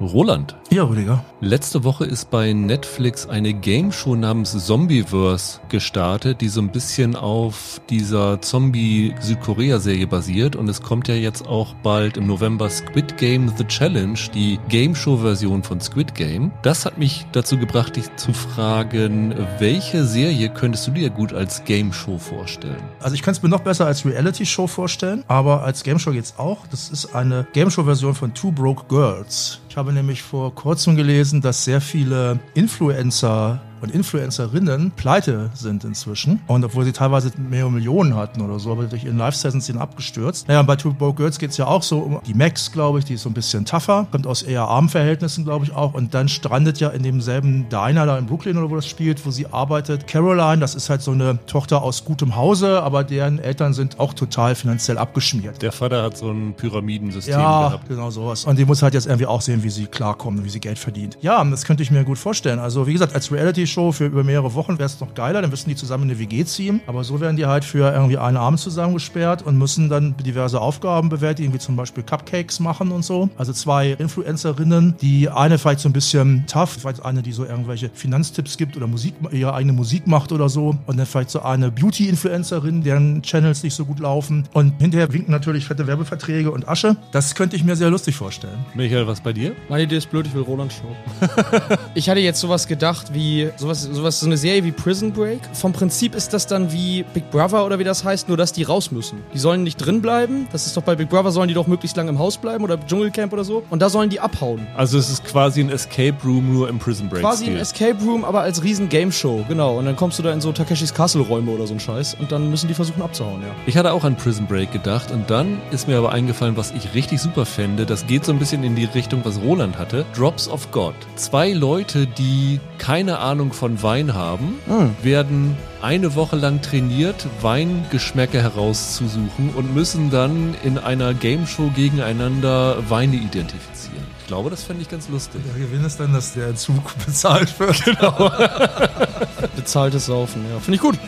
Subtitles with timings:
[0.00, 0.54] Roland.
[0.70, 1.24] Ja, Rüdiger.
[1.40, 7.16] Letzte Woche ist bei Netflix eine Game Show namens Zombieverse gestartet, die so ein bisschen
[7.16, 10.56] auf dieser Zombie-Südkorea-Serie basiert.
[10.56, 14.94] Und es kommt ja jetzt auch bald im November Squid Game The Challenge, die Game
[14.94, 16.50] Show-Version von Squid Game.
[16.60, 21.64] Das hat mich dazu gebracht, dich zu fragen, welche Serie könntest du dir gut als
[21.64, 22.82] Game Show vorstellen?
[23.00, 26.34] Also ich könnte es mir noch besser als Reality-Show vorstellen, aber als Game Show geht's
[26.36, 26.66] auch.
[26.66, 29.60] Das ist eine Game Show-Version von Two Broke Girls.
[29.70, 36.40] Ich habe nämlich vor kurzem gelesen, dass sehr viele Influencer und Influencerinnen pleite sind inzwischen.
[36.46, 40.48] Und obwohl sie teilweise mehrere Millionen hatten oder so, aber durch ihren Live-Sessions sind abgestürzt.
[40.48, 42.98] Naja, und bei Two Broke Girls geht es ja auch so um die Max, glaube
[42.98, 45.94] ich, die ist so ein bisschen tougher, kommt aus eher armen Verhältnissen, glaube ich auch.
[45.94, 49.30] Und dann strandet ja in demselben Diner da in Brooklyn oder wo das spielt, wo
[49.30, 50.06] sie arbeitet.
[50.06, 54.14] Caroline, das ist halt so eine Tochter aus gutem Hause, aber deren Eltern sind auch
[54.14, 55.62] total finanziell abgeschmiert.
[55.62, 57.88] Der Vater hat so ein Pyramidensystem ja, gehabt.
[57.88, 58.44] genau sowas.
[58.44, 60.78] Und die muss halt jetzt irgendwie auch sehen, wie sie klarkommt und wie sie Geld
[60.78, 61.18] verdient.
[61.20, 62.58] Ja, das könnte ich mir gut vorstellen.
[62.58, 63.30] Also wie gesagt, als
[63.68, 66.18] Reality-Show für über mehrere Wochen wäre es noch geiler, dann müssten die zusammen in eine
[66.18, 66.80] WG ziehen.
[66.86, 71.08] Aber so werden die halt für irgendwie einen Abend zusammengesperrt und müssen dann diverse Aufgaben
[71.08, 73.28] bewältigen, wie zum Beispiel Cupcakes machen und so.
[73.36, 77.90] Also zwei Influencerinnen, die eine vielleicht so ein bisschen tough, vielleicht eine, die so irgendwelche
[77.92, 80.76] Finanztipps gibt oder Musik, ihre eigene Musik macht oder so.
[80.86, 84.48] Und dann vielleicht so eine Beauty-Influencerin, deren Channels nicht so gut laufen.
[84.52, 86.96] Und hinterher winken natürlich fette Werbeverträge und Asche.
[87.12, 88.58] Das könnte ich mir sehr lustig vorstellen.
[88.74, 89.52] Michael, was bei dir?
[89.68, 90.96] Meine Idee ist blöd, ich will Roland Show.
[91.94, 95.40] ich hatte jetzt sowas gedacht wie, sowas, sowas, so eine Serie wie Prison Break.
[95.52, 98.62] Vom Prinzip ist das dann wie Big Brother oder wie das heißt, nur dass die
[98.62, 99.22] raus müssen.
[99.34, 100.48] Die sollen nicht drin bleiben.
[100.52, 102.78] Das ist doch bei Big Brother sollen die doch möglichst lange im Haus bleiben oder
[102.78, 103.62] Dschungelcamp oder so.
[103.70, 104.66] Und da sollen die abhauen.
[104.76, 107.22] Also es ist quasi ein Escape Room nur im Prison Break.
[107.22, 107.60] Quasi ein Stil.
[107.60, 109.78] Escape Room, aber als riesen Game Show, genau.
[109.78, 112.32] Und dann kommst du da in so Takeshis Castle Räume oder so ein Scheiß und
[112.32, 113.48] dann müssen die versuchen abzuhauen, ja.
[113.66, 116.94] Ich hatte auch an Prison Break gedacht und dann ist mir aber eingefallen, was ich
[116.94, 117.86] richtig super fände.
[117.86, 120.04] Das geht so ein bisschen in die Richtung, was Roland hatte.
[120.16, 120.94] Drops of God.
[121.16, 124.54] Zwei Leute, die keine Ahnung von Wein haben,
[125.02, 132.88] werden eine Woche lang trainiert, Weingeschmäcke herauszusuchen und müssen dann in einer Game Show gegeneinander
[132.90, 134.06] Weine identifizieren.
[134.20, 135.40] Ich glaube, das fände ich ganz lustig.
[135.46, 137.82] Der Gewinn ist dann, dass der Zug bezahlt wird.
[139.56, 140.58] Bezahltes Saufen, ja.
[140.58, 140.98] Finde ich gut.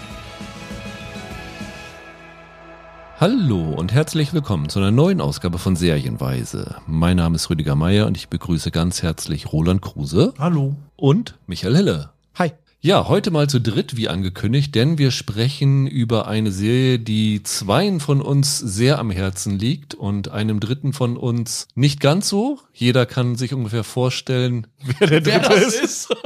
[3.21, 6.77] Hallo und herzlich willkommen zu einer neuen Ausgabe von Serienweise.
[6.87, 10.75] Mein Name ist Rüdiger Meier und ich begrüße ganz herzlich Roland Kruse Hallo.
[10.97, 12.11] und Michael Hille.
[12.83, 18.01] Ja, heute mal zu dritt, wie angekündigt, denn wir sprechen über eine Serie, die zweien
[18.01, 22.59] von uns sehr am Herzen liegt und einem dritten von uns nicht ganz so.
[22.73, 24.67] Jeder kann sich ungefähr vorstellen,
[24.99, 26.09] wer der Wer dritte das ist.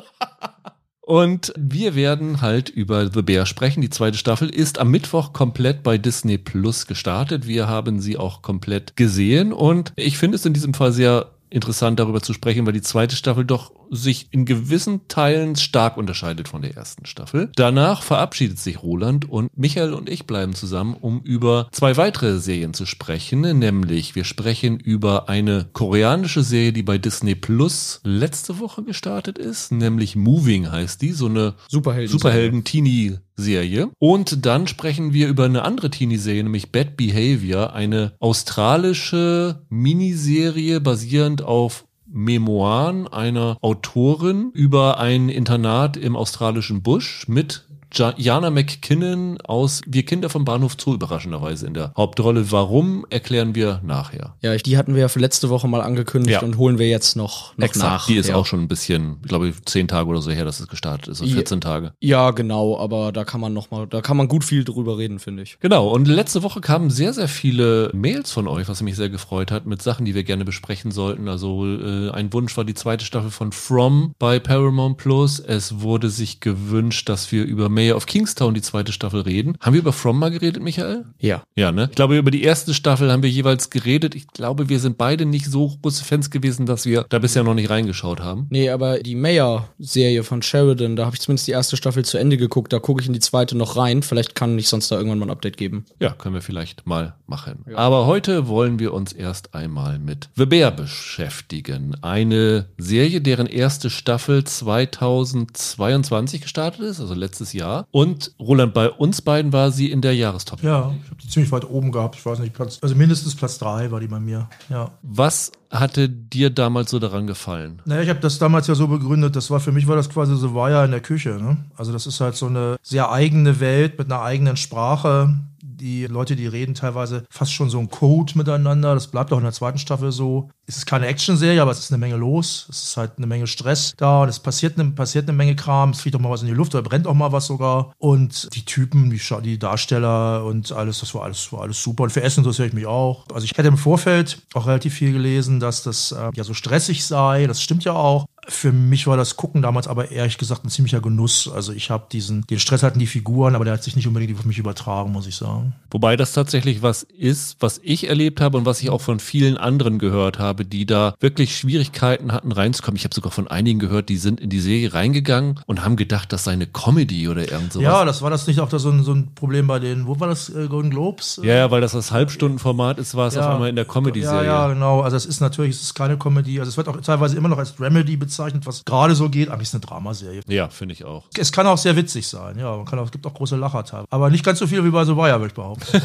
[1.07, 3.83] Und wir werden halt über The Bear sprechen.
[3.83, 7.47] Die zweite Staffel ist am Mittwoch komplett bei Disney Plus gestartet.
[7.47, 12.01] Wir haben sie auch komplett gesehen und ich finde es in diesem Fall sehr interessant
[12.01, 16.63] darüber zu sprechen, weil die zweite Staffel doch sich in gewissen Teilen stark unterscheidet von
[16.63, 17.51] der ersten Staffel.
[17.57, 22.75] Danach verabschiedet sich Roland und Michael und ich bleiben zusammen, um über zwei weitere Serien
[22.75, 28.83] zu sprechen, nämlich wir sprechen über eine koreanische Serie, die bei Disney Plus letzte Woche
[28.83, 32.13] gestartet ist, nämlich Moving heißt die, so eine Superhelden.
[32.13, 33.91] Superhelden-Teenie-Serie.
[33.99, 41.43] Und dann sprechen wir über eine andere Teenie-Serie, nämlich Bad Behavior, eine australische Miniserie basierend
[41.43, 41.85] auf
[42.15, 47.65] Memoiren einer Autorin über ein Internat im australischen Busch mit
[47.99, 52.51] Jana McKinnon aus Wir Kinder vom Bahnhof Zoo überraschenderweise in der Hauptrolle.
[52.51, 54.35] Warum, erklären wir nachher.
[54.43, 56.43] Ja, die hatten wir ja für letzte Woche mal angekündigt Ja.
[56.43, 58.07] und holen wir jetzt noch, noch Exakt, nach.
[58.07, 58.37] die ist ja.
[58.37, 61.21] auch schon ein bisschen, ich glaube, zehn Tage oder so her, dass es gestartet ist,
[61.21, 61.37] also Ja.
[61.37, 61.93] 14 Tage.
[62.01, 65.19] Ja, genau, aber da kann man noch mal, da kann man gut viel drüber reden,
[65.19, 65.59] finde ich.
[65.61, 69.51] Genau, und letzte Woche kamen sehr, sehr viele Mails von euch, was mich sehr gefreut
[69.51, 71.29] hat, mit Sachen, die wir gerne besprechen sollten.
[71.29, 75.39] Also äh, ein Wunsch war die zweite Staffel von From bei Paramount Plus.
[75.39, 79.59] Es wurde sich gewünscht, dass wir über Mayor of Kingstown die zweite Staffel reden.
[79.61, 81.05] Haben wir über From mal geredet, Michael?
[81.19, 81.43] Ja.
[81.55, 81.89] Ja, ne?
[81.91, 84.15] Ich glaube, über die erste Staffel haben wir jeweils geredet.
[84.15, 87.53] Ich glaube, wir sind beide nicht so große Fans gewesen, dass wir da bisher noch
[87.53, 88.47] nicht reingeschaut haben.
[88.49, 92.39] Nee, aber die Mayor-Serie von Sheridan, da habe ich zumindest die erste Staffel zu Ende
[92.39, 94.03] geguckt, da gucke ich in die zweite noch rein.
[94.03, 95.85] Vielleicht kann ich sonst da irgendwann mal ein Update geben.
[96.01, 97.67] Ja, können wir vielleicht mal machen.
[97.75, 101.97] Aber heute wollen wir uns erst einmal mit The Bear beschäftigen.
[102.01, 107.74] Eine Serie, deren erste Staffel 2022 gestartet ist, also letztes Jahr.
[107.91, 110.63] Und Roland, bei uns beiden war sie in der Jahrestop.
[110.63, 112.17] Ja, ich habe die ziemlich weit oben gehabt.
[112.17, 114.49] Ich weiß nicht, Platz, also mindestens Platz drei war die bei mir.
[114.69, 114.93] Ja.
[115.03, 117.83] Was hatte dir damals so daran gefallen?
[117.85, 120.37] Naja, ich habe das damals ja so begründet, das war für mich war das quasi
[120.37, 121.31] so Wire in der Küche.
[121.31, 121.57] Ne?
[121.77, 125.35] Also das ist halt so eine sehr eigene Welt mit einer eigenen Sprache,
[125.77, 128.95] die Leute, die reden teilweise fast schon so ein Code miteinander.
[128.95, 130.51] Das bleibt auch in der zweiten Staffel so.
[130.67, 132.67] Es ist keine Action-Serie, aber es ist eine Menge los.
[132.71, 135.91] Es ist halt eine Menge Stress da und es passiert eine, passiert eine Menge Kram.
[135.91, 137.93] Es fliegt auch mal was in die Luft oder brennt auch mal was sogar.
[137.99, 142.05] Und die Typen, die, die Darsteller und alles, das war alles, war alles super.
[142.05, 143.27] Und für Essen interessiere ich mich auch.
[143.33, 147.05] Also ich hätte im Vorfeld auch relativ viel gelesen, dass das äh, ja so stressig
[147.05, 147.47] sei.
[147.47, 148.27] Das stimmt ja auch.
[148.49, 151.51] Für mich war das Gucken damals aber ehrlich gesagt ein ziemlicher Genuss.
[151.53, 154.39] Also ich habe diesen, den Stress hatten die Figuren, aber der hat sich nicht unbedingt
[154.39, 155.75] auf mich übertragen, muss ich sagen.
[155.91, 159.57] Wobei das tatsächlich was ist, was ich erlebt habe und was ich auch von vielen
[159.57, 162.97] anderen gehört habe, die da wirklich Schwierigkeiten hatten reinzukommen.
[162.97, 166.33] Ich habe sogar von einigen gehört, die sind in die Serie reingegangen und haben gedacht,
[166.33, 167.85] das sei eine Comedy oder irgend sowas.
[167.85, 170.19] Ja, das war das nicht auch da so ein, so ein Problem bei den, wo
[170.21, 171.41] war das, äh, Golden Globes?
[171.43, 174.47] Ja, ja, weil das das Halbstundenformat ist, war es ja, auf einmal in der Comedy-Serie.
[174.47, 175.01] Ja, ja, genau.
[175.01, 176.59] Also es ist natürlich, es ist keine Comedy.
[176.59, 179.49] Also es wird auch teilweise immer noch als Dramedy bezeichnet, was gerade so geht.
[179.49, 180.43] Eigentlich ist eine Dramaserie.
[180.47, 181.25] Ja, finde ich auch.
[181.37, 182.77] Es kann auch sehr witzig sein, ja.
[182.77, 184.09] Man kann auch, es gibt auch große Lacher teilweise.
[184.11, 186.03] Aber nicht ganz so viel wie bei The Wire, würde ich behaupten.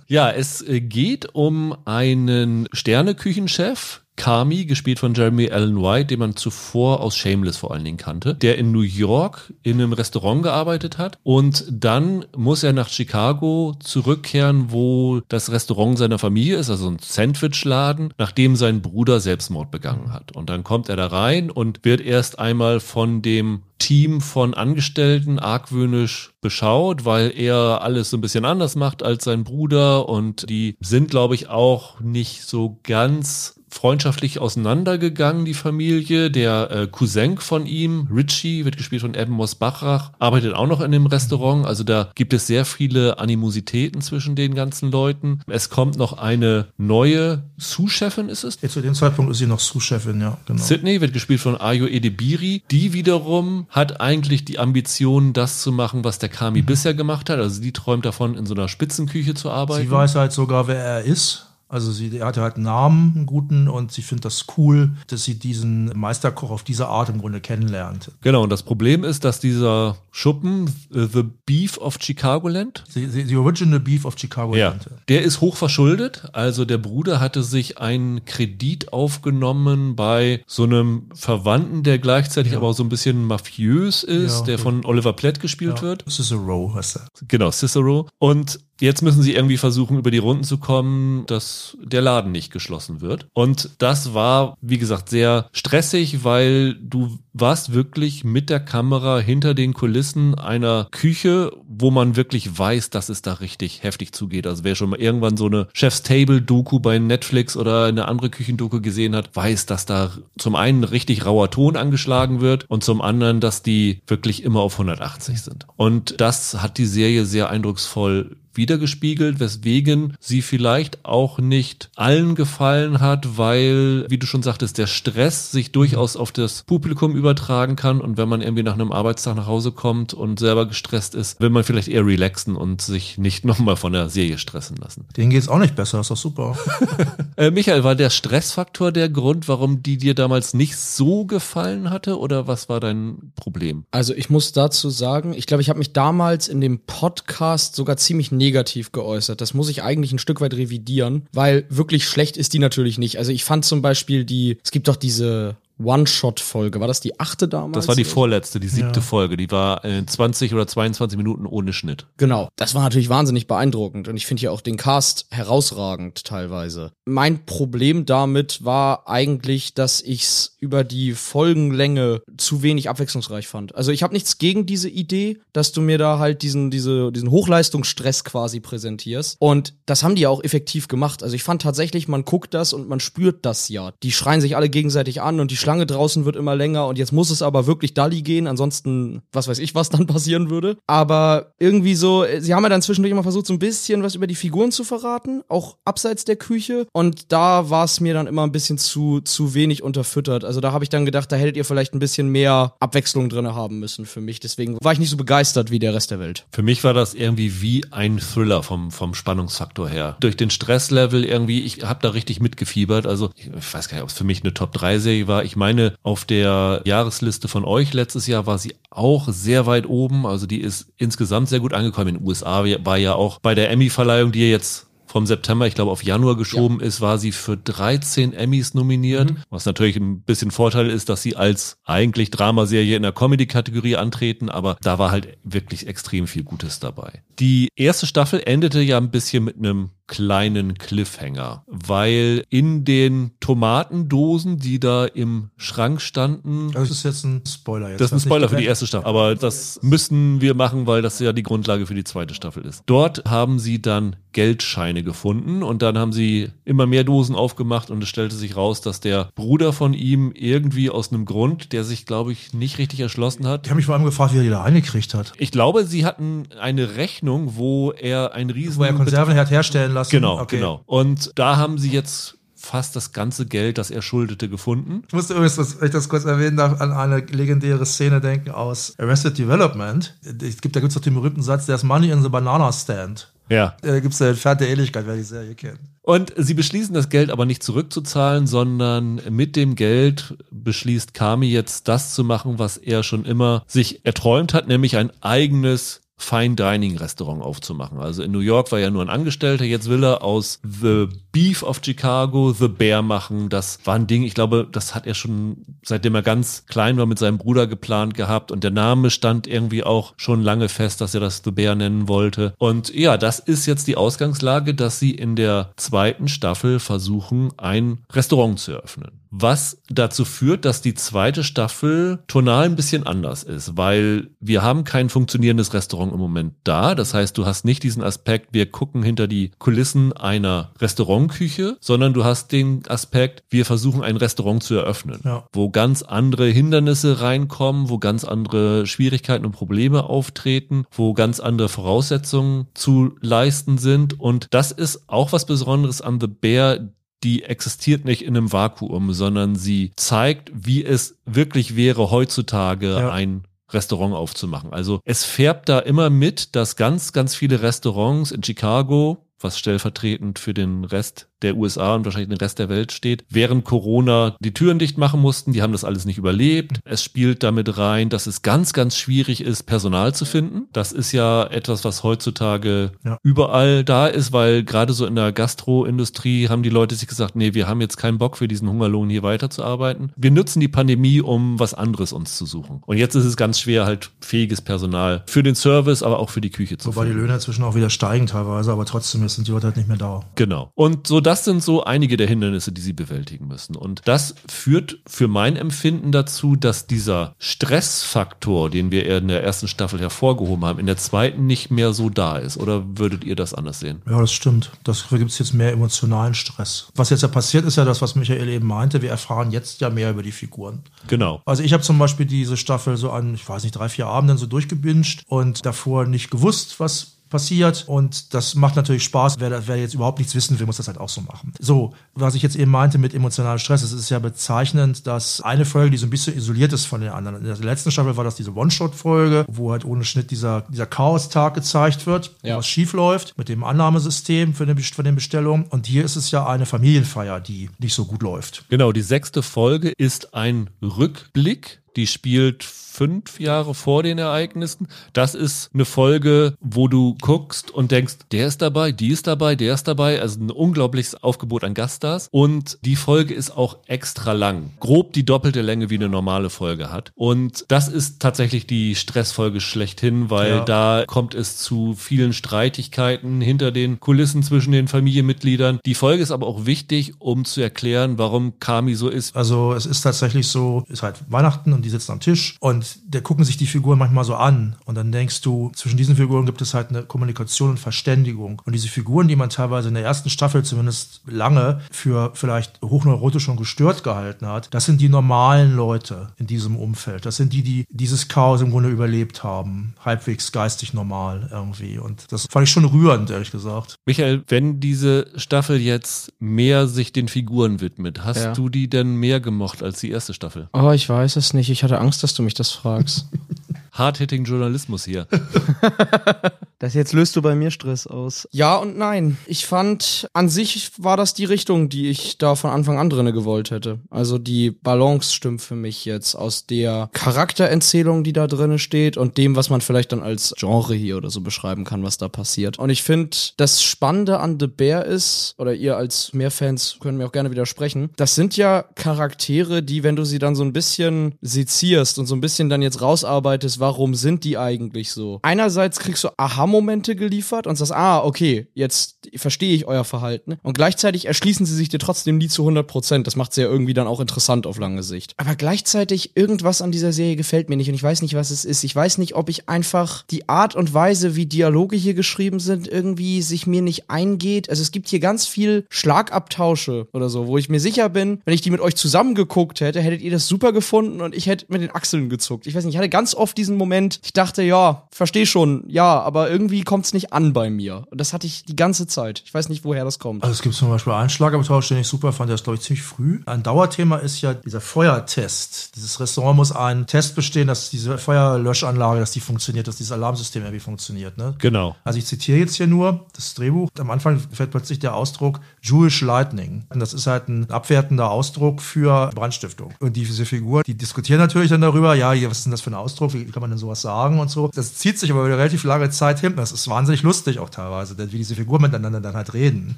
[0.06, 6.36] ja, es äh, geht um einen Sterneküchenchef, Kami, gespielt von Jeremy Allen White, den man
[6.36, 10.98] zuvor aus Shameless vor allen Dingen kannte, der in New York in einem Restaurant gearbeitet
[10.98, 16.88] hat und dann muss er nach Chicago zurückkehren, wo das Restaurant seiner Familie ist, also
[16.88, 20.32] ein Sandwichladen, nachdem sein Bruder Selbstmord begangen hat.
[20.32, 25.40] Und dann kommt er da rein und wird erst einmal von dem Team von Angestellten
[25.40, 30.76] argwöhnisch beschaut, weil er alles so ein bisschen anders macht als sein Bruder und die
[30.80, 36.30] sind, glaube ich, auch nicht so ganz freundschaftlich auseinandergegangen, die Familie.
[36.30, 40.92] Der äh, Cousin von ihm, Richie, wird gespielt von Eben Mosbachrach, arbeitet auch noch in
[40.92, 41.66] dem Restaurant.
[41.66, 45.40] Also da gibt es sehr viele Animositäten zwischen den ganzen Leuten.
[45.46, 48.58] Es kommt noch eine neue Sous-Chefin, ist es?
[48.60, 50.62] Ja, zu dem Zeitpunkt ist sie noch Sous-Chefin, ja, genau.
[50.62, 52.62] Sydney wird gespielt von Ayo Edebiri.
[52.70, 56.66] Die wiederum hat eigentlich die Ambition, das zu machen, was der Kami mhm.
[56.66, 57.38] bisher gemacht hat.
[57.38, 59.82] Also die träumt davon, in so einer Spitzenküche zu arbeiten.
[59.82, 61.46] Sie weiß halt sogar, wer er ist.
[61.72, 65.24] Also sie er hatte halt einen Namen, einen guten, und sie findet das cool, dass
[65.24, 68.10] sie diesen Meisterkoch auf diese Art im Grunde kennenlernt.
[68.20, 72.84] Genau, und das Problem ist, dass dieser Schuppen, uh, The Beef of Chicagoland.
[72.90, 74.84] The, the, the Original Beef of Chicagoland.
[74.84, 76.28] Ja, der ist hoch verschuldet.
[76.34, 82.58] Also der Bruder hatte sich einen Kredit aufgenommen bei so einem Verwandten, der gleichzeitig ja.
[82.58, 86.04] aber auch so ein bisschen mafiös ist, ja, der von Oliver Platt gespielt wird.
[86.06, 87.08] Cicero heißt er.
[87.28, 88.08] Genau, Cicero.
[88.18, 92.52] Und Jetzt müssen sie irgendwie versuchen, über die Runden zu kommen, dass der Laden nicht
[92.52, 93.28] geschlossen wird.
[93.32, 99.54] Und das war, wie gesagt, sehr stressig, weil du warst wirklich mit der Kamera hinter
[99.54, 104.46] den Kulissen einer Küche, wo man wirklich weiß, dass es da richtig heftig zugeht.
[104.46, 108.30] Also wer schon mal irgendwann so eine Chef's Table Doku bei Netflix oder eine andere
[108.30, 113.00] Küchendoku gesehen hat, weiß, dass da zum einen richtig rauer Ton angeschlagen wird und zum
[113.00, 115.66] anderen, dass die wirklich immer auf 180 sind.
[115.76, 123.00] Und das hat die Serie sehr eindrucksvoll wiedergespiegelt, weswegen sie vielleicht auch nicht allen gefallen
[123.00, 128.00] hat, weil, wie du schon sagtest, der Stress sich durchaus auf das Publikum übertragen kann
[128.00, 131.50] und wenn man irgendwie nach einem Arbeitstag nach Hause kommt und selber gestresst ist, will
[131.50, 135.06] man vielleicht eher relaxen und sich nicht nochmal von der Serie stressen lassen.
[135.16, 136.56] Denen geht's auch nicht besser, ist doch super.
[137.36, 142.18] äh, Michael, war der Stressfaktor der Grund, warum die dir damals nicht so gefallen hatte
[142.18, 143.84] oder was war dein Problem?
[143.92, 147.96] Also ich muss dazu sagen, ich glaube, ich habe mich damals in dem Podcast sogar
[147.96, 149.40] ziemlich negativ geäußert.
[149.40, 153.18] Das muss ich eigentlich ein Stück weit revidieren, weil wirklich schlecht ist die natürlich nicht.
[153.18, 156.80] Also ich fand zum Beispiel die, es gibt doch diese One-Shot-Folge.
[156.80, 157.74] War das die achte damals?
[157.74, 159.06] Das war die vorletzte, die siebte ja.
[159.06, 159.36] Folge.
[159.36, 162.06] Die war äh, 20 oder 22 Minuten ohne Schnitt.
[162.16, 162.48] Genau.
[162.56, 166.92] Das war natürlich wahnsinnig beeindruckend und ich finde ja auch den Cast herausragend teilweise.
[167.04, 173.74] Mein Problem damit war eigentlich, dass ich's über die Folgenlänge zu wenig abwechslungsreich fand.
[173.74, 177.30] Also ich habe nichts gegen diese Idee, dass du mir da halt diesen, diese, diesen
[177.30, 179.36] Hochleistungsstress quasi präsentierst.
[179.40, 181.22] Und das haben die ja auch effektiv gemacht.
[181.22, 183.92] Also ich fand tatsächlich, man guckt das und man spürt das ja.
[184.02, 187.12] Die schreien sich alle gegenseitig an und die Schlange draußen wird immer länger und jetzt
[187.12, 190.76] muss es aber wirklich Dalli gehen, ansonsten, was weiß ich, was dann passieren würde.
[190.86, 194.26] Aber irgendwie so, sie haben ja dann zwischendurch immer versucht, so ein bisschen was über
[194.26, 196.86] die Figuren zu verraten, auch abseits der Küche.
[196.92, 200.44] Und da war es mir dann immer ein bisschen zu, zu wenig unterfüttert.
[200.44, 203.46] Also da habe ich dann gedacht, da hättet ihr vielleicht ein bisschen mehr Abwechslung drin
[203.46, 204.40] haben müssen für mich.
[204.40, 206.44] Deswegen war ich nicht so begeistert wie der Rest der Welt.
[206.52, 210.18] Für mich war das irgendwie wie ein Thriller vom, vom Spannungsfaktor her.
[210.20, 213.06] Durch den Stresslevel irgendwie, ich habe da richtig mitgefiebert.
[213.06, 215.44] Also ich weiß gar nicht, ob es für mich eine Top-3-Serie war.
[215.44, 219.86] Ich ich meine, auf der Jahresliste von euch letztes Jahr war sie auch sehr weit
[219.86, 220.24] oben.
[220.24, 222.08] Also die ist insgesamt sehr gut angekommen.
[222.08, 225.90] In den USA war ja auch bei der Emmy-Verleihung, die jetzt vom September, ich glaube,
[225.90, 226.86] auf Januar geschoben ja.
[226.86, 229.32] ist, war sie für 13 Emmys nominiert.
[229.32, 229.36] Mhm.
[229.50, 234.48] Was natürlich ein bisschen Vorteil ist, dass sie als eigentlich Dramaserie in der Comedy-Kategorie antreten,
[234.48, 237.22] aber da war halt wirklich extrem viel Gutes dabei.
[237.38, 244.58] Die erste Staffel endete ja ein bisschen mit einem kleinen Cliffhanger, weil in den Tomatendosen,
[244.58, 246.70] die da im Schrank standen.
[246.72, 247.90] Das ist jetzt ein Spoiler.
[247.90, 251.02] Jetzt das ist ein Spoiler für die erste Staffel, aber das müssen wir machen, weil
[251.02, 252.82] das ja die Grundlage für die zweite Staffel ist.
[252.86, 258.02] Dort haben sie dann Geldscheine gefunden und dann haben sie immer mehr Dosen aufgemacht und
[258.02, 262.06] es stellte sich raus, dass der Bruder von ihm irgendwie aus einem Grund, der sich,
[262.06, 263.66] glaube ich, nicht richtig erschlossen hat.
[263.66, 265.32] Ich habe mich vor allem gefragt, wie er die da eingekriegt hat.
[265.36, 268.78] Ich glaube, sie hatten eine Rechnung, wo er ein riesen...
[268.78, 269.50] Wo er Konserven hat
[269.96, 270.36] herstellen lassen.
[270.36, 270.56] Genau, okay.
[270.56, 270.82] genau.
[270.86, 275.02] Und da haben sie jetzt fast das ganze Geld, das er schuldete, gefunden.
[275.08, 278.94] Ich musste übrigens, wenn ich das kurz erwähnen darf, an eine legendäre Szene denken aus
[278.98, 280.16] Arrested Development.
[280.22, 283.32] Es gibt, da gibt es doch den berühmten Satz, there's money in the banana stand.
[283.48, 283.76] Ja.
[283.82, 285.80] Da gibt es eine entfernte Ähnlichkeit, wer die Serie kennt.
[286.02, 291.86] Und sie beschließen, das Geld aber nicht zurückzuzahlen, sondern mit dem Geld beschließt Kami jetzt
[291.86, 296.96] das zu machen, was er schon immer sich erträumt hat, nämlich ein eigenes Fine Dining
[296.96, 297.98] Restaurant aufzumachen.
[297.98, 301.62] Also in New York war er nur ein Angestellter, jetzt will er aus The Beef
[301.62, 303.48] of Chicago The Bear machen.
[303.48, 307.06] Das war ein Ding, ich glaube, das hat er schon seitdem er ganz klein war
[307.06, 311.14] mit seinem Bruder geplant gehabt und der Name stand irgendwie auch schon lange fest, dass
[311.14, 312.54] er das The Bear nennen wollte.
[312.58, 318.04] Und ja, das ist jetzt die Ausgangslage, dass sie in der zweiten Staffel versuchen, ein
[318.12, 323.78] Restaurant zu eröffnen was dazu führt, dass die zweite Staffel tonal ein bisschen anders ist,
[323.78, 326.94] weil wir haben kein funktionierendes Restaurant im Moment da.
[326.94, 332.12] Das heißt, du hast nicht diesen Aspekt, wir gucken hinter die Kulissen einer Restaurantküche, sondern
[332.12, 335.44] du hast den Aspekt, wir versuchen ein Restaurant zu eröffnen, ja.
[335.52, 341.68] wo ganz andere Hindernisse reinkommen, wo ganz andere Schwierigkeiten und Probleme auftreten, wo ganz andere
[341.68, 344.18] Voraussetzungen zu leisten sind.
[344.20, 346.78] Und das ist auch was Besonderes an The Bear
[347.24, 353.12] die existiert nicht in einem Vakuum, sondern sie zeigt, wie es wirklich wäre, heutzutage ja.
[353.12, 354.72] ein Restaurant aufzumachen.
[354.72, 360.38] Also es färbt da immer mit, dass ganz, ganz viele Restaurants in Chicago, was stellvertretend
[360.38, 364.54] für den Rest der USA und wahrscheinlich den Rest der Welt steht, während Corona die
[364.54, 365.52] Türen dicht machen mussten.
[365.52, 366.80] Die haben das alles nicht überlebt.
[366.84, 370.68] Es spielt damit rein, dass es ganz, ganz schwierig ist, Personal zu finden.
[370.72, 373.18] Das ist ja etwas, was heutzutage ja.
[373.22, 377.54] überall da ist, weil gerade so in der Gastroindustrie haben die Leute sich gesagt, nee,
[377.54, 380.12] wir haben jetzt keinen Bock für diesen Hungerlohn hier weiterzuarbeiten.
[380.16, 382.82] Wir nutzen die Pandemie, um was anderes uns zu suchen.
[382.86, 386.40] Und jetzt ist es ganz schwer, halt fähiges Personal für den Service, aber auch für
[386.40, 387.16] die Küche zu Wobei finden.
[387.16, 389.96] die Löhne inzwischen auch wieder steigen teilweise, aber trotzdem sind die Leute halt nicht mehr
[389.96, 390.20] da.
[390.34, 390.70] Genau.
[390.74, 393.76] Und so das sind so einige der Hindernisse, die sie bewältigen müssen.
[393.76, 399.68] Und das führt für mein Empfinden dazu, dass dieser Stressfaktor, den wir in der ersten
[399.68, 402.56] Staffel hervorgehoben haben, in der zweiten nicht mehr so da ist.
[402.56, 404.02] Oder würdet ihr das anders sehen?
[404.08, 404.70] Ja, das stimmt.
[404.84, 406.88] Dafür gibt es jetzt mehr emotionalen Stress.
[406.94, 409.02] Was jetzt ja passiert, ist ja das, was Michael eben meinte.
[409.02, 410.82] Wir erfahren jetzt ja mehr über die Figuren.
[411.08, 411.40] Genau.
[411.44, 414.38] Also ich habe zum Beispiel diese Staffel so an, ich weiß nicht, drei, vier Abenden
[414.38, 419.40] so durchgebinged und davor nicht gewusst, was passiert und das macht natürlich Spaß.
[419.40, 421.52] Wer, wer jetzt überhaupt nichts wissen will, muss das halt auch so machen.
[421.58, 425.64] So, was ich jetzt eben meinte mit emotionalem Stress, es ist ja bezeichnend, dass eine
[425.64, 427.38] Folge, die so ein bisschen isoliert ist von den anderen.
[427.38, 431.54] In der letzten Staffel war das diese One-Shot-Folge, wo halt ohne Schnitt dieser, dieser Chaos-Tag
[431.54, 432.56] gezeigt wird, ja.
[432.56, 435.64] was schief läuft mit dem Annahmesystem für den, für den Bestellungen.
[435.66, 438.64] Und hier ist es ja eine Familienfeier, die nicht so gut läuft.
[438.68, 444.86] Genau, die sechste Folge ist ein Rückblick die spielt fünf Jahre vor den Ereignissen.
[445.14, 449.56] Das ist eine Folge, wo du guckst und denkst, der ist dabei, die ist dabei,
[449.56, 450.20] der ist dabei.
[450.20, 452.28] Also ein unglaubliches Aufgebot an Gaststars.
[452.30, 454.70] Und die Folge ist auch extra lang.
[454.78, 457.12] Grob die doppelte Länge, wie eine normale Folge hat.
[457.14, 460.64] Und das ist tatsächlich die Stressfolge schlechthin, weil ja.
[460.64, 465.80] da kommt es zu vielen Streitigkeiten hinter den Kulissen zwischen den Familienmitgliedern.
[465.86, 469.34] Die Folge ist aber auch wichtig, um zu erklären, warum Kami so ist.
[469.34, 472.98] Also es ist tatsächlich so, ist halt Weihnachten und und die sitzen am Tisch und
[473.12, 476.46] der gucken sich die Figuren manchmal so an und dann denkst du, zwischen diesen Figuren
[476.46, 478.62] gibt es halt eine Kommunikation und Verständigung.
[478.64, 483.48] Und diese Figuren, die man teilweise in der ersten Staffel zumindest lange für vielleicht hochneurotisch
[483.48, 487.26] und gestört gehalten hat, das sind die normalen Leute in diesem Umfeld.
[487.26, 489.94] Das sind die, die dieses Chaos im Grunde überlebt haben.
[490.04, 491.98] Halbwegs geistig normal irgendwie.
[491.98, 493.96] Und das fand ich schon rührend, ehrlich gesagt.
[494.06, 498.52] Michael, wenn diese Staffel jetzt mehr sich den Figuren widmet, hast ja.
[498.52, 500.68] du die denn mehr gemocht als die erste Staffel?
[500.72, 501.71] Oh, ich weiß es nicht.
[501.72, 503.24] Ich hatte Angst, dass du mich das fragst.
[503.92, 505.26] Hard-hitting Journalismus hier.
[506.82, 508.48] Das jetzt löst du bei mir Stress aus.
[508.50, 509.38] Ja und nein.
[509.46, 513.32] Ich fand, an sich war das die Richtung, die ich da von Anfang an drinne
[513.32, 514.00] gewollt hätte.
[514.10, 519.38] Also die Balance stimmt für mich jetzt aus der Charaktererzählung, die da drinne steht und
[519.38, 522.80] dem, was man vielleicht dann als Genre hier oder so beschreiben kann, was da passiert.
[522.80, 527.26] Und ich finde, das Spannende an The Bear ist, oder ihr als Mehrfans können mir
[527.26, 531.36] auch gerne widersprechen, das sind ja Charaktere, die, wenn du sie dann so ein bisschen
[531.42, 535.38] sezierst und so ein bisschen dann jetzt rausarbeitest, warum sind die eigentlich so?
[535.42, 536.30] Einerseits kriegst du
[536.72, 540.58] Aha-Momente geliefert und sagst, ah, okay, jetzt verstehe ich euer Verhalten.
[540.62, 543.26] Und gleichzeitig erschließen sie sich dir trotzdem nie zu 100 Prozent.
[543.26, 545.34] Das macht sie ja irgendwie dann auch interessant auf lange Sicht.
[545.36, 548.64] Aber gleichzeitig, irgendwas an dieser Serie gefällt mir nicht und ich weiß nicht, was es
[548.64, 548.84] ist.
[548.84, 552.88] Ich weiß nicht, ob ich einfach die Art und Weise, wie Dialoge hier geschrieben sind,
[552.88, 554.70] irgendwie sich mir nicht eingeht.
[554.70, 558.54] Also es gibt hier ganz viel Schlagabtausche oder so, wo ich mir sicher bin, wenn
[558.54, 561.82] ich die mit euch zusammengeguckt hätte, hättet ihr das super gefunden und ich hätte mit
[561.82, 562.66] den Achseln gezuckt.
[562.66, 566.20] Ich weiß nicht, ich hatte ganz oft diesen Moment, ich dachte, ja, verstehe schon, ja,
[566.20, 568.04] aber irgendwie kommt es nicht an bei mir.
[568.10, 569.42] Und das hatte ich die ganze Zeit.
[569.44, 570.42] Ich weiß nicht, woher das kommt.
[570.42, 572.82] Also es gibt zum Beispiel einen Schlagabtausch, den ich super fand, der ist, glaube ich,
[572.82, 573.40] ziemlich früh.
[573.46, 575.96] Ein Dauerthema ist ja dieser Feuertest.
[575.96, 580.62] Dieses Restaurant muss einen Test bestehen, dass diese Feuerlöschanlage, dass die funktioniert, dass dieses Alarmsystem
[580.62, 581.38] irgendwie funktioniert.
[581.38, 581.54] Ne?
[581.58, 581.96] Genau.
[582.04, 583.88] Also ich zitiere jetzt hier nur das Drehbuch.
[583.98, 586.84] Am Anfang fällt plötzlich der Ausdruck Jewish Lightning.
[586.90, 589.94] Und das ist halt ein abwertender Ausdruck für Brandstiftung.
[590.00, 592.94] Und diese Figur, die diskutieren natürlich dann darüber, ja, was ist denn das für ein
[592.94, 594.70] Ausdruck, wie kann man denn sowas sagen und so.
[594.74, 596.54] Das zieht sich aber über eine relativ lange Zeit hin.
[596.56, 599.96] Das ist wahnsinnig lustig auch teilweise, wie diese Figuren miteinander dann halt reden.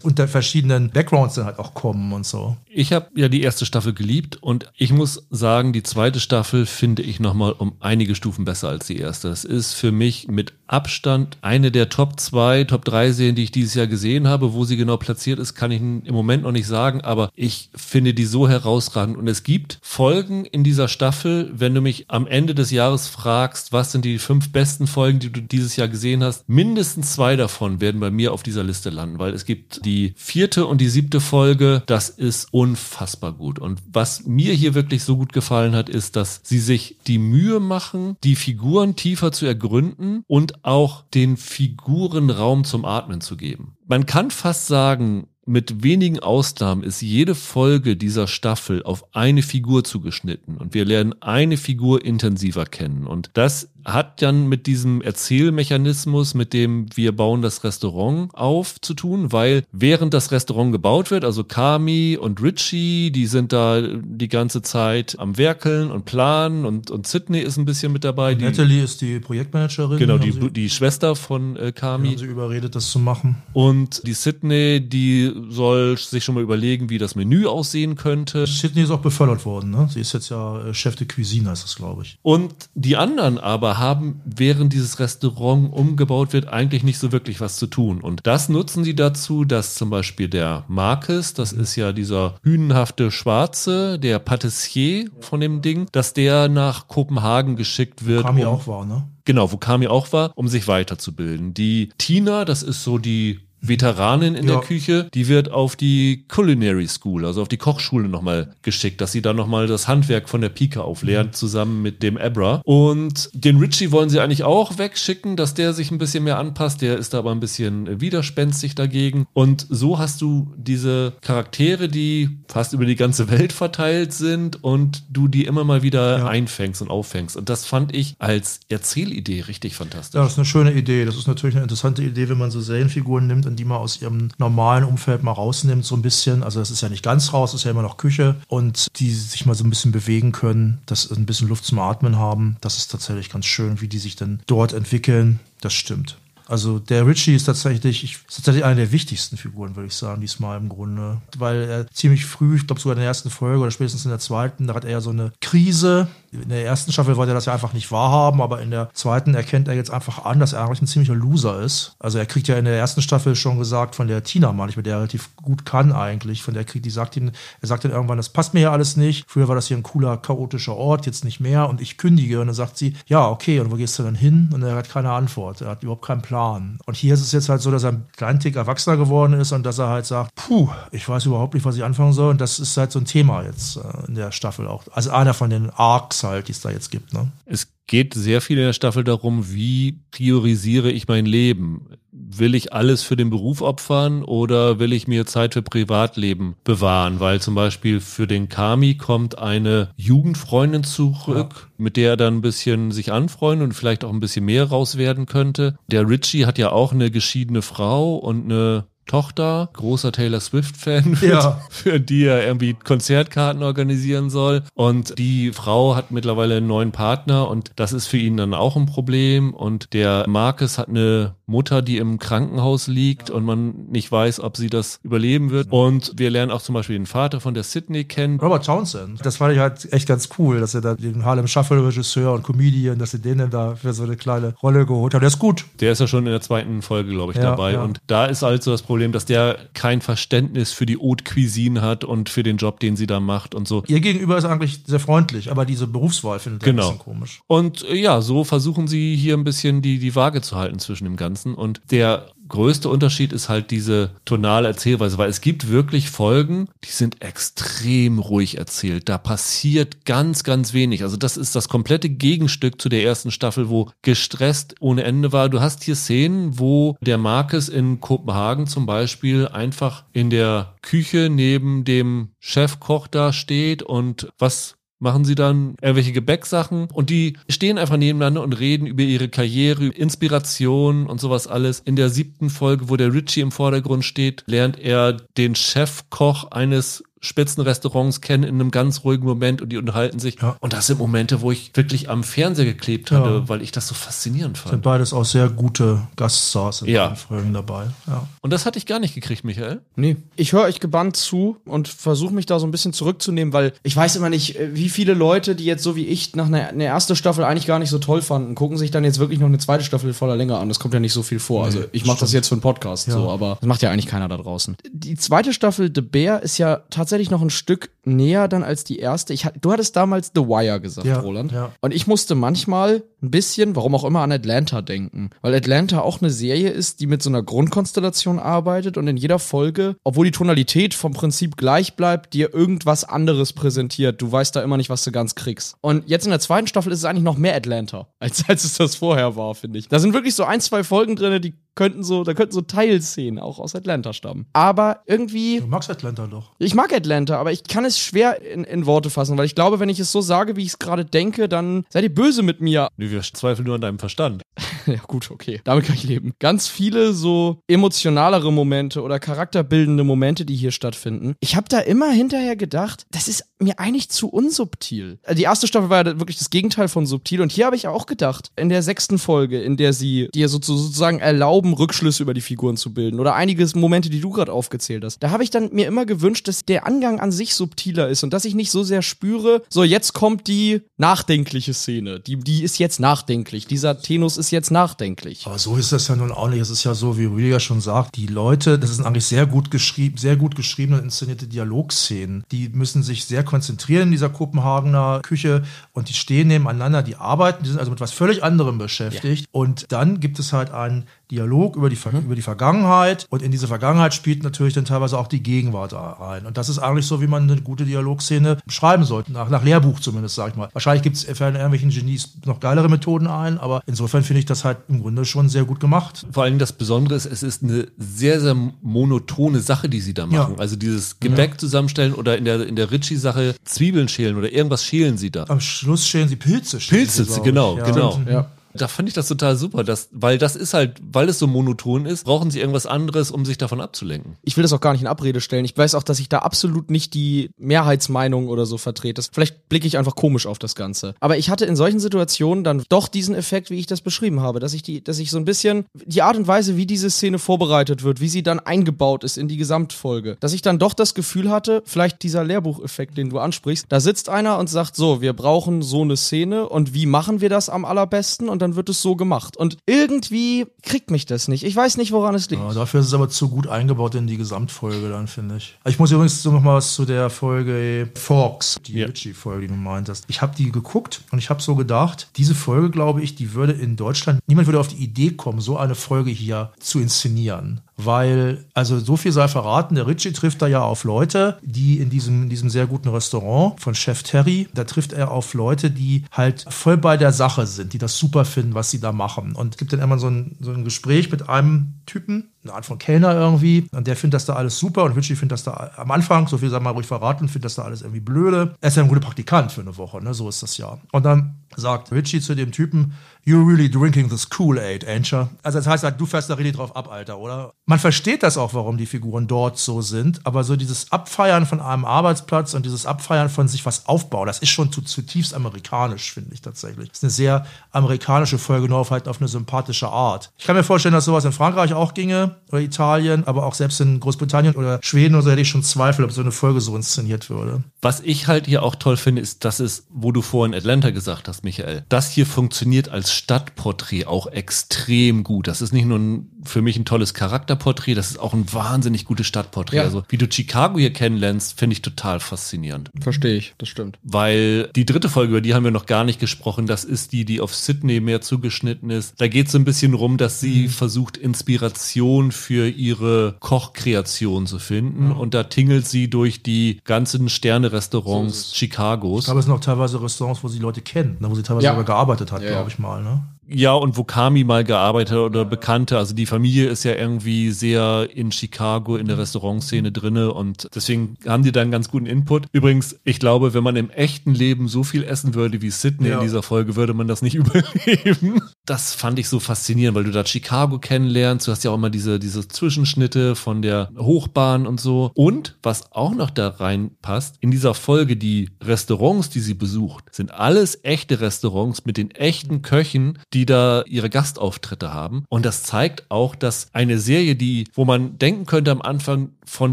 [0.03, 2.57] Und der verschiedenen Backgrounds dann halt auch kommen und so.
[2.69, 7.03] Ich habe ja die erste Staffel geliebt und ich muss sagen, die zweite Staffel finde
[7.03, 9.29] ich nochmal um einige Stufen besser als die erste.
[9.29, 13.53] Es ist für mich mit Abstand eine der Top 2, Top 3 Serien, die ich
[13.53, 14.55] dieses Jahr gesehen habe.
[14.55, 18.15] Wo sie genau platziert ist, kann ich im Moment noch nicht sagen, aber ich finde
[18.15, 19.17] die so herausragend.
[19.17, 23.73] Und es gibt Folgen in dieser Staffel, wenn du mich am Ende des Jahres fragst,
[23.73, 27.81] was sind die fünf besten Folgen, die du dieses Jahr gesehen hast, mindestens zwei davon
[27.81, 31.21] werden bei mir auf dieser Liste landen, weil es gibt die vierte und die siebte
[31.21, 33.59] Folge, das ist unfassbar gut.
[33.59, 37.61] Und was mir hier wirklich so gut gefallen hat, ist, dass sie sich die Mühe
[37.61, 43.77] machen, die Figuren tiefer zu ergründen und auch den Figuren Raum zum Atmen zu geben.
[43.87, 49.85] Man kann fast sagen, mit wenigen Ausnahmen ist jede Folge dieser Staffel auf eine Figur
[49.85, 53.07] zugeschnitten und wir lernen eine Figur intensiver kennen.
[53.07, 58.95] Und das hat dann mit diesem Erzählmechanismus, mit dem wir bauen das Restaurant auf, zu
[58.95, 64.29] tun, weil während das Restaurant gebaut wird, also Kami und Richie, die sind da die
[64.29, 68.35] ganze Zeit am Werkeln und planen und, und Sydney ist ein bisschen mit dabei.
[68.35, 69.99] Die, Natalie ist die Projektmanagerin.
[69.99, 72.09] Genau, die, sie, die Schwester von äh, Kami.
[72.09, 73.37] Haben sie überredet, das zu machen.
[73.53, 78.47] Und die Sydney, die soll sich schon mal überlegen, wie das Menü aussehen könnte.
[78.47, 79.89] Sydney ist auch befördert worden, ne?
[79.91, 82.19] Sie ist jetzt ja äh, Chef de Cuisine, heißt das, glaube ich.
[82.23, 87.57] Und die anderen aber haben, während dieses Restaurant umgebaut wird, eigentlich nicht so wirklich was
[87.57, 88.01] zu tun.
[88.01, 93.11] Und das nutzen sie dazu, dass zum Beispiel der Marcus, das ist ja dieser hünenhafte
[93.11, 98.25] Schwarze, der Patissier von dem Ding, dass der nach Kopenhagen geschickt wird.
[98.25, 99.09] Kami um, auch war, ne?
[99.25, 101.55] Genau, wo Kami auch war, um sich weiterzubilden.
[101.55, 104.55] Die Tina, das ist so die Veteranin in ja.
[104.55, 109.13] der Küche, die wird auf die Culinary School, also auf die Kochschule nochmal geschickt, dass
[109.13, 111.35] sie da nochmal das Handwerk von der Pike auflernt, mhm.
[111.35, 112.61] zusammen mit dem Abra.
[112.65, 116.83] Und den Richie wollen sie eigentlich auch wegschicken, dass der sich ein bisschen mehr anpasst.
[116.83, 119.27] Der ist aber ein bisschen widerspenstig dagegen.
[119.33, 125.05] Und so hast du diese Charaktere, die fast über die ganze Welt verteilt sind und
[125.11, 126.27] du die immer mal wieder ja.
[126.27, 127.37] einfängst und auffängst.
[127.37, 130.19] Und das fand ich als Erzählidee richtig fantastisch.
[130.19, 131.05] Ja, das ist eine schöne Idee.
[131.05, 134.03] Das ist natürlich eine interessante Idee, wenn man so Serienfiguren nimmt und die mal aus
[134.03, 136.43] ihrem normalen Umfeld mal rausnimmt, so ein bisschen.
[136.43, 139.47] Also das ist ja nicht ganz raus, ist ja immer noch Küche und die sich
[139.47, 142.57] mal so ein bisschen bewegen können, dass ein bisschen Luft zum Atmen haben.
[142.61, 145.39] Das ist tatsächlich ganz schön, wie die sich dann dort entwickeln.
[145.61, 146.19] Das stimmt.
[146.47, 150.21] Also der Richie ist tatsächlich, ich, ist tatsächlich eine der wichtigsten Figuren, würde ich sagen,
[150.21, 151.21] diesmal im Grunde.
[151.39, 154.19] Weil er ziemlich früh, ich glaube sogar in der ersten Folge oder spätestens in der
[154.19, 156.09] zweiten, da hat er ja so eine Krise.
[156.33, 159.35] In der ersten Staffel wollte er das ja einfach nicht wahrhaben, aber in der zweiten
[159.35, 161.95] erkennt er jetzt einfach an, dass er eigentlich ein ziemlicher Loser ist.
[161.99, 164.97] Also er kriegt ja in der ersten Staffel schon gesagt von der Tina manchmal, der
[164.97, 167.31] relativ gut kann eigentlich, von der kriegt, die sagt ihm,
[167.61, 169.25] er sagt dann irgendwann, das passt mir hier alles nicht.
[169.29, 172.41] Früher war das hier ein cooler, chaotischer Ort, jetzt nicht mehr und ich kündige.
[172.41, 174.51] Und dann sagt sie, ja, okay, und wo gehst du dann hin?
[174.53, 175.61] Und er hat keine Antwort.
[175.61, 176.34] Er hat überhaupt keinen Plan.
[176.35, 176.79] Plan.
[176.85, 179.53] Und hier ist es jetzt halt so, dass er ein kleinen Tick erwachsener geworden ist
[179.53, 182.31] und dass er halt sagt, puh, ich weiß überhaupt nicht, was ich anfangen soll.
[182.31, 184.83] Und das ist halt so ein Thema jetzt äh, in der Staffel auch.
[184.93, 187.13] Also einer von den Arcs halt, die es da jetzt gibt.
[187.13, 187.29] Ne?
[187.47, 191.87] Es geht sehr viel in der Staffel darum, wie priorisiere ich mein Leben?
[192.13, 197.21] Will ich alles für den Beruf opfern oder will ich mir Zeit für Privatleben bewahren?
[197.21, 201.69] Weil zum Beispiel für den Kami kommt eine Jugendfreundin zurück, ja.
[201.77, 204.97] mit der er dann ein bisschen sich anfreunden und vielleicht auch ein bisschen mehr raus
[204.97, 205.77] werden könnte.
[205.89, 211.27] Der Richie hat ja auch eine geschiedene Frau und eine Tochter, großer Taylor Swift-Fan, für,
[211.27, 211.61] ja.
[211.71, 214.63] für die er irgendwie Konzertkarten organisieren soll.
[214.75, 218.77] Und die Frau hat mittlerweile einen neuen Partner und das ist für ihn dann auch
[218.77, 219.55] ein Problem.
[219.55, 224.57] Und der Marcus hat eine Mutter, die im Krankenhaus liegt und man nicht weiß, ob
[224.57, 225.69] sie das überleben wird.
[225.71, 228.41] Und wir lernen auch zum Beispiel den Vater von der Sydney kennen.
[228.41, 229.25] Robert Townsend.
[229.25, 232.99] Das fand ich halt echt ganz cool, dass er da den Harlem Shuffle-Regisseur und Comedian,
[232.99, 235.23] dass sie den da für so eine kleine Rolle geholt hat.
[235.23, 235.65] Der ist gut.
[235.81, 237.73] Der ist ja schon in der zweiten Folge, glaube ich, ja, dabei.
[237.73, 237.83] Ja.
[237.83, 242.05] Und da ist also das Problem, dass der kein Verständnis für die Haute Cuisine hat
[242.05, 243.83] und für den Job, den sie da macht und so.
[243.87, 246.83] Ihr gegenüber ist eigentlich sehr freundlich, aber diese Berufswahl findet er genau.
[246.83, 247.43] ein bisschen komisch.
[247.47, 251.05] Und äh, ja, so versuchen sie hier ein bisschen die, die Waage zu halten zwischen
[251.05, 251.55] dem Ganzen.
[251.55, 256.91] Und der größte Unterschied ist halt diese tonale Erzählweise, weil es gibt wirklich Folgen, die
[256.91, 259.09] sind extrem ruhig erzählt.
[259.09, 261.03] Da passiert ganz, ganz wenig.
[261.03, 265.49] Also das ist das komplette Gegenstück zu der ersten Staffel, wo gestresst ohne Ende war.
[265.49, 271.29] Du hast hier Szenen, wo der Marcus in Kopenhagen zum Beispiel einfach in der Küche
[271.31, 277.79] neben dem Chefkoch da steht und was machen sie dann irgendwelche Gebäcksachen und die stehen
[277.79, 281.79] einfach nebeneinander und reden über ihre Karriere, Inspiration und sowas alles.
[281.81, 287.05] In der siebten Folge, wo der Richie im Vordergrund steht, lernt er den Chefkoch eines
[287.25, 290.41] Spitzenrestaurants kennen in einem ganz ruhigen Moment und die unterhalten sich.
[290.41, 290.57] Ja.
[290.61, 293.49] Und das sind Momente, wo ich wirklich am Fernseher geklebt hatte, ja.
[293.49, 294.71] weil ich das so faszinierend fand.
[294.71, 297.09] Sind beides auch sehr gute Gaststars in ja.
[297.09, 297.87] den Folgen dabei.
[298.07, 298.29] Ja.
[298.43, 299.81] Und das hatte ich gar nicht gekriegt, Michael.
[299.97, 300.17] Nee.
[300.37, 303.97] Ich höre euch gebannt zu und versuche mich da so ein bisschen zurückzunehmen, weil ich
[303.97, 306.85] weiß immer nicht, äh, wie viele Leute, die jetzt so wie ich nach einer, einer
[306.85, 309.59] ersten Staffel eigentlich gar nicht so toll fanden, gucken sich dann jetzt wirklich noch eine
[309.59, 310.69] zweite Staffel voller Länge an.
[310.69, 311.61] Das kommt ja nicht so viel vor.
[311.63, 314.07] Nee, also ich mache das jetzt für einen Podcast so, aber das macht ja eigentlich
[314.07, 314.77] keiner da draußen.
[314.93, 318.99] Die zweite Staffel The Bear ist ja tatsächlich noch ein Stück näher dann als die
[318.99, 319.33] erste.
[319.33, 321.53] Ich, du hattest damals The Wire gesagt, ja, Roland.
[321.53, 321.73] Ja.
[321.81, 325.31] Und ich musste manchmal ein bisschen, warum auch immer, an Atlanta denken.
[325.41, 329.39] Weil Atlanta auch eine Serie ist, die mit so einer Grundkonstellation arbeitet und in jeder
[329.39, 334.21] Folge, obwohl die Tonalität vom Prinzip gleich bleibt, dir irgendwas anderes präsentiert.
[334.21, 335.77] Du weißt da immer nicht, was du ganz kriegst.
[335.81, 338.77] Und jetzt in der zweiten Staffel ist es eigentlich noch mehr Atlanta, als, als es
[338.77, 339.89] das vorher war, finde ich.
[339.89, 343.39] Da sind wirklich so ein, zwei Folgen drin, die könnten so, da könnten so Teilszenen
[343.39, 344.47] auch aus Atlanta stammen.
[344.53, 345.61] Aber irgendwie.
[345.61, 346.53] Du magst Atlanta doch.
[346.59, 349.81] Ich mag Atlanta, aber ich kann es schwer in, in Worte fassen, weil ich glaube,
[349.81, 352.61] wenn ich es so sage, wie ich es gerade denke, dann seid ihr böse mit
[352.61, 352.89] mir.
[352.97, 354.43] Nee, wir zweifeln nur an deinem Verstand.
[354.87, 355.61] ja, gut, okay.
[355.65, 356.33] Damit kann ich leben.
[356.39, 361.35] Ganz viele so emotionalere Momente oder charakterbildende Momente, die hier stattfinden.
[361.41, 365.19] Ich habe da immer hinterher gedacht, das ist mir eigentlich zu unsubtil.
[365.23, 367.89] Äh, die erste Staffel war ja wirklich das Gegenteil von subtil und hier habe ich
[367.89, 372.41] auch gedacht, in der sechsten Folge, in der sie dir sozusagen erlauben, Rückschlüsse über die
[372.41, 375.23] Figuren zu bilden oder einige Momente, die du gerade aufgezählt hast.
[375.23, 378.33] Da habe ich dann mir immer gewünscht, dass der Angang an sich subtiler ist und
[378.33, 382.21] dass ich nicht so sehr spüre, so jetzt kommt die nachdenkliche Szene.
[382.21, 383.67] Die, die ist jetzt nachdenklich.
[383.67, 385.47] Dieser Tenus ist jetzt nachdenklich.
[385.47, 386.61] Aber so ist das ja nun auch nicht.
[386.61, 389.71] Es ist ja so, wie Rüdiger schon sagt, die Leute, das sind eigentlich sehr gut
[389.71, 392.45] geschrieben, sehr gut geschriebene und inszenierte Dialogszenen.
[392.51, 397.65] Die müssen sich sehr konzentrieren in dieser Kopenhagener Küche und die stehen nebeneinander, die arbeiten,
[397.65, 399.43] die sind also mit was völlig anderem beschäftigt.
[399.43, 399.49] Ja.
[399.53, 402.21] Und dann gibt es halt einen Dialog über die, mhm.
[402.21, 406.47] über die Vergangenheit und in diese Vergangenheit spielt natürlich dann teilweise auch die Gegenwart rein.
[406.47, 410.01] Und das ist eigentlich so, wie man eine gute Dialogszene beschreiben sollte, nach, nach Lehrbuch
[410.01, 410.69] zumindest, sag ich mal.
[410.73, 414.65] Wahrscheinlich gibt es für irgendwelchen Genies noch geilere Methoden ein, aber insofern finde ich das
[414.65, 416.27] halt im Grunde schon sehr gut gemacht.
[416.31, 420.27] Vor allem das Besondere ist, es ist eine sehr, sehr monotone Sache, die sie da
[420.27, 420.55] machen.
[420.55, 420.59] Ja.
[420.59, 421.59] Also dieses Gebäck ja.
[421.59, 425.45] zusammenstellen oder in der, in der Ritchie-Sache Zwiebeln schälen oder irgendwas schälen sie da.
[425.49, 426.79] Am Schluss schälen sie Pilze.
[426.79, 427.85] Pilze, sie, genau, ja.
[427.85, 428.21] genau.
[428.29, 428.51] Ja.
[428.75, 432.07] Da fand ich das total super, dass, weil das ist halt, weil es so monoton
[432.07, 434.37] ist, brauchen sie irgendwas anderes, um sich davon abzulenken.
[434.43, 435.65] Ich will das auch gar nicht in Abrede stellen.
[435.65, 439.23] Ich weiß auch, dass ich da absolut nicht die Mehrheitsmeinung oder so vertrete.
[439.33, 441.15] Vielleicht blicke ich einfach komisch auf das Ganze.
[441.21, 444.61] Aber ich hatte in solchen Situationen dann doch diesen Effekt, wie ich das beschrieben habe,
[444.61, 447.39] dass ich die, dass ich so ein bisschen die Art und Weise, wie diese Szene
[447.39, 451.15] vorbereitet wird, wie sie dann eingebaut ist in die Gesamtfolge, dass ich dann doch das
[451.15, 455.33] Gefühl hatte, vielleicht dieser Lehrbucheffekt, den du ansprichst, da sitzt einer und sagt so, wir
[455.33, 458.49] brauchen so eine Szene und wie machen wir das am allerbesten?
[458.49, 459.57] Und dann wird es so gemacht.
[459.57, 461.65] Und irgendwie kriegt mich das nicht.
[461.65, 462.63] Ich weiß nicht, woran es liegt.
[462.63, 465.77] Ja, dafür ist es aber zu gut eingebaut in die Gesamtfolge dann, finde ich.
[465.85, 469.07] Ich muss übrigens noch mal was zu der Folge Forks, die ja.
[469.07, 470.25] Richie-Folge, die du meintest.
[470.29, 473.73] Ich habe die geguckt und ich habe so gedacht, diese Folge, glaube ich, die würde
[473.73, 477.81] in Deutschland, niemand würde auf die Idee kommen, so eine Folge hier zu inszenieren.
[477.97, 482.11] Weil, also so viel sei verraten, der Ritchie trifft da ja auf Leute, die in
[482.11, 486.25] diesem, in diesem sehr guten Restaurant von Chef Terry, da trifft er auf Leute, die
[486.33, 489.55] halt voll bei der Sache sind, die das super finden, was sie da machen.
[489.55, 492.87] Und es gibt dann immer so ein, so ein Gespräch mit einem Typen, eine Art
[492.87, 495.93] von Kellner irgendwie, und der findet das da alles super und Ritchie findet das da
[495.97, 498.75] am Anfang, so viel wir mal ruhig verraten, findet das da alles irgendwie blöde.
[498.81, 500.35] Er ist ja ein guter Praktikant für eine Woche, ne?
[500.35, 500.99] so ist das ja.
[501.13, 503.15] Und dann sagt Richie zu dem Typen,
[503.47, 505.51] You're really drinking this Kool-Aid, Ancher.
[505.63, 507.75] Also das heißt halt, du fährst da richtig drauf ab, Alter, oder?
[507.87, 511.81] Man versteht das auch, warum die Figuren dort so sind, aber so dieses Abfeiern von
[511.81, 516.33] einem Arbeitsplatz und dieses Abfeiern von sich was aufbauen, das ist schon zu, zutiefst amerikanisch,
[516.33, 517.11] finde ich tatsächlich.
[517.11, 520.51] Das ist eine sehr amerikanische Folge, nur auf halt auf eine sympathische Art.
[520.57, 524.01] Ich kann mir vorstellen, dass sowas in Frankreich auch ginge, oder Italien, aber auch selbst
[524.01, 526.97] in Großbritannien oder Schweden oder so hätte ich schon Zweifel, ob so eine Folge so
[526.97, 527.85] inszeniert würde.
[528.03, 531.49] Was ich halt hier auch toll finde, ist, dass es, wo du vorhin Atlanta gesagt
[531.49, 535.69] hast, Michael, das hier funktioniert als Stadtporträt auch extrem gut.
[535.69, 539.25] Das ist nicht nur ein, für mich ein tolles Charakterporträt, das ist auch ein wahnsinnig
[539.25, 539.97] gutes Stadtporträt.
[539.99, 540.03] Ja.
[540.03, 543.11] Also wie du Chicago hier kennenlernst, finde ich total faszinierend.
[543.21, 544.19] Verstehe ich, das stimmt.
[544.23, 547.45] Weil die dritte Folge, über die haben wir noch gar nicht gesprochen, das ist die,
[547.45, 549.41] die auf Sydney mehr zugeschnitten ist.
[549.41, 554.79] Da geht es so ein bisschen rum, dass sie versucht, Inspiration für ihre Kochkreation zu
[554.79, 555.33] finden.
[555.33, 559.41] Und da tingelt sie durch die ganzen Sterne-Restaurants Chicagos.
[559.41, 561.87] Ich glaube, es sind auch teilweise Restaurants, wo sie Leute kennt, ne, wo sie teilweise
[561.87, 561.93] Ja.
[561.93, 562.71] sogar gearbeitet hat, ja.
[562.71, 563.23] glaube ich mal.
[563.23, 563.43] Ne?
[563.69, 566.19] Ja, und wo Kami mal gearbeitet hat oder Bekannte.
[566.19, 571.37] Also die Familie ist ja irgendwie sehr in Chicago in der Restaurantszene drinne und deswegen
[571.47, 572.67] haben die da einen ganz guten Input.
[572.73, 576.37] Übrigens, ich glaube, wenn man im echten Leben so viel essen würde wie Sydney Ja.
[576.37, 577.55] in dieser Folge, würde man das nicht
[578.05, 578.61] überleben.
[578.87, 581.67] Das fand ich so faszinierend, weil du da Chicago kennenlernst.
[581.67, 585.31] Du hast ja auch immer diese, diese Zwischenschnitte von der Hochbahn und so.
[585.35, 590.53] Und was auch noch da reinpasst, in dieser Folge, die Restaurants, die sie besucht, sind
[590.53, 595.45] alles echte Restaurants mit den echten Köchen, die da ihre Gastauftritte haben.
[595.49, 599.93] Und das zeigt auch, dass eine Serie, die, wo man denken könnte am Anfang von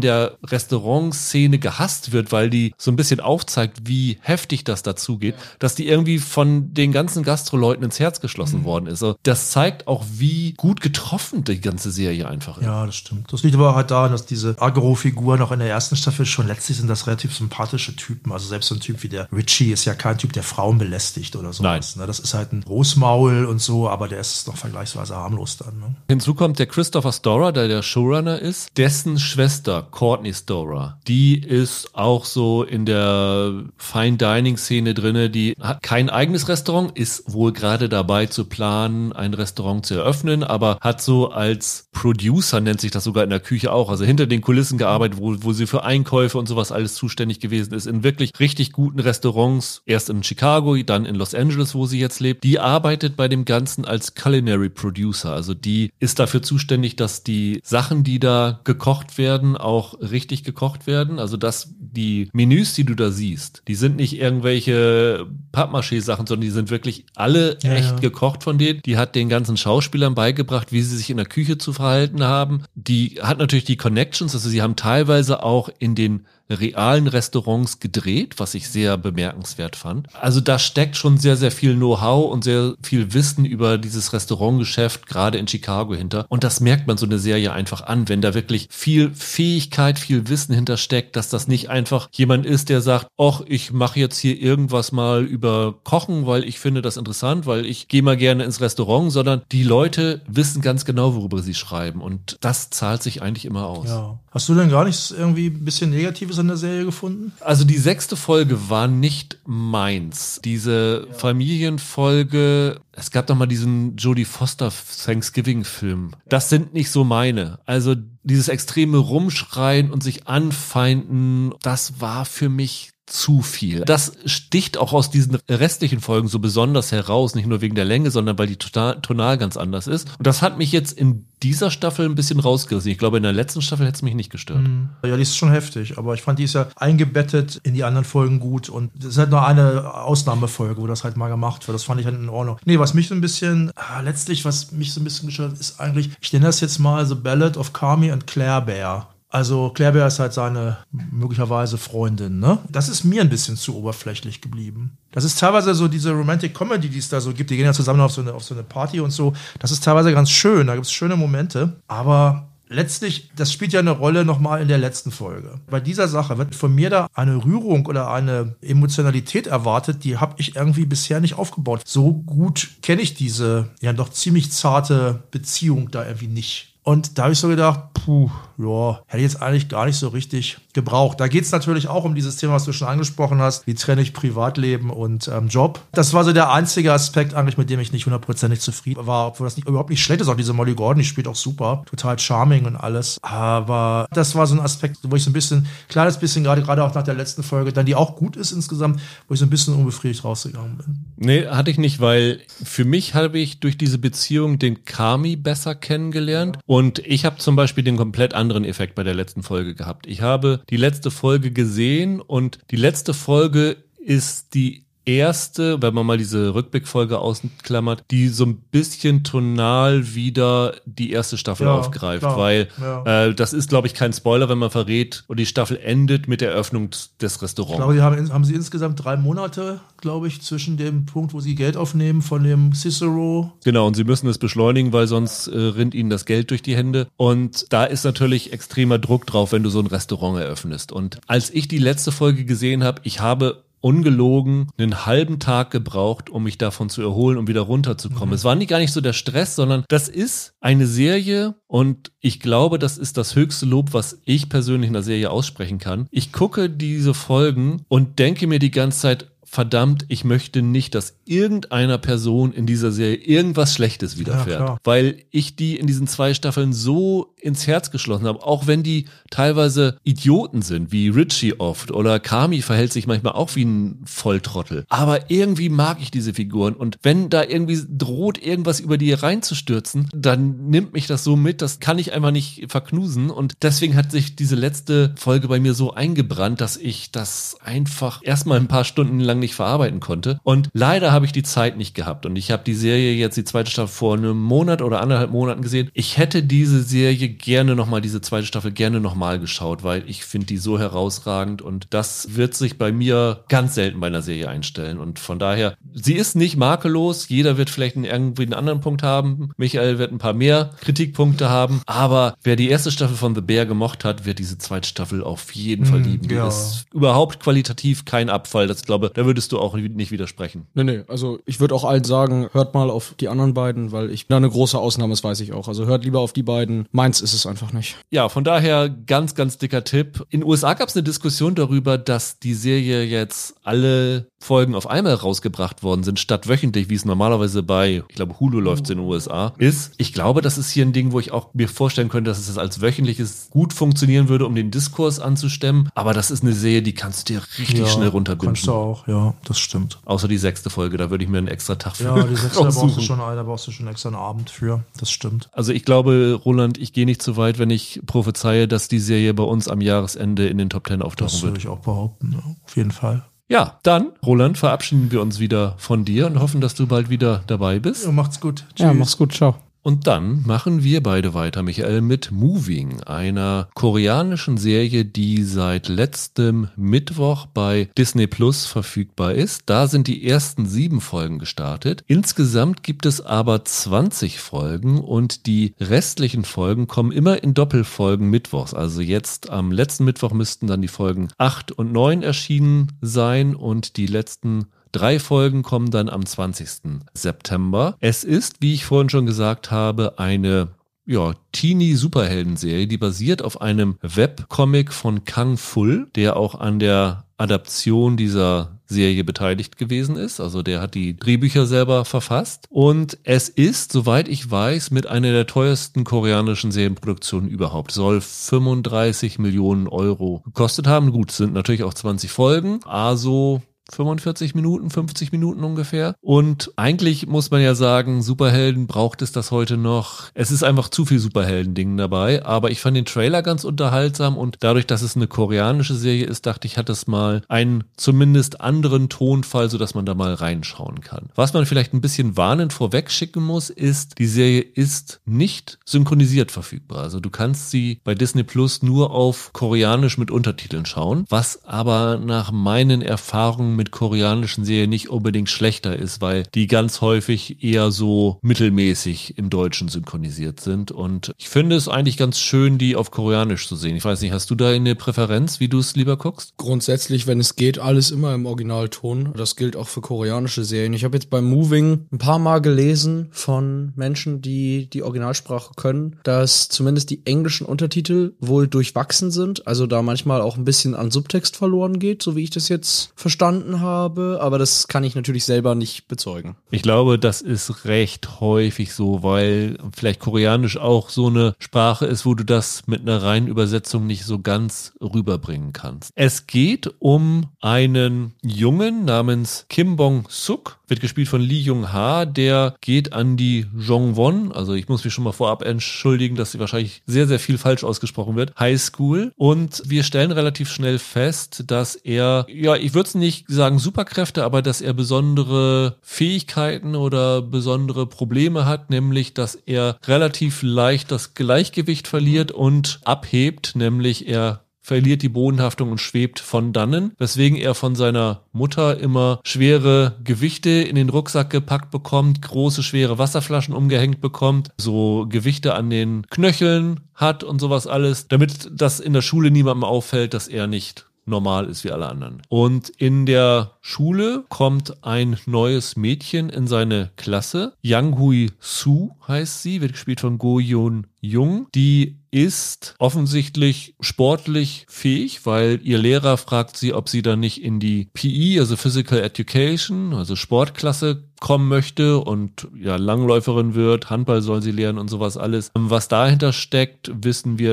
[0.00, 5.74] der Restaurantszene gehasst wird, weil die so ein bisschen aufzeigt, wie heftig das dazugeht, dass
[5.74, 9.02] die irgendwie von den ganzen Gastroleuten ins Herz geschlossen worden ist.
[9.02, 12.64] Also das zeigt auch, wie gut getroffen die ganze Serie einfach ist.
[12.64, 13.32] Ja, das stimmt.
[13.32, 16.76] Das liegt aber halt daran, dass diese Agro-Figuren auch in der ersten Staffel schon letztlich
[16.78, 18.32] sind das relativ sympathische Typen.
[18.32, 21.36] Also selbst so ein Typ wie der Richie ist ja kein Typ, der Frauen belästigt
[21.36, 21.96] oder sowas.
[21.96, 22.06] Ne?
[22.06, 25.78] Das ist halt ein Großmaul und so, aber der ist noch vergleichsweise harmlos dann.
[25.78, 25.94] Ne?
[26.08, 28.76] Hinzu kommt der Christopher Storer, der der Showrunner ist.
[28.76, 35.30] Dessen Schwester, Courtney Storer, die ist auch so in der Fine Dining Szene drinne.
[35.30, 40.42] Die hat kein eigenes Restaurant, ist wohl gerade dabei zu planen, ein Restaurant zu eröffnen,
[40.42, 44.26] aber hat so als Producer, nennt sich das sogar in der Küche auch, also hinter
[44.26, 48.02] den Kulissen gearbeitet, wo, wo sie für Einkäufe und sowas alles zuständig gewesen ist, in
[48.02, 52.44] wirklich richtig guten Restaurants, erst in Chicago, dann in Los Angeles, wo sie jetzt lebt.
[52.44, 57.60] Die arbeitet bei dem Ganzen als Culinary Producer, also die ist dafür zuständig, dass die
[57.64, 61.18] Sachen, die da gekocht werden, auch richtig gekocht werden.
[61.18, 66.50] Also dass die Menüs, die du da siehst, die sind nicht irgendwelche Pappmaché-Sachen, sondern die
[66.50, 67.96] sind wirklich alle Ja, echt ja.
[67.96, 68.82] gekocht von denen.
[68.82, 72.64] Die hat den ganzen Schauspielern beigebracht, wie sie sich in der Küche zu verhalten haben.
[72.74, 78.34] Die hat natürlich die Connections, also sie haben teilweise auch in den realen Restaurants gedreht,
[78.38, 80.08] was ich sehr bemerkenswert fand.
[80.14, 85.06] Also da steckt schon sehr, sehr viel Know-how und sehr viel Wissen über dieses Restaurantgeschäft,
[85.06, 86.26] gerade in Chicago hinter.
[86.28, 90.28] Und das merkt man so eine Serie einfach an, wenn da wirklich viel Fähigkeit, viel
[90.28, 94.40] Wissen hintersteckt, dass das nicht einfach jemand ist, der sagt, ach, ich mache jetzt hier
[94.40, 98.60] irgendwas mal über Kochen, weil ich finde das interessant, weil ich gehe mal gerne ins
[98.60, 102.00] Restaurant, sondern die Leute wissen ganz genau, worüber sie schreiben.
[102.00, 103.88] Und das zahlt sich eigentlich immer aus.
[103.88, 104.18] Ja.
[104.30, 107.32] Hast du denn gar nichts irgendwie ein bisschen Negatives an der Serie gefunden?
[107.40, 110.40] Also die sechste Folge war nicht meins.
[110.44, 114.70] Diese Familienfolge, es gab doch mal diesen Jodie Foster
[115.04, 116.12] Thanksgiving-Film.
[116.28, 117.58] Das sind nicht so meine.
[117.64, 123.82] Also dieses extreme Rumschreien und sich anfeinden, das war für mich zu viel.
[123.82, 128.10] Das sticht auch aus diesen restlichen Folgen so besonders heraus, nicht nur wegen der Länge,
[128.10, 130.08] sondern weil die Tonal, ganz anders ist.
[130.18, 132.90] Und das hat mich jetzt in dieser Staffel ein bisschen rausgerissen.
[132.90, 134.62] Ich glaube, in der letzten Staffel hätte es mich nicht gestört.
[135.04, 138.04] Ja, die ist schon heftig, aber ich fand, die ist ja eingebettet in die anderen
[138.04, 141.74] Folgen gut und es ist halt nur eine Ausnahmefolge, wo das halt mal gemacht wird.
[141.74, 142.58] Das fand ich halt in Ordnung.
[142.64, 145.80] Nee, was mich so ein bisschen, ah, letztlich, was mich so ein bisschen gestört ist
[145.80, 149.11] eigentlich, ich nenne das jetzt mal The Ballad of Carmi and Claire Bear.
[149.32, 152.58] Also Claire ist halt seine möglicherweise Freundin, ne?
[152.68, 154.98] Das ist mir ein bisschen zu oberflächlich geblieben.
[155.10, 157.48] Das ist teilweise so diese Romantic Comedy, die es da so gibt.
[157.48, 159.32] Die gehen ja zusammen auf so eine, auf so eine Party und so.
[159.58, 160.66] Das ist teilweise ganz schön.
[160.66, 161.80] Da gibt es schöne Momente.
[161.88, 165.60] Aber letztlich, das spielt ja eine Rolle nochmal in der letzten Folge.
[165.70, 170.34] Bei dieser Sache wird von mir da eine Rührung oder eine Emotionalität erwartet, die habe
[170.36, 171.80] ich irgendwie bisher nicht aufgebaut.
[171.86, 176.71] So gut kenne ich diese ja doch ziemlich zarte Beziehung da irgendwie nicht.
[176.84, 180.08] Und da habe ich so gedacht, puh, ja, hätte ich jetzt eigentlich gar nicht so
[180.08, 181.20] richtig gebraucht.
[181.20, 184.02] Da geht es natürlich auch um dieses Thema, was du schon angesprochen hast, wie trenne
[184.02, 185.80] ich Privatleben und ähm, Job.
[185.92, 189.46] Das war so der einzige Aspekt eigentlich, mit dem ich nicht hundertprozentig zufrieden war, obwohl
[189.46, 190.28] das nicht, überhaupt nicht schlecht ist.
[190.28, 193.18] Auch diese Molly Gordon, die spielt auch super, total charming und alles.
[193.22, 196.84] Aber das war so ein Aspekt, wo ich so ein bisschen, kleines bisschen, gerade gerade
[196.84, 199.50] auch nach der letzten Folge, dann die auch gut ist insgesamt, wo ich so ein
[199.50, 201.04] bisschen unbefriedigt rausgegangen bin.
[201.16, 205.74] Nee, hatte ich nicht, weil für mich habe ich durch diese Beziehung den Kami besser
[205.74, 206.58] kennengelernt.
[206.66, 210.06] Und ich habe zum Beispiel den komplett anderen Effekt bei der letzten Folge gehabt.
[210.06, 216.06] Ich habe die letzte Folge gesehen und die letzte Folge ist die erste, wenn man
[216.06, 222.20] mal diese Rückblickfolge ausklammert, die so ein bisschen tonal wieder die erste Staffel ja, aufgreift,
[222.20, 223.26] klar, weil ja.
[223.26, 226.40] äh, das ist, glaube ich, kein Spoiler, wenn man verrät, und die Staffel endet mit
[226.40, 227.72] der Eröffnung des Restaurants.
[227.72, 231.40] Ich glaube, die haben, haben sie insgesamt drei Monate, glaube ich, zwischen dem Punkt, wo
[231.40, 233.52] sie Geld aufnehmen von dem Cicero.
[233.64, 236.76] Genau, und sie müssen es beschleunigen, weil sonst äh, rinnt ihnen das Geld durch die
[236.76, 237.08] Hände.
[237.16, 240.92] Und da ist natürlich extremer Druck drauf, wenn du so ein Restaurant eröffnest.
[240.92, 246.30] Und als ich die letzte Folge gesehen habe, ich habe ungelogen einen halben Tag gebraucht,
[246.30, 248.30] um mich davon zu erholen, um wieder runterzukommen.
[248.30, 248.34] Mhm.
[248.34, 252.40] Es war nicht gar nicht so der Stress, sondern das ist eine Serie und ich
[252.40, 256.06] glaube, das ist das höchste Lob, was ich persönlich in der Serie aussprechen kann.
[256.10, 261.20] Ich gucke diese Folgen und denke mir die ganze Zeit, verdammt, ich möchte nicht, dass
[261.26, 264.60] irgendeiner Person in dieser Serie irgendwas Schlechtes widerfährt.
[264.60, 268.82] Ja, weil ich die in diesen zwei Staffeln so ins Herz geschlossen habe, auch wenn
[268.82, 274.02] die teilweise Idioten sind, wie Richie oft oder Kami verhält sich manchmal auch wie ein
[274.04, 274.84] Volltrottel.
[274.88, 280.08] Aber irgendwie mag ich diese Figuren und wenn da irgendwie droht, irgendwas über die reinzustürzen,
[280.14, 284.10] dann nimmt mich das so mit, das kann ich einfach nicht verknusen und deswegen hat
[284.10, 288.84] sich diese letzte Folge bei mir so eingebrannt, dass ich das einfach erstmal ein paar
[288.84, 290.40] Stunden lang nicht verarbeiten konnte.
[290.42, 292.26] Und leider habe ich die Zeit nicht gehabt.
[292.26, 295.62] Und ich habe die Serie jetzt, die zweite Staffel, vor einem Monat oder anderthalb Monaten
[295.62, 295.90] gesehen.
[295.92, 300.46] Ich hätte diese Serie gerne nochmal, diese zweite Staffel gerne nochmal geschaut, weil ich finde
[300.46, 301.60] die so herausragend.
[301.60, 304.98] Und das wird sich bei mir ganz selten bei einer Serie einstellen.
[304.98, 307.28] Und von daher, sie ist nicht makellos.
[307.28, 309.50] Jeder wird vielleicht einen, irgendwie einen anderen Punkt haben.
[309.56, 311.82] Michael wird ein paar mehr Kritikpunkte haben.
[311.86, 315.54] Aber wer die erste Staffel von The Bear gemocht hat, wird diese zweite Staffel auf
[315.54, 316.28] jeden Fall hm, lieben.
[316.28, 316.48] Die ja.
[316.48, 318.66] ist überhaupt qualitativ kein Abfall.
[318.66, 320.66] Das glaube, da würde würdest du auch nicht widersprechen.
[320.74, 324.10] Nee, nee, also ich würde auch allen sagen, hört mal auf die anderen beiden, weil
[324.10, 325.68] ich da eine große Ausnahme, das weiß ich auch.
[325.68, 326.86] Also hört lieber auf die beiden.
[326.92, 327.96] Meins ist es einfach nicht.
[328.10, 330.24] Ja, von daher ganz, ganz dicker Tipp.
[330.30, 334.88] In den USA gab es eine Diskussion darüber, dass die Serie jetzt alle Folgen auf
[334.88, 338.98] einmal rausgebracht worden sind, statt wöchentlich, wie es normalerweise bei, ich glaube, Hulu läuft in
[338.98, 339.92] den USA, ist.
[339.98, 342.58] Ich glaube, das ist hier ein Ding, wo ich auch mir vorstellen könnte, dass es
[342.58, 345.88] als wöchentliches gut funktionieren würde, um den Diskurs anzustemmen.
[345.94, 348.54] Aber das ist eine Serie, die kannst du dir richtig ja, schnell runterbinden.
[348.54, 350.00] Kannst du auch, ja, das stimmt.
[350.04, 352.62] Außer die sechste Folge, da würde ich mir einen extra Tag für Ja, die sechste,
[352.62, 354.82] da brauchst du schon, da brauchst du schon extra einen Abend für.
[354.98, 355.48] Das stimmt.
[355.52, 359.34] Also ich glaube, Roland, ich gehe nicht zu weit, wenn ich prophezeie, dass die Serie
[359.34, 361.56] bei uns am Jahresende in den Top Ten auftauchen das wird.
[361.56, 363.24] Das würde ich auch behaupten, auf jeden Fall.
[363.52, 367.42] Ja, dann, Roland, verabschieden wir uns wieder von dir und hoffen, dass du bald wieder
[367.46, 368.06] dabei bist.
[368.06, 368.64] Ja, macht's gut.
[368.74, 368.84] Tschüss.
[368.86, 369.34] Ja, mach's gut.
[369.34, 369.56] Ciao.
[369.82, 376.68] Und dann machen wir beide weiter, Michael, mit Moving, einer koreanischen Serie, die seit letztem
[376.76, 379.64] Mittwoch bei Disney Plus verfügbar ist.
[379.66, 382.04] Da sind die ersten sieben Folgen gestartet.
[382.06, 388.74] Insgesamt gibt es aber 20 Folgen und die restlichen Folgen kommen immer in Doppelfolgen Mittwochs.
[388.74, 393.96] Also jetzt am letzten Mittwoch müssten dann die Folgen 8 und 9 erschienen sein und
[393.96, 397.00] die letzten Drei Folgen kommen dann am 20.
[397.14, 397.96] September.
[398.00, 400.68] Es ist, wie ich vorhin schon gesagt habe, eine
[401.04, 408.16] ja, Teenie-Superhelden-Serie, die basiert auf einem Webcomic von Kang Full, der auch an der Adaption
[408.16, 410.38] dieser Serie beteiligt gewesen ist.
[410.38, 412.66] Also der hat die Drehbücher selber verfasst.
[412.68, 417.90] Und es ist, soweit ich weiß, mit einer der teuersten koreanischen Serienproduktionen überhaupt.
[417.90, 421.10] Soll 35 Millionen Euro gekostet haben.
[421.10, 422.80] Gut, sind natürlich auch 20 Folgen.
[422.84, 423.62] Also
[423.94, 426.14] 45 Minuten, 50 Minuten ungefähr.
[426.20, 430.30] Und eigentlich muss man ja sagen, Superhelden braucht es das heute noch.
[430.34, 434.56] Es ist einfach zu viel Superhelden-Ding dabei, aber ich fand den Trailer ganz unterhaltsam und
[434.60, 439.08] dadurch, dass es eine koreanische Serie ist, dachte ich, hat es mal einen zumindest anderen
[439.08, 441.28] Tonfall, sodass man da mal reinschauen kann.
[441.34, 446.50] Was man vielleicht ein bisschen warnend vorweg schicken muss, ist, die Serie ist nicht synchronisiert
[446.50, 446.98] verfügbar.
[447.02, 452.18] Also du kannst sie bei Disney Plus nur auf Koreanisch mit Untertiteln schauen, was aber
[452.18, 457.90] nach meinen Erfahrungen mit koreanischen Serien nicht unbedingt schlechter ist, weil die ganz häufig eher
[457.90, 460.90] so mittelmäßig im Deutschen synchronisiert sind.
[460.92, 463.96] Und ich finde es eigentlich ganz schön, die auf Koreanisch zu sehen.
[463.96, 466.54] Ich weiß nicht, hast du da eine Präferenz, wie du es lieber guckst?
[466.56, 469.32] Grundsätzlich, wenn es geht, alles immer im Originalton.
[469.36, 470.92] Das gilt auch für koreanische Serien.
[470.92, 476.18] Ich habe jetzt beim Moving ein paar Mal gelesen von Menschen, die die Originalsprache können,
[476.22, 479.66] dass zumindest die englischen Untertitel wohl durchwachsen sind.
[479.66, 483.12] Also da manchmal auch ein bisschen an Subtext verloren geht, so wie ich das jetzt
[483.14, 484.38] verstanden habe.
[484.40, 486.56] Aber das kann ich natürlich selber nicht bezeugen.
[486.70, 492.26] Ich glaube, das ist recht häufig so, weil vielleicht Koreanisch auch so eine Sprache ist,
[492.26, 496.12] wo du das mit einer reinen Übersetzung nicht so ganz rüberbringen kannst.
[496.14, 503.12] Es geht um einen Jungen namens Kim Bong-suk, wird gespielt von Lee Jung-ha, der geht
[503.12, 507.26] an die Jongwon, also ich muss mich schon mal vorab entschuldigen, dass sie wahrscheinlich sehr,
[507.26, 512.46] sehr viel falsch ausgesprochen wird, High School und wir stellen relativ schnell fest, dass er,
[512.48, 518.66] ja, ich würde es nicht sagen Superkräfte, aber dass er besondere Fähigkeiten oder besondere Probleme
[518.66, 525.28] hat, nämlich, dass er relativ leicht das Gleichgewicht verliert und abhebt, nämlich er verliert die
[525.28, 531.08] Bodenhaftung und schwebt von dannen, weswegen er von seiner Mutter immer schwere Gewichte in den
[531.08, 537.60] Rucksack gepackt bekommt, große schwere Wasserflaschen umgehängt bekommt, so Gewichte an den Knöcheln hat und
[537.60, 541.90] sowas alles, damit das in der Schule niemandem auffällt, dass er nicht normal ist wie
[541.90, 542.42] alle anderen.
[542.48, 547.74] Und in der Schule kommt ein neues Mädchen in seine Klasse.
[547.82, 551.68] Yang Hui Su heißt sie, wird gespielt von Go Yun Jung.
[551.74, 557.78] Die ist offensichtlich sportlich fähig, weil ihr Lehrer fragt sie, ob sie dann nicht in
[557.78, 564.62] die PE, also Physical Education, also Sportklasse kommen möchte und ja Langläuferin wird, Handball soll
[564.62, 565.72] sie lernen und sowas alles.
[565.74, 567.72] Was dahinter steckt, wissen wir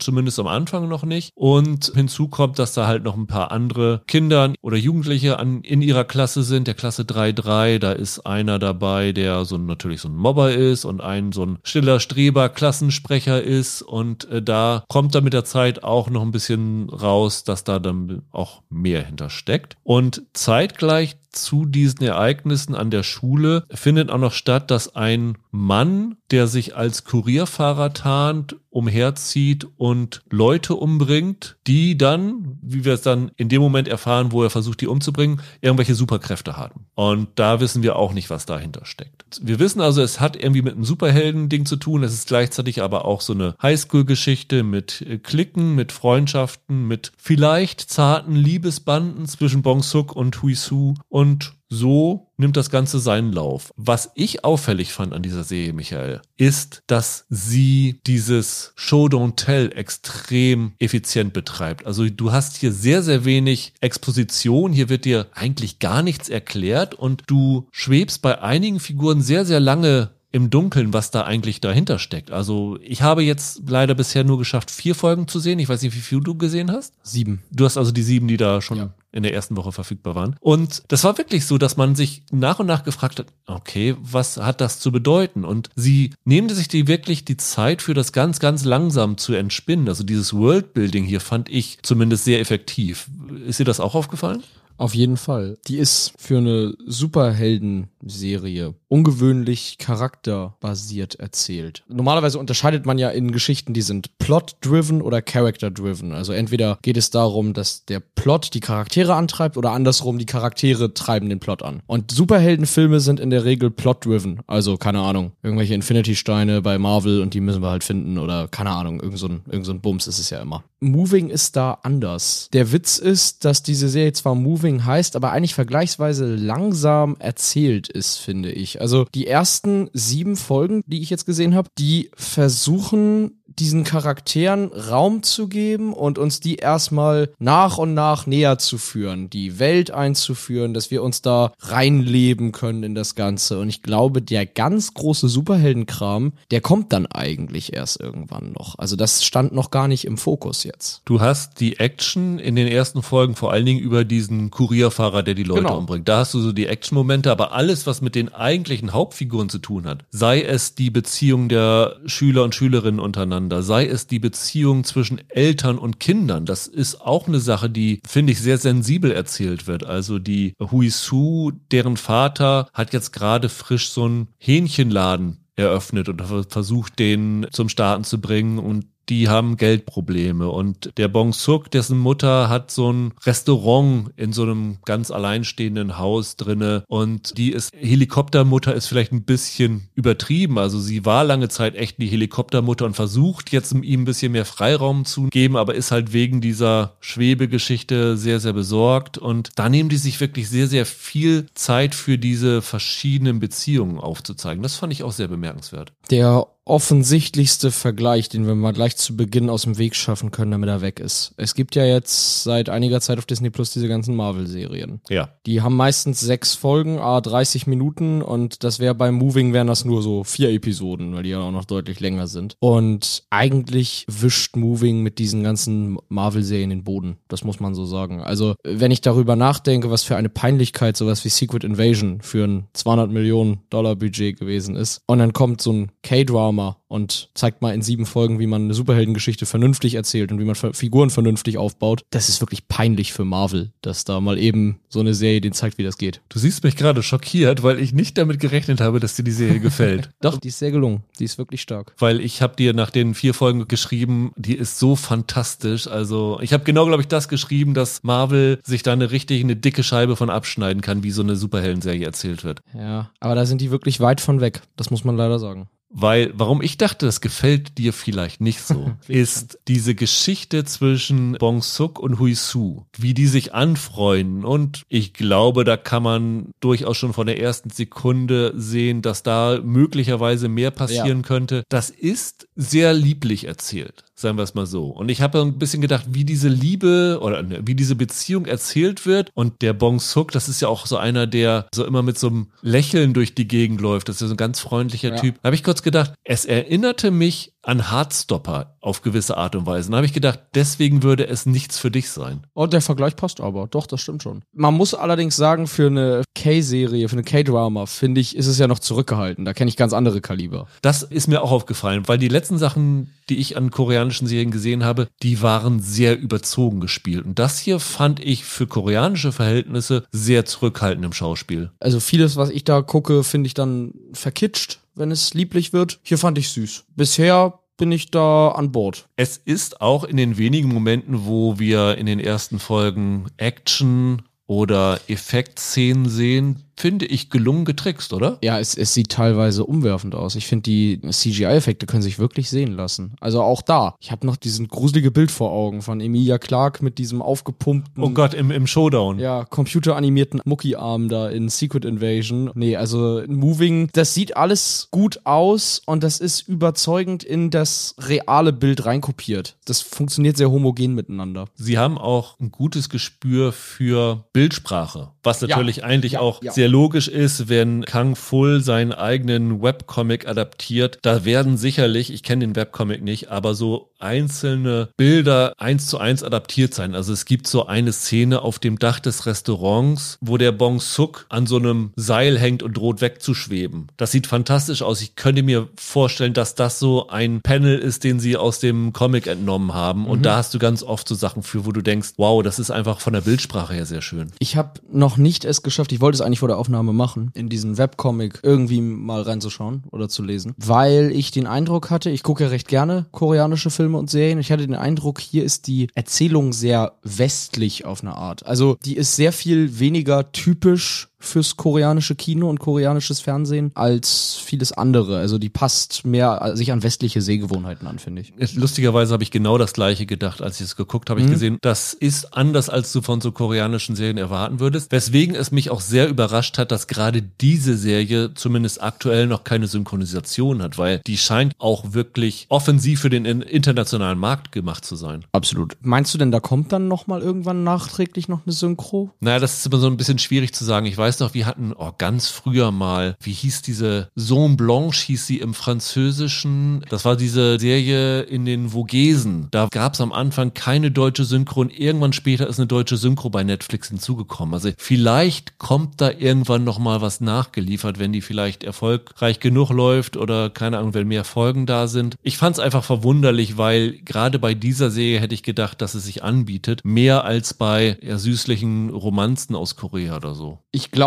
[0.00, 1.30] zumindest am Anfang noch nicht.
[1.36, 5.82] Und hinzu kommt, dass da halt noch ein paar andere Kinder oder Jugendliche an, in
[5.82, 7.78] ihrer Klasse sind, der Klasse 3-3.
[7.78, 11.58] Da ist einer dabei, der so natürlich so ein Mobber ist und ein so ein
[11.62, 13.82] stiller Streber Klassensprecher ist.
[13.82, 17.78] Und äh, da kommt dann mit der Zeit auch noch ein bisschen raus, dass da
[17.78, 19.76] dann auch mehr hintersteckt.
[19.84, 26.16] Und zeitgleich zu diesen Ereignissen an der Schule findet auch noch statt, dass ein Mann,
[26.30, 33.32] der sich als Kurierfahrer tarnt, umherzieht und Leute umbringt, die dann, wie wir es dann
[33.36, 36.86] in dem Moment erfahren, wo er versucht, die umzubringen, irgendwelche Superkräfte haben.
[36.94, 39.40] Und da wissen wir auch nicht, was dahinter steckt.
[39.42, 42.04] Wir wissen also, es hat irgendwie mit einem Superhelden-Ding zu tun.
[42.04, 48.36] Es ist gleichzeitig aber auch so eine Highschool-Geschichte mit Klicken, mit Freundschaften, mit vielleicht zarten
[48.36, 53.72] Liebesbanden zwischen Bong Suk und Hui Su und so nimmt das Ganze seinen Lauf.
[53.76, 59.72] Was ich auffällig fand an dieser Serie, Michael, ist, dass sie dieses Show Don't Tell
[59.74, 61.86] extrem effizient betreibt.
[61.86, 64.72] Also du hast hier sehr, sehr wenig Exposition.
[64.72, 69.60] Hier wird dir eigentlich gar nichts erklärt und du schwebst bei einigen Figuren sehr, sehr
[69.60, 72.30] lange im Dunkeln, was da eigentlich dahinter steckt.
[72.30, 75.58] Also ich habe jetzt leider bisher nur geschafft, vier Folgen zu sehen.
[75.58, 76.94] Ich weiß nicht, wie viel du gesehen hast.
[77.02, 77.42] Sieben.
[77.50, 78.90] Du hast also die sieben, die da schon ja.
[79.10, 80.36] in der ersten Woche verfügbar waren.
[80.40, 84.36] Und das war wirklich so, dass man sich nach und nach gefragt hat, okay, was
[84.36, 85.44] hat das zu bedeuten?
[85.44, 89.88] Und sie nehmen sich die wirklich die Zeit für das ganz, ganz langsam zu entspinnen.
[89.88, 93.08] Also dieses Worldbuilding hier fand ich zumindest sehr effektiv.
[93.46, 94.44] Ist dir das auch aufgefallen?
[94.80, 95.58] Auf jeden Fall.
[95.68, 101.84] Die ist für eine Superhelden-Serie ungewöhnlich charakterbasiert erzählt.
[101.86, 106.12] Normalerweise unterscheidet man ja in Geschichten, die sind plot-driven oder character-driven.
[106.12, 110.94] Also entweder geht es darum, dass der Plot die Charaktere antreibt oder andersrum, die Charaktere
[110.94, 111.82] treiben den Plot an.
[111.86, 114.40] Und Superheldenfilme sind in der Regel plot-driven.
[114.46, 118.70] Also, keine Ahnung, irgendwelche Infinity-Steine bei Marvel und die müssen wir halt finden oder keine
[118.70, 120.64] Ahnung, irgend so ein, irgend so ein Bums ist es ja immer.
[120.80, 122.48] Moving ist da anders.
[122.54, 127.88] Der Witz ist, dass diese Serie zwar Moving Moving heißt, aber eigentlich vergleichsweise langsam erzählt
[127.88, 128.80] ist, finde ich.
[128.80, 135.22] Also die ersten sieben Folgen, die ich jetzt gesehen habe, die versuchen diesen Charakteren Raum
[135.22, 140.72] zu geben und uns die erstmal nach und nach näher zu führen, die Welt einzuführen,
[140.72, 143.58] dass wir uns da reinleben können in das Ganze.
[143.58, 148.78] Und ich glaube, der ganz große Superheldenkram, der kommt dann eigentlich erst irgendwann noch.
[148.78, 151.02] Also das stand noch gar nicht im Fokus jetzt.
[151.04, 155.32] Du hast die Action in den ersten Folgen vor allen Dingen über diesen Kurierfahrer, der
[155.32, 155.78] die Leute genau.
[155.78, 156.06] umbringt.
[156.06, 159.86] Da hast du so die Action-Momente, aber alles, was mit den eigentlichen Hauptfiguren zu tun
[159.86, 165.22] hat, sei es die Beziehung der Schüler und Schülerinnen untereinander, sei es die Beziehung zwischen
[165.30, 166.44] Eltern und Kindern.
[166.44, 169.84] Das ist auch eine Sache, die, finde ich, sehr sensibel erzählt wird.
[169.84, 176.22] Also die Hui Su, deren Vater hat jetzt gerade frisch so einen Hähnchenladen eröffnet und
[176.50, 181.98] versucht, den zum Starten zu bringen und die haben Geldprobleme und der Bong Suk, dessen
[181.98, 187.72] Mutter hat so ein Restaurant in so einem ganz alleinstehenden Haus drinne und die ist
[187.74, 192.94] Helikoptermutter ist vielleicht ein bisschen übertrieben, also sie war lange Zeit echt die Helikoptermutter und
[192.94, 198.16] versucht jetzt ihm ein bisschen mehr Freiraum zu geben, aber ist halt wegen dieser Schwebegeschichte
[198.16, 202.62] sehr sehr besorgt und da nehmen die sich wirklich sehr sehr viel Zeit für diese
[202.62, 204.62] verschiedenen Beziehungen aufzuzeigen.
[204.62, 205.92] Das fand ich auch sehr bemerkenswert.
[206.10, 210.68] Der offensichtlichste Vergleich, den wir mal gleich zu Beginn aus dem Weg schaffen können, damit
[210.68, 211.34] er weg ist.
[211.36, 215.00] Es gibt ja jetzt seit einiger Zeit auf Disney Plus diese ganzen Marvel-Serien.
[215.10, 215.30] Ja.
[215.46, 219.84] Die haben meistens sechs Folgen, a 30 Minuten und das wäre beim Moving wären das
[219.84, 222.54] nur so vier Episoden, weil die ja auch noch deutlich länger sind.
[222.60, 227.16] Und eigentlich wischt Moving mit diesen ganzen Marvel-Serien den Boden.
[227.26, 228.20] Das muss man so sagen.
[228.20, 232.68] Also, wenn ich darüber nachdenke, was für eine Peinlichkeit sowas wie Secret Invasion für ein
[232.74, 235.02] 200 Millionen Dollar Budget gewesen ist.
[235.06, 238.64] Und dann kommt so ein K-Drama Drama und zeigt mal in sieben Folgen, wie man
[238.64, 242.02] eine Superheldengeschichte vernünftig erzählt und wie man Figuren vernünftig aufbaut.
[242.10, 245.78] Das ist wirklich peinlich für Marvel, dass da mal eben so eine Serie den zeigt,
[245.78, 246.20] wie das geht.
[246.28, 249.60] Du siehst mich gerade schockiert, weil ich nicht damit gerechnet habe, dass dir die Serie
[249.60, 250.10] gefällt.
[250.20, 251.04] Doch, die ist sehr gelungen.
[251.18, 251.94] Die ist wirklich stark.
[251.98, 255.86] Weil ich habe dir nach den vier Folgen geschrieben, die ist so fantastisch.
[255.86, 259.56] Also ich habe genau, glaube ich, das geschrieben, dass Marvel sich da eine richtig eine
[259.56, 262.62] dicke Scheibe von abschneiden kann, wie so eine Superheldenserie erzählt wird.
[262.76, 264.62] Ja, aber da sind die wirklich weit von weg.
[264.76, 265.68] Das muss man leider sagen.
[265.92, 271.62] Weil, warum ich dachte, das gefällt dir vielleicht nicht so, ist diese Geschichte zwischen Bong
[271.62, 274.44] Suk und Hui Su, wie die sich anfreunden.
[274.44, 279.58] Und ich glaube, da kann man durchaus schon von der ersten Sekunde sehen, dass da
[279.62, 281.26] möglicherweise mehr passieren ja.
[281.26, 281.64] könnte.
[281.68, 284.86] Das ist sehr lieblich erzählt sagen wir es mal so.
[284.86, 289.06] Und ich habe ein bisschen gedacht, wie diese Liebe oder ne, wie diese Beziehung erzählt
[289.06, 289.30] wird.
[289.34, 292.28] Und der Bong Suk, das ist ja auch so einer, der so immer mit so
[292.28, 294.08] einem Lächeln durch die Gegend läuft.
[294.08, 295.16] Das ist ja so ein ganz freundlicher ja.
[295.16, 295.36] Typ.
[295.36, 299.90] Da habe ich kurz gedacht, es erinnerte mich an Hardstopper auf gewisse Art und Weise.
[299.90, 302.46] Da habe ich gedacht, deswegen würde es nichts für dich sein.
[302.54, 303.66] Oh, der Vergleich passt aber.
[303.66, 304.42] Doch, das stimmt schon.
[304.52, 308.66] Man muss allerdings sagen, für eine K-Serie, für eine K-Drama, finde ich, ist es ja
[308.66, 309.44] noch zurückgehalten.
[309.44, 310.66] Da kenne ich ganz andere Kaliber.
[310.82, 314.84] Das ist mir auch aufgefallen, weil die letzten Sachen, die ich an koreanischen Serien gesehen
[314.84, 317.26] habe, die waren sehr überzogen gespielt.
[317.26, 321.70] Und das hier fand ich für koreanische Verhältnisse sehr zurückhaltend im Schauspiel.
[321.78, 325.98] Also vieles, was ich da gucke, finde ich dann verkitscht wenn es lieblich wird.
[326.04, 326.84] Hier fand ich süß.
[326.94, 329.08] Bisher bin ich da an Bord.
[329.16, 335.00] Es ist auch in den wenigen Momenten, wo wir in den ersten Folgen Action oder
[335.08, 338.38] Effektszenen sehen, finde ich, gelungen getrickst, oder?
[338.42, 340.34] Ja, es, es sieht teilweise umwerfend aus.
[340.34, 343.12] Ich finde, die CGI-Effekte können sich wirklich sehen lassen.
[343.20, 343.94] Also auch da.
[344.00, 348.02] Ich habe noch diesen gruselige Bild vor Augen von Emilia Clark mit diesem aufgepumpten.
[348.02, 349.18] Oh Gott, im, im Showdown.
[349.18, 352.50] Ja, computeranimierten Mucki-Arm da in Secret Invasion.
[352.54, 358.54] Nee, also Moving, das sieht alles gut aus und das ist überzeugend in das reale
[358.54, 359.56] Bild reinkopiert.
[359.66, 361.44] Das funktioniert sehr homogen miteinander.
[361.56, 366.52] Sie haben auch ein gutes Gespür für Bildsprache, was natürlich ja, eigentlich ja, auch ja.
[366.52, 370.98] sehr logisch ist, wenn Kang Full seinen eigenen Webcomic adaptiert.
[371.02, 376.22] Da werden sicherlich, ich kenne den Webcomic nicht, aber so einzelne Bilder eins zu eins
[376.22, 376.94] adaptiert sein.
[376.94, 381.26] Also es gibt so eine Szene auf dem Dach des Restaurants, wo der Bong Suk
[381.28, 383.88] an so einem Seil hängt und droht wegzuschweben.
[383.96, 385.02] Das sieht fantastisch aus.
[385.02, 389.26] Ich könnte mir vorstellen, dass das so ein Panel ist, den sie aus dem Comic
[389.26, 390.06] entnommen haben.
[390.06, 390.22] Und mhm.
[390.22, 393.00] da hast du ganz oft so Sachen für, wo du denkst, wow, das ist einfach
[393.00, 394.30] von der Bildsprache her sehr schön.
[394.38, 397.48] Ich habe noch nicht es geschafft, ich wollte es eigentlich vor der Aufnahme machen, in
[397.48, 402.44] diesen Webcomic irgendwie mal reinzuschauen oder zu lesen, weil ich den Eindruck hatte, ich gucke
[402.44, 406.52] ja recht gerne koreanische Filme und Serien, ich hatte den Eindruck, hier ist die Erzählung
[406.52, 408.44] sehr westlich auf eine Art.
[408.46, 414.72] Also die ist sehr viel weniger typisch fürs koreanische Kino und koreanisches Fernsehen als vieles
[414.72, 415.18] andere.
[415.18, 418.32] Also die passt mehr äh, sich an westliche Sehgewohnheiten an, finde ich.
[418.54, 421.20] Lustigerweise habe ich genau das gleiche gedacht, als ich es geguckt habe.
[421.20, 421.26] Mhm.
[421.26, 424.90] Ich gesehen, das ist anders, als du von so koreanischen Serien erwarten würdest.
[424.90, 429.66] Weswegen es mich auch sehr überrascht hat, dass gerade diese Serie zumindest aktuell noch keine
[429.66, 435.24] Synchronisation hat, weil die scheint auch wirklich offensiv für den internationalen Markt gemacht zu sein.
[435.32, 435.76] Absolut.
[435.82, 439.10] Meinst du denn, da kommt dann noch mal irgendwann nachträglich noch eine Synchro?
[439.20, 440.86] Naja, das ist immer so ein bisschen schwierig zu sagen.
[440.86, 445.06] Ich weiß weiß noch, wir hatten oh, ganz früher mal, wie hieß diese Zone Blanche,
[445.06, 446.84] hieß sie im Französischen.
[446.88, 449.48] Das war diese Serie in den Vogesen.
[449.50, 453.28] Da gab es am Anfang keine deutsche Synchro und irgendwann später ist eine deutsche Synchro
[453.28, 454.54] bei Netflix hinzugekommen.
[454.54, 460.16] Also vielleicht kommt da irgendwann noch mal was nachgeliefert, wenn die vielleicht erfolgreich genug läuft
[460.16, 462.14] oder keine Ahnung, wenn mehr Folgen da sind.
[462.22, 466.04] Ich fand es einfach verwunderlich, weil gerade bei dieser Serie hätte ich gedacht, dass es
[466.04, 470.60] sich anbietet, mehr als bei ja, süßlichen Romanzen aus Korea oder so.
[470.70, 470.99] Ich glaube,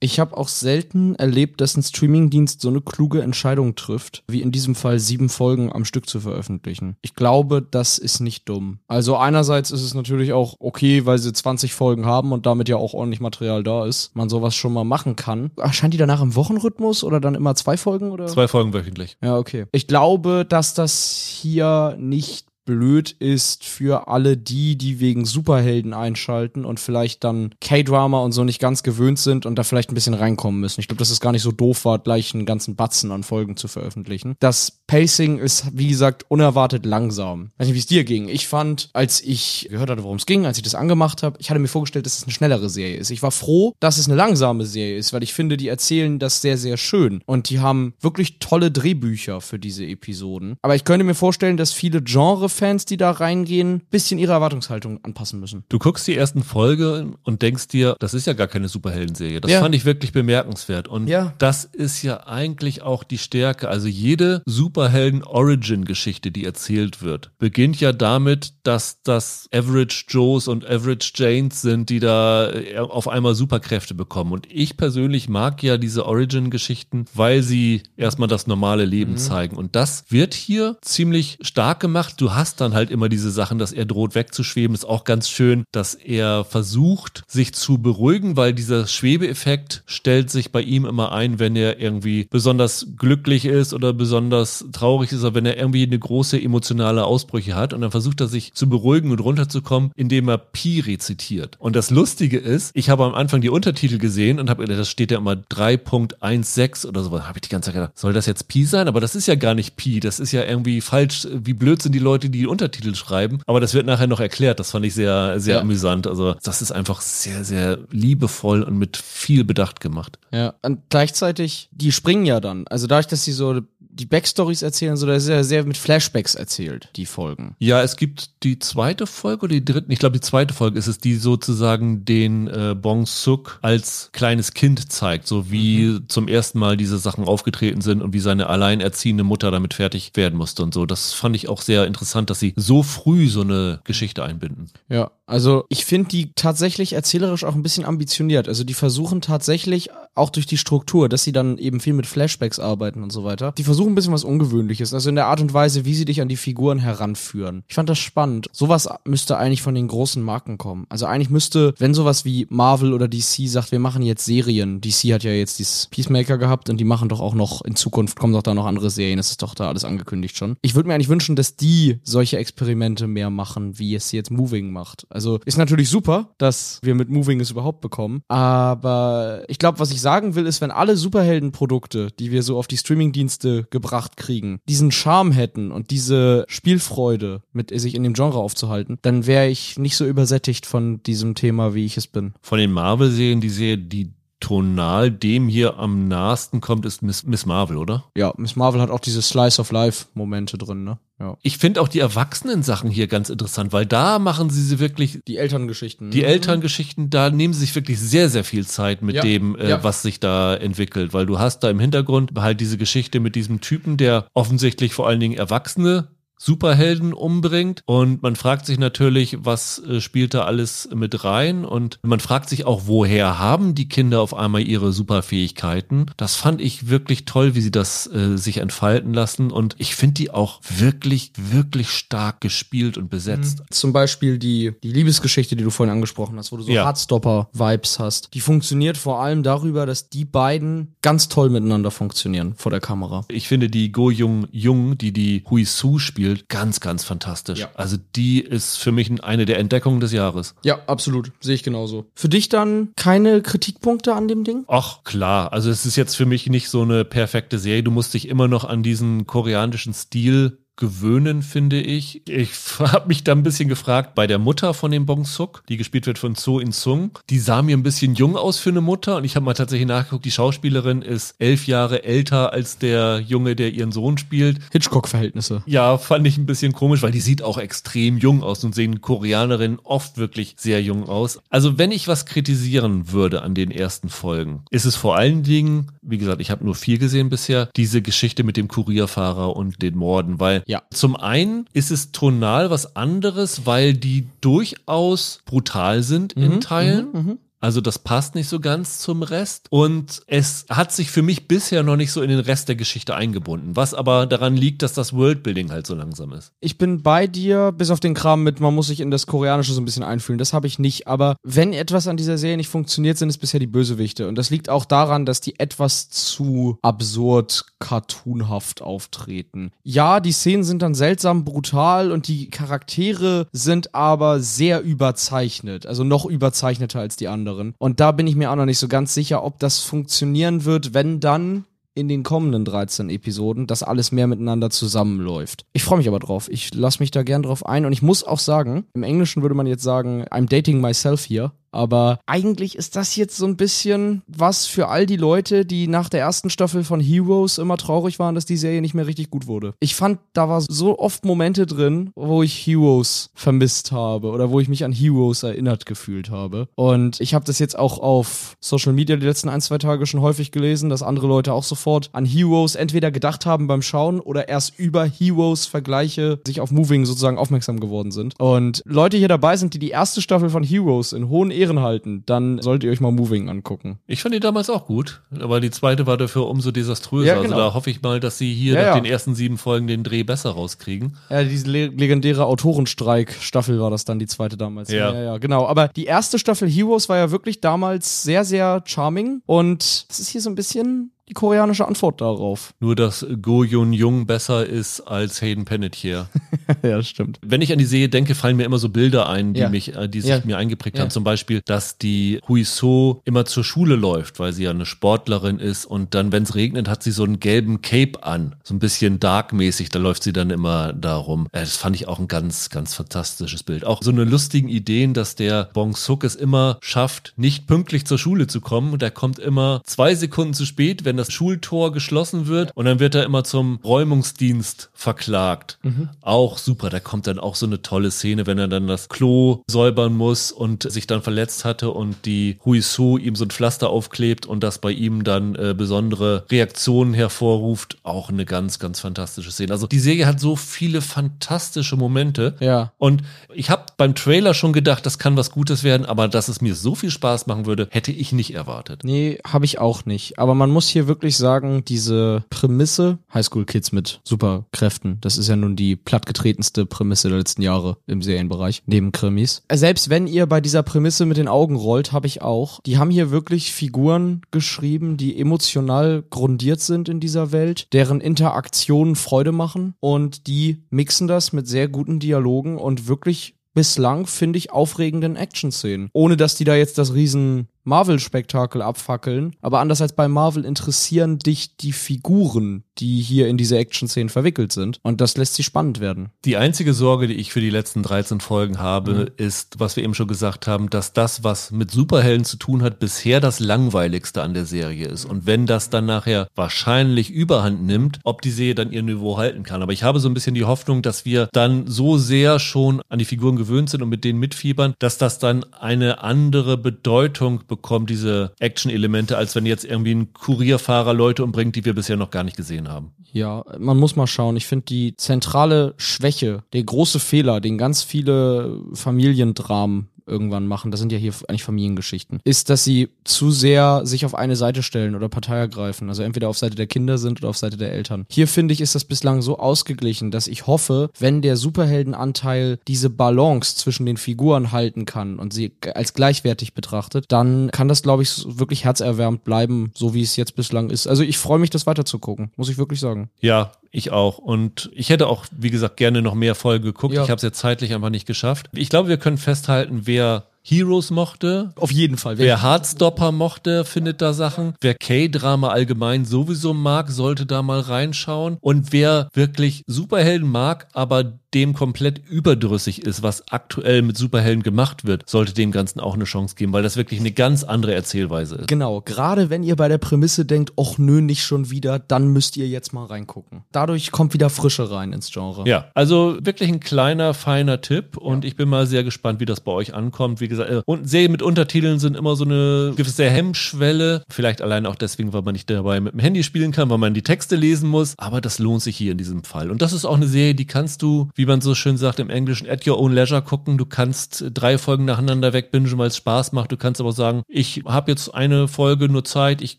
[0.00, 4.52] ich habe auch selten erlebt, dass ein Streamingdienst so eine kluge Entscheidung trifft, wie in
[4.52, 6.96] diesem Fall sieben Folgen am Stück zu veröffentlichen.
[7.02, 8.78] Ich glaube, das ist nicht dumm.
[8.88, 12.76] Also einerseits ist es natürlich auch okay, weil sie 20 Folgen haben und damit ja
[12.76, 15.50] auch ordentlich Material da ist, man sowas schon mal machen kann.
[15.56, 18.26] Erscheint die danach im Wochenrhythmus oder dann immer zwei Folgen oder?
[18.26, 19.16] Zwei Folgen wöchentlich.
[19.22, 19.66] Ja, okay.
[19.72, 26.66] Ich glaube, dass das hier nicht blöd ist für alle die, die wegen Superhelden einschalten
[26.66, 30.12] und vielleicht dann K-Drama und so nicht ganz gewöhnt sind und da vielleicht ein bisschen
[30.12, 30.82] reinkommen müssen.
[30.82, 33.56] Ich glaube, dass es gar nicht so doof war, gleich einen ganzen Batzen an Folgen
[33.56, 34.36] zu veröffentlichen.
[34.38, 37.50] Das Pacing ist, wie gesagt, unerwartet langsam.
[37.58, 38.28] Weiß nicht, wie es dir ging.
[38.28, 41.50] Ich fand, als ich gehört hatte, worum es ging, als ich das angemacht habe, ich
[41.50, 43.10] hatte mir vorgestellt, dass es eine schnellere Serie ist.
[43.10, 46.40] Ich war froh, dass es eine langsame Serie ist, weil ich finde, die erzählen das
[46.40, 47.20] sehr, sehr schön.
[47.26, 50.56] Und die haben wirklich tolle Drehbücher für diese Episoden.
[50.62, 55.04] Aber ich könnte mir vorstellen, dass viele Genre Fans, die da reingehen, bisschen ihre Erwartungshaltung
[55.04, 55.64] anpassen müssen.
[55.68, 59.42] Du guckst die ersten Folge und denkst dir, das ist ja gar keine Superheldenserie.
[59.42, 59.60] Das Ja.
[59.60, 60.88] fand ich wirklich bemerkenswert.
[60.88, 61.34] Und Ja.
[61.36, 63.68] das ist ja eigentlich auch die Stärke.
[63.68, 64.42] Also jede
[64.78, 71.90] Superhelden-Origin-Geschichte, die erzählt wird, beginnt ja damit, dass das Average Joes und Average Janes sind,
[71.90, 74.32] die da äh, auf einmal Superkräfte bekommen.
[74.32, 79.56] Und ich persönlich mag ja diese Origin-Geschichten, weil sie erstmal das normale Leben zeigen.
[79.56, 82.14] Und das wird hier ziemlich stark gemacht.
[82.18, 84.74] Du hast dann halt immer diese Sachen, dass er droht wegzuschweben.
[84.74, 90.52] Ist auch ganz schön, dass er versucht, sich zu beruhigen, weil dieser Schwebeeffekt stellt sich
[90.52, 95.34] bei ihm immer ein, wenn er irgendwie besonders glücklich ist oder besonders traurig ist oder
[95.34, 97.72] wenn er irgendwie eine große emotionale Ausbrüche hat.
[97.72, 101.56] Und dann versucht er sich zu beruhigen und runterzukommen, indem er Pi rezitiert.
[101.58, 104.88] Und das Lustige ist, ich habe am Anfang die Untertitel gesehen und habe gedacht, das
[104.90, 107.10] steht ja immer 3.16 oder so.
[107.22, 108.88] Habe ich die ganze Zeit gedacht, soll das jetzt Pi sein?
[108.88, 110.00] Aber das ist ja gar nicht Pi.
[110.00, 111.26] Das ist ja irgendwie falsch.
[111.32, 113.40] Wie blöd sind die Leute, die die Untertitel schreiben?
[113.46, 114.60] Aber das wird nachher noch erklärt.
[114.60, 115.60] Das fand ich sehr, sehr Ja.
[115.60, 116.06] amüsant.
[116.06, 120.18] Also das ist einfach sehr, sehr liebevoll und mit viel Bedacht gemacht.
[120.32, 120.54] Ja.
[120.62, 122.66] Und gleichzeitig, die springen ja dann.
[122.68, 123.60] Also dadurch, dass sie so
[123.98, 127.56] die Backstories erzählen, so, das ist ja sehr mit Flashbacks erzählt, die Folgen.
[127.58, 130.86] Ja, es gibt die zweite Folge oder die dritte, ich glaube die zweite Folge ist
[130.86, 136.58] es, die sozusagen den äh, Bong Suk als kleines Kind zeigt, so wie zum ersten
[136.58, 140.72] Mal diese Sachen aufgetreten sind und wie seine alleinerziehende Mutter damit fertig werden musste und
[140.72, 140.86] so.
[140.86, 144.70] Das fand ich auch sehr interessant, dass sie so früh so eine Geschichte einbinden.
[144.88, 148.48] Ja, also ich finde die tatsächlich erzählerisch auch ein bisschen ambitioniert.
[148.48, 152.58] Also die versuchen tatsächlich auch durch die Struktur, dass sie dann eben viel mit Flashbacks
[152.58, 153.52] arbeiten und so weiter.
[153.52, 156.20] Die versuchen ein bisschen was Ungewöhnliches, also in der Art und Weise, wie sie dich
[156.20, 157.62] an die Figuren heranführen.
[157.68, 158.48] Ich fand das spannend.
[158.52, 160.86] Sowas müsste eigentlich von den großen Marken kommen.
[160.88, 164.80] Also eigentlich müsste, wenn sowas wie Marvel oder DC sagt, wir machen jetzt Serien.
[164.80, 168.18] DC hat ja jetzt dieses Peacemaker gehabt und die machen doch auch noch in Zukunft
[168.18, 169.18] kommen doch da noch andere Serien.
[169.18, 170.56] Das ist doch da alles angekündigt schon.
[170.62, 174.72] Ich würde mir eigentlich wünschen, dass die solche Experimente mehr machen, wie es jetzt Moving
[174.72, 175.06] macht.
[175.10, 178.22] Also ist natürlich super, dass wir mit Moving es überhaupt bekommen.
[178.28, 182.66] Aber ich glaube, was ich sagen will, ist, wenn alle Superheldenprodukte, die wir so auf
[182.66, 188.38] die Streamingdienste gebracht kriegen, diesen Charme hätten und diese Spielfreude, mit sich in dem Genre
[188.38, 192.34] aufzuhalten, dann wäre ich nicht so übersättigt von diesem Thema, wie ich es bin.
[192.42, 197.46] Von den Marvel-Serien, die Serie, die tonal dem hier am nahesten kommt, ist Miss, Miss
[197.46, 198.04] Marvel, oder?
[198.16, 200.98] Ja, Miss Marvel hat auch diese Slice of Life Momente drin, ne?
[201.20, 201.36] Ja.
[201.42, 205.36] Ich finde auch die Erwachsenen-Sachen hier ganz interessant, weil da machen sie sie wirklich Die
[205.36, 206.12] Elterngeschichten.
[206.12, 209.68] Die Elterngeschichten, da nehmen sie sich wirklich sehr, sehr viel Zeit mit Ja, dem, äh,
[209.70, 209.82] ja.
[209.82, 213.60] was sich da entwickelt, weil du hast da im Hintergrund halt diese Geschichte mit diesem
[213.60, 216.06] Typen, der offensichtlich vor allen Dingen Erwachsene
[216.38, 221.98] Superhelden umbringt und man fragt sich natürlich, was äh, spielt da alles mit rein und
[222.02, 226.06] man fragt sich auch, woher haben die Kinder auf einmal ihre Superfähigkeiten?
[226.16, 230.14] Das fand ich wirklich toll, wie sie das äh, sich entfalten lassen und ich finde
[230.14, 233.62] die auch wirklich, wirklich stark gespielt und besetzt.
[233.70, 236.84] Zum Beispiel die, die Liebesgeschichte, die du vorhin angesprochen hast, wo du so Ja.
[236.84, 238.32] Hardstopper-Vibes hast.
[238.34, 243.24] Die funktioniert vor allem darüber, dass die beiden ganz toll miteinander funktionieren vor der Kamera.
[243.28, 247.60] Ich finde die Go Jung Jung, die die Hui Su spielt, ganz, ganz fantastisch.
[247.60, 247.70] Ja.
[247.74, 250.54] Also die ist für mich eine der Entdeckungen des Jahres.
[250.64, 251.32] Ja, absolut.
[251.40, 252.06] Sehe ich genauso.
[252.14, 254.64] Für dich dann keine Kritikpunkte an dem Ding?
[254.68, 257.82] Ach klar, also es ist jetzt für mich nicht so eine perfekte Serie.
[257.82, 262.22] Du musst dich immer noch an diesen koreanischen Stil gewöhnen, finde ich.
[262.26, 265.76] Ich habe mich da ein bisschen gefragt bei der Mutter von dem Bong Suk, die
[265.76, 267.10] gespielt wird von So In Sung.
[267.28, 269.88] Die sah mir ein bisschen jung aus für eine Mutter und ich habe mal tatsächlich
[269.88, 274.60] nachgeguckt, die Schauspielerin ist elf Jahre älter als der Junge, der ihren Sohn spielt.
[274.72, 275.62] Hitchcock-Verhältnisse.
[275.66, 279.00] Ja, fand ich ein bisschen komisch, weil die sieht auch extrem jung aus und sehen
[279.00, 281.40] Koreanerinnen oft wirklich sehr jung aus.
[281.50, 285.90] Also wenn ich was kritisieren würde an den ersten Folgen, ist es vor allen Dingen,
[286.02, 289.96] wie gesagt, ich habe nur vier gesehen bisher, diese Geschichte mit dem Kurierfahrer und den
[289.96, 290.82] Morden, weil Ja.
[290.90, 297.38] zum einen ist es tonal was anderes, weil die durchaus brutal sind in Teilen.
[297.60, 299.66] Also das passt nicht so ganz zum Rest.
[299.70, 303.14] Und es hat sich für mich bisher noch nicht so in den Rest der Geschichte
[303.14, 303.74] eingebunden.
[303.74, 306.52] Was aber daran liegt, dass das Worldbuilding halt so langsam ist.
[306.60, 309.72] Ich bin bei dir, bis auf den Kram mit, man muss sich in das Koreanische
[309.72, 310.38] so ein bisschen einfühlen.
[310.38, 311.08] Das habe ich nicht.
[311.08, 314.28] Aber wenn etwas an dieser Serie nicht funktioniert, sind es bisher die Bösewichte.
[314.28, 319.72] Und das liegt auch daran, dass die etwas zu absurd, cartoonhaft auftreten.
[319.82, 325.86] Ja, die Szenen sind dann seltsam brutal und die Charaktere sind aber sehr überzeichnet.
[325.86, 327.47] Also noch überzeichneter als die anderen.
[327.78, 330.94] Und da bin ich mir auch noch nicht so ganz sicher, ob das funktionieren wird,
[330.94, 331.64] wenn dann
[331.98, 335.66] in den kommenden 13 Episoden das alles mehr miteinander zusammenläuft.
[335.72, 336.48] Ich freue mich aber drauf.
[336.48, 339.56] Ich lasse mich da gern drauf ein und ich muss auch sagen, im Englischen würde
[339.56, 341.50] man jetzt sagen, I'm dating myself here.
[341.70, 346.08] Aber eigentlich ist das jetzt so ein bisschen was für all die Leute, die nach
[346.08, 349.46] der ersten Staffel von Heroes immer traurig waren, dass die Serie nicht mehr richtig gut
[349.46, 349.74] wurde.
[349.80, 354.60] Ich fand, da war so oft Momente drin, wo ich Heroes vermisst habe oder wo
[354.60, 356.68] ich mich an Heroes erinnert gefühlt habe.
[356.74, 360.20] Und ich habe das jetzt auch auf Social Media die letzten ein, zwei Tage schon
[360.20, 364.48] häufig gelesen, dass andere Leute auch sofort an Heroes entweder gedacht haben beim Schauen oder
[364.48, 368.34] erst über Heroes Vergleiche sich auf Moving sozusagen aufmerksam geworden sind.
[368.38, 372.22] Und Leute hier dabei sind, die die erste Staffel von Heroes in hohen Ehren halten,
[372.26, 373.98] dann solltet ihr euch mal Moving angucken.
[374.06, 377.26] Ich fand die damals auch gut, aber die zweite war dafür umso desaströser.
[377.26, 377.56] Ja, Also genau.
[377.58, 378.94] da hoffe ich mal, dass sie hier Ja, nach ja.
[379.00, 381.16] den ersten sieben Folgen den Dreh besser rauskriegen.
[381.30, 384.90] Ja, diese le legendäre Autorenstreik-Staffel war das dann, die zweite damals.
[384.90, 385.12] Ja.
[385.12, 385.66] ja, ja, genau.
[385.66, 390.28] Aber die erste Staffel Heroes war ja wirklich damals sehr, sehr charming und das ist
[390.28, 392.72] hier so ein bisschen die koreanische Antwort darauf.
[392.80, 396.28] Nur, dass Go Yun Jung besser ist als Hayden Panettiere.
[396.82, 397.38] ja, das stimmt.
[397.44, 399.68] Wenn ich an die Serie denke, fallen mir immer so Bilder ein, die Ja.
[399.68, 400.40] mich, äh, die sich Ja.
[400.44, 401.02] mir eingeprägt Ja.
[401.02, 401.10] haben.
[401.10, 405.58] Zum Beispiel, dass die Hui So immer zur Schule läuft, weil sie ja eine Sportlerin
[405.58, 408.54] ist und dann, wenn es regnet, hat sie so einen gelben Cape an.
[408.64, 411.46] So ein bisschen darkmäßig, da läuft sie dann immer darum.
[411.52, 413.84] Äh, das fand ich auch ein ganz, ganz fantastisches Bild.
[413.84, 418.18] Auch so eine lustigen Ideen, dass der Bong Suk es immer schafft, nicht pünktlich zur
[418.18, 418.92] Schule zu kommen.
[418.92, 422.70] Und er kommt immer zwei Sekunden zu spät, wenn das Schultor geschlossen wird.
[422.74, 425.78] Und dann wird er immer zum Räumungsdienst verklagt.
[426.22, 426.90] Auch super.
[426.90, 430.52] Da kommt dann auch so eine tolle Szene, wenn er dann das Klo säubern muss
[430.52, 434.62] und sich dann verletzt hatte und die Hui Su ihm so ein Pflaster aufklebt und
[434.62, 437.98] das bei ihm dann äh, besondere Reaktionen hervorruft.
[438.02, 439.72] Auch eine ganz, ganz fantastische Szene.
[439.72, 442.56] Also die Serie hat so viele fantastische Momente.
[442.60, 442.92] Ja.
[442.98, 446.60] Und ich habe beim Trailer schon gedacht, das kann was Gutes werden, aber dass es
[446.60, 449.02] mir so viel Spaß machen würde, hätte ich nicht erwartet.
[449.04, 450.38] Nee, habe ich auch nicht.
[450.38, 455.56] Aber man muss hier wirklich sagen, diese Prämisse, Highschool Kids mit Superkräften, das ist ja
[455.56, 459.62] nun die plattgetretenste Prämisse der letzten Jahre im Serienbereich, neben Krimis.
[459.72, 462.80] Selbst wenn ihr bei dieser Prämisse mit den Augen rollt, habe ich auch.
[462.82, 469.16] Die haben hier wirklich Figuren geschrieben, die emotional grundiert sind in dieser Welt, deren Interaktionen
[469.16, 474.72] Freude machen und die mixen das mit sehr guten Dialogen und wirklich bislang, finde ich,
[474.72, 476.10] aufregenden Action-Szenen.
[476.12, 479.56] Ohne dass die da jetzt das riesen Marvel-Spektakel abfackeln.
[479.60, 484.72] Aber anders als bei Marvel interessieren dich die Figuren, die hier in diese Action-Szenen verwickelt
[484.72, 484.98] sind.
[485.02, 486.30] Und das lässt sie spannend werden.
[486.44, 490.14] Die einzige Sorge, die ich für die letzten 13 Folgen habe, ist, was wir eben
[490.14, 494.54] schon gesagt haben, dass das, was mit Superhelden zu tun hat, bisher das langweiligste an
[494.54, 495.24] der Serie ist.
[495.24, 499.62] Und wenn das dann nachher wahrscheinlich überhand nimmt, ob die Serie dann ihr Niveau halten
[499.62, 499.82] kann.
[499.82, 503.18] Aber ich habe so ein bisschen die Hoffnung, dass wir dann so sehr schon an
[503.18, 507.77] die Figuren gewöhnt sind und mit denen mitfiebern, dass das dann eine andere Bedeutung bekommt,
[508.06, 512.44] diese Action-Elemente, als wenn jetzt irgendwie ein Kurierfahrer Leute umbringt, die wir bisher noch gar
[512.44, 513.12] nicht gesehen haben.
[513.32, 514.56] Ja, man muss mal schauen.
[514.56, 521.00] Ich finde die zentrale Schwäche, der große Fehler, den ganz viele Familiendramen irgendwann machen, das
[521.00, 525.14] sind ja hier eigentlich Familiengeschichten, ist, dass sie zu sehr sich auf eine Seite stellen
[525.14, 526.08] oder Partei ergreifen.
[526.08, 528.26] Also entweder auf Seite der Kinder sind oder auf Seite der Eltern.
[528.30, 533.10] Hier finde ich, ist das bislang so ausgeglichen, dass ich hoffe, wenn der Superheldenanteil diese
[533.10, 538.22] Balance zwischen den Figuren halten kann und sie als gleichwertig betrachtet, dann kann das, glaube
[538.22, 541.06] ich, wirklich herzerwärmend bleiben, so wie es jetzt bislang ist.
[541.06, 543.30] Also ich freue mich, das weiterzugucken, muss ich wirklich sagen.
[543.40, 544.38] Ja, ich auch.
[544.38, 547.14] Und ich hätte auch, wie gesagt, gerne noch mehr Folgen geguckt.
[547.14, 547.22] Ja.
[547.22, 548.68] Ich habe es jetzt zeitlich einfach nicht geschafft.
[548.72, 552.36] Ich glaube, wir können festhalten, wer Heroes mochte, Auf jeden Fall.
[552.36, 554.74] wer Hardstopper mochte, findet da Sachen.
[554.82, 558.58] Wer K-Drama allgemein sowieso mag, sollte da mal reinschauen.
[558.60, 565.06] Und wer wirklich Superhelden mag, aber dem komplett überdrüssig ist, was aktuell mit Superhelden gemacht
[565.06, 568.56] wird, sollte dem Ganzen auch eine Chance geben, weil das wirklich eine ganz andere Erzählweise
[568.56, 568.68] ist.
[568.68, 572.56] Genau, gerade wenn ihr bei der Prämisse denkt, och nö, nicht schon wieder, dann müsst
[572.58, 573.62] ihr jetzt mal reingucken.
[573.72, 575.66] Dadurch kommt wieder Frische rein ins Genre.
[575.66, 579.60] Ja, also wirklich ein kleiner, feiner Tipp und ich bin mal sehr gespannt, wie das
[579.60, 580.40] bei euch ankommt.
[580.40, 584.22] Wie gesagt, gesagt, äh, und Serien mit Untertiteln sind immer so eine gewisse Hemmschwelle.
[584.28, 587.14] Vielleicht allein auch deswegen, weil man nicht dabei mit dem Handy spielen kann, weil man
[587.14, 588.14] die Texte lesen muss.
[588.18, 589.70] Aber das lohnt sich hier in diesem Fall.
[589.70, 592.30] Und das ist auch eine Serie, die kannst du, wie man so schön sagt im
[592.30, 593.78] Englischen, at your own leisure gucken.
[593.78, 596.72] Du kannst drei Folgen nacheinander wegbingen, weil es Spaß macht.
[596.72, 599.78] Du kannst aber sagen, ich habe jetzt eine Folge nur Zeit, ich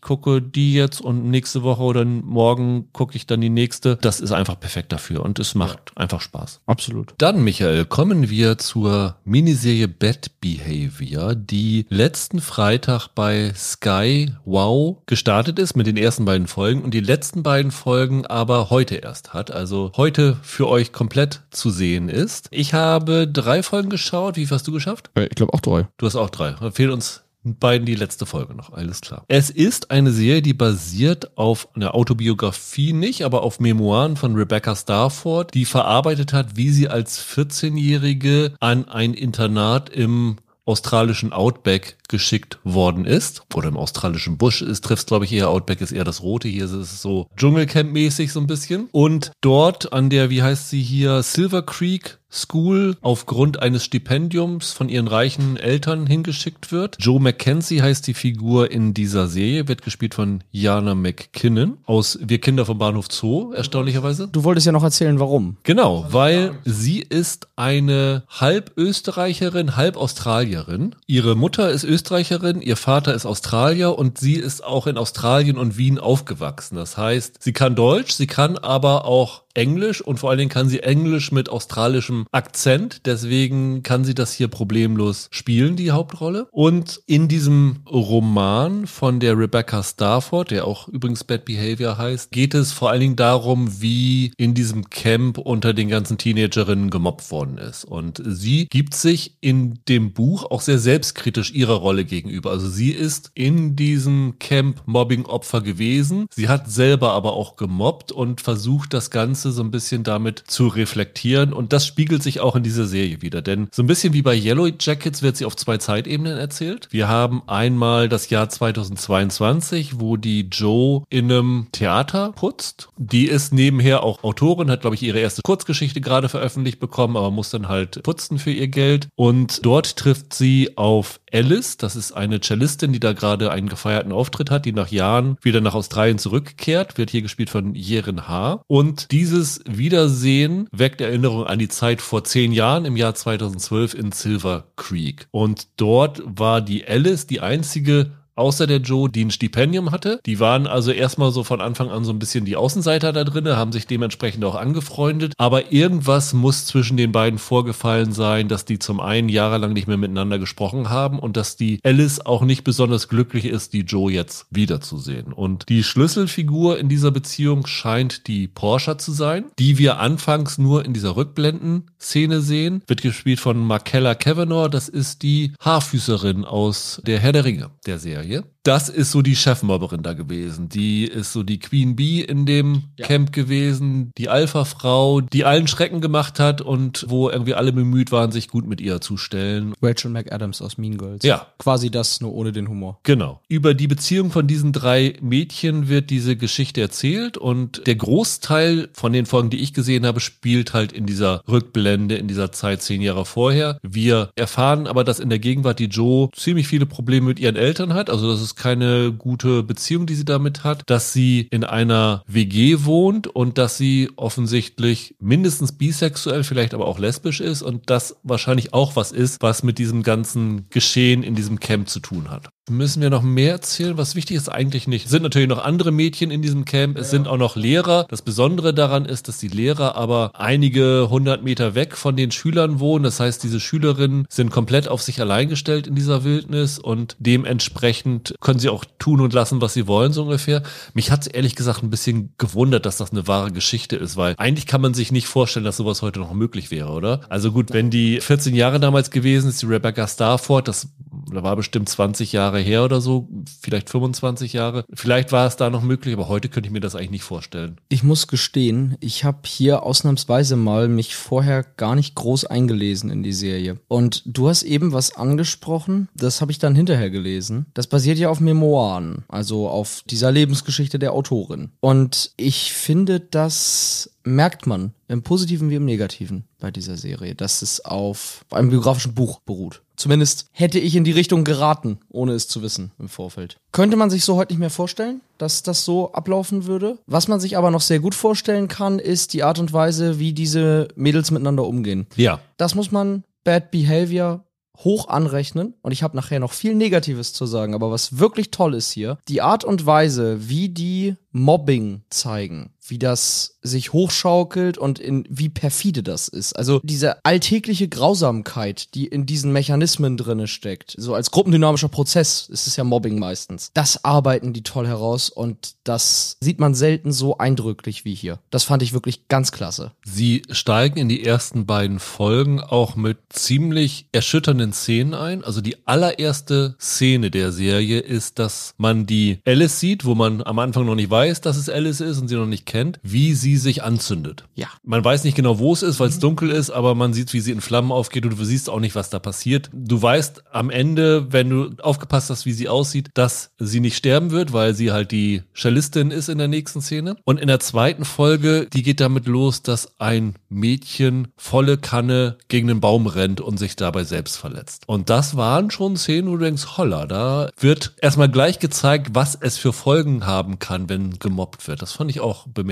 [0.00, 3.96] gucke die jetzt und nächste Woche oder morgen gucke ich dann die nächste.
[3.96, 6.02] Das ist einfach perfekt dafür und es macht ja.
[6.02, 6.60] einfach Spaß.
[6.66, 7.14] Absolut.
[7.18, 15.58] Dann, Michael, kommen wir zur Miniserie Bad Behavior, die letzten Freitag bei Sky Wow gestartet
[15.58, 19.50] ist mit den ersten beiden Folgen und die letzten beiden Folgen aber heute erst hat.
[19.50, 22.48] Also heute für euch komplett zu sehen ist.
[22.50, 24.36] Ich habe drei Folgen geschaut.
[24.36, 25.10] Wie viel hast du geschafft?
[25.14, 25.88] Äh, ich glaube auch drei.
[25.98, 26.52] Du hast auch drei.
[26.52, 29.24] Da fehlt uns beiden die letzte Folge noch, alles klar.
[29.28, 34.76] Es ist eine Serie, die basiert auf einer Autobiografie nicht, aber auf Memoiren von Rebecca
[34.76, 40.36] Starford, die verarbeitet hat, wie sie als 14-Jährige an ein Internat im
[40.70, 43.42] australischen Outback geschickt worden ist.
[43.54, 46.64] Oder im australischen Busch ist, trifft glaube ich eher Outback ist eher das rote, hier
[46.64, 48.88] ist es so Dschungelcamp-mäßig so ein bisschen.
[48.92, 54.88] Und dort an der, wie heißt sie hier, Silver Creek School aufgrund eines Stipendiums von
[54.88, 56.96] ihren reichen Eltern hingeschickt wird.
[57.00, 62.40] Joe Mackenzie heißt die Figur in dieser Serie, wird gespielt von Jana McKinnon aus Wir
[62.40, 64.28] Kinder vom Bahnhof Zoo, erstaunlicherweise.
[64.28, 65.56] Du wolltest ja noch erzählen, warum.
[65.64, 70.94] Genau, weil sie ist eine halb Österreicherin, halb Australierin.
[71.06, 75.76] Ihre Mutter ist Österreicherin, ihr Vater ist Australier und sie ist auch in Australien und
[75.76, 76.76] Wien aufgewachsen.
[76.76, 80.68] Das heißt, sie kann Deutsch, sie kann aber auch Englisch und vor allen Dingen kann
[80.68, 83.06] sie Englisch mit australischem Akzent.
[83.06, 86.46] Deswegen kann sie das hier problemlos spielen, die Hauptrolle.
[86.50, 92.54] Und in diesem Roman von der Rebecca Starford, der auch übrigens Bad Behavior heißt, geht
[92.54, 97.58] es vor allen Dingen darum, wie in diesem Camp unter den ganzen Teenagerinnen gemobbt worden
[97.58, 97.84] ist.
[97.84, 102.50] Und sie gibt sich in dem Buch auch sehr selbstkritisch ihrer Rolle gegenüber.
[102.50, 106.26] Also sie ist in diesem Camp Mobbing-Opfer gewesen.
[106.30, 110.42] Sie hat selber aber auch gemobbt und versucht das Ganze Ganze so ein bisschen damit
[110.48, 111.54] zu reflektieren.
[111.54, 113.40] Und das spiegelt sich auch in dieser Serie wieder.
[113.40, 116.88] Denn so ein bisschen wie bei Yellow Jackets wird sie auf zwei Zeitebenen erzählt.
[116.90, 122.88] Wir haben einmal das Jahr 2022, wo die Joe in einem Theater putzt.
[122.98, 127.30] Die ist nebenher auch Autorin, hat, glaube ich, ihre erste Kurzgeschichte gerade veröffentlicht bekommen, aber
[127.30, 129.08] muss dann halt putzen für ihr Geld.
[129.16, 134.12] Und dort trifft sie auf Alice, das ist eine Cellistin, die da gerade einen gefeierten
[134.12, 138.62] Auftritt hat, die nach Jahren wieder nach Australien zurückkehrt, wird hier gespielt von Jeren H.
[138.66, 144.12] Und dieses Wiedersehen weckt Erinnerung an die Zeit vor zehn Jahren im Jahr 2012 in
[144.12, 145.28] Silver Creek.
[145.30, 150.20] Und dort war die Alice die einzige außer der Joe, die ein Stipendium hatte.
[150.26, 153.48] Die waren also erstmal so von Anfang an so ein bisschen die Außenseiter da drin,
[153.48, 155.34] haben sich dementsprechend auch angefreundet.
[155.38, 159.96] Aber irgendwas muss zwischen den beiden vorgefallen sein, dass die zum einen jahrelang nicht mehr
[159.96, 164.46] miteinander gesprochen haben und dass die Alice auch nicht besonders glücklich ist, die Joe jetzt
[164.50, 165.32] wiederzusehen.
[165.32, 170.84] Und die Schlüsselfigur in dieser Beziehung scheint die Porsche zu sein, die wir anfangs nur
[170.84, 172.82] in dieser Rückblenden-Szene sehen.
[172.86, 174.68] Wird gespielt von Markella Kavanaugh.
[174.68, 178.19] Das ist die Haarfüßerin aus der Herr der Ringe der Serie.
[178.20, 178.42] Serie.
[178.62, 180.68] Das ist so die Chefmobberin da gewesen.
[180.68, 183.06] Die ist so die Queen Bee in dem ja.
[183.06, 188.32] Camp gewesen, die Alpha-Frau, die allen Schrecken gemacht hat und wo irgendwie alle bemüht waren,
[188.32, 189.72] sich gut mit ihr zu stellen.
[189.80, 191.24] Rachel McAdams aus Mean Girls.
[191.24, 191.46] Ja.
[191.58, 192.98] Quasi das, nur ohne den Humor.
[193.02, 193.40] Genau.
[193.48, 199.14] Über die Beziehung von diesen drei Mädchen wird diese Geschichte erzählt und der Großteil von
[199.14, 203.00] den Folgen, die ich gesehen habe, spielt halt in dieser Rückblende, in dieser Zeit zehn
[203.00, 203.78] Jahre vorher.
[203.82, 207.94] Wir erfahren aber, dass in der Gegenwart die Joe ziemlich viele Probleme mit ihren Eltern
[207.94, 208.10] hat.
[208.10, 212.84] Also das ist keine gute Beziehung, die sie damit hat, dass sie in einer WG
[212.84, 218.72] wohnt und dass sie offensichtlich mindestens bisexuell, vielleicht aber auch lesbisch ist und das wahrscheinlich
[218.72, 222.48] auch was ist, was mit diesem ganzen Geschehen in diesem Camp zu tun hat.
[222.68, 223.98] Müssen wir noch mehr erzählen?
[223.98, 225.06] Was wichtig ist eigentlich nicht.
[225.06, 226.96] Es sind natürlich noch andere Mädchen in diesem Camp.
[226.96, 227.18] Es ja.
[227.18, 228.06] sind auch noch Lehrer.
[228.08, 232.78] Das Besondere daran ist, dass die Lehrer aber einige hundert Meter weg von den Schülern
[232.78, 233.02] wohnen.
[233.02, 238.34] Das heißt, diese Schülerinnen sind komplett auf sich allein gestellt in dieser Wildnis und dementsprechend
[238.40, 240.62] können sie auch tun und lassen, was sie wollen, so ungefähr.
[240.94, 244.34] Mich hat es ehrlich gesagt ein bisschen gewundert, dass das eine wahre Geschichte ist, weil
[244.38, 247.22] eigentlich kann man sich nicht vorstellen, dass sowas heute noch möglich wäre, oder?
[247.30, 250.88] Also gut, wenn die 14 Jahre damals gewesen ist, die Rebecca Starford, das
[251.32, 253.28] da war bestimmt 20 Jahre her oder so,
[253.60, 254.84] vielleicht 25 Jahre.
[254.92, 257.78] Vielleicht war es da noch möglich, aber heute könnte ich mir das eigentlich nicht vorstellen.
[257.88, 263.22] Ich muss gestehen, ich habe hier ausnahmsweise mal mich vorher gar nicht groß eingelesen in
[263.22, 263.78] die Serie.
[263.88, 267.66] Und du hast eben was angesprochen, das habe ich dann hinterher gelesen.
[267.74, 271.70] Das basiert ja auf Memoiren, also auf dieser Lebensgeschichte der Autorin.
[271.80, 277.62] Und ich finde das merkt man im Positiven wie im Negativen bei dieser Serie, dass
[277.62, 279.82] es auf einem biografischen Buch beruht.
[279.96, 283.58] Zumindest hätte ich in die Richtung geraten, ohne es zu wissen im Vorfeld.
[283.72, 286.98] Könnte man sich so heute nicht mehr vorstellen, dass das so ablaufen würde.
[287.06, 290.32] Was man sich aber noch sehr gut vorstellen kann, ist die Art und Weise, wie
[290.32, 292.06] diese Mädels miteinander umgehen.
[292.16, 292.40] Ja.
[292.56, 294.44] Das muss man Bad Behavior
[294.84, 298.74] hoch anrechnen und ich habe nachher noch viel Negatives zu sagen, aber was wirklich toll
[298.74, 304.98] ist hier, die Art und Weise, wie die Mobbing zeigen, wie das sich hochschaukelt und
[304.98, 306.54] in wie perfide das ist.
[306.54, 312.66] Also diese alltägliche Grausamkeit, die in diesen Mechanismen drinne steckt, so als gruppendynamischer Prozess ist
[312.66, 313.70] es ja Mobbing meistens.
[313.74, 318.38] Das arbeiten die toll heraus und das sieht man selten so eindrücklich wie hier.
[318.50, 319.92] Das fand ich wirklich ganz klasse.
[320.04, 325.44] Sie steigen in die ersten beiden Folgen auch mit ziemlich erschütternden Szenen ein.
[325.44, 330.58] Also die allererste Szene der Serie ist, dass man die Alice sieht, wo man am
[330.58, 333.56] Anfang noch nicht weiß, dass es Alice ist und sie noch nicht kennt, wie sie
[333.56, 334.44] sich anzündet.
[334.54, 334.68] Ja.
[334.82, 337.40] Man weiß nicht genau, wo es ist, weil es dunkel ist, aber man sieht, wie
[337.40, 339.70] sie in Flammen aufgeht und du siehst auch nicht, was da passiert.
[339.72, 344.30] Du weißt am Ende, wenn du aufgepasst hast, wie sie aussieht, dass sie nicht sterben
[344.30, 347.16] wird, weil sie halt die Cellistin ist in der nächsten Szene.
[347.24, 352.68] Und in der zweiten Folge, die geht damit los, dass ein Mädchen volle Kanne gegen
[352.68, 354.84] den Baum rennt und sich dabei selbst verletzt.
[354.86, 359.34] Und das waren schon Szenen, wo du denkst, holla, da wird erstmal gleich gezeigt, was
[359.34, 361.82] es für Folgen haben kann, wenn gemobbt wird.
[361.82, 362.69] Das fand ich auch bemerkenswert.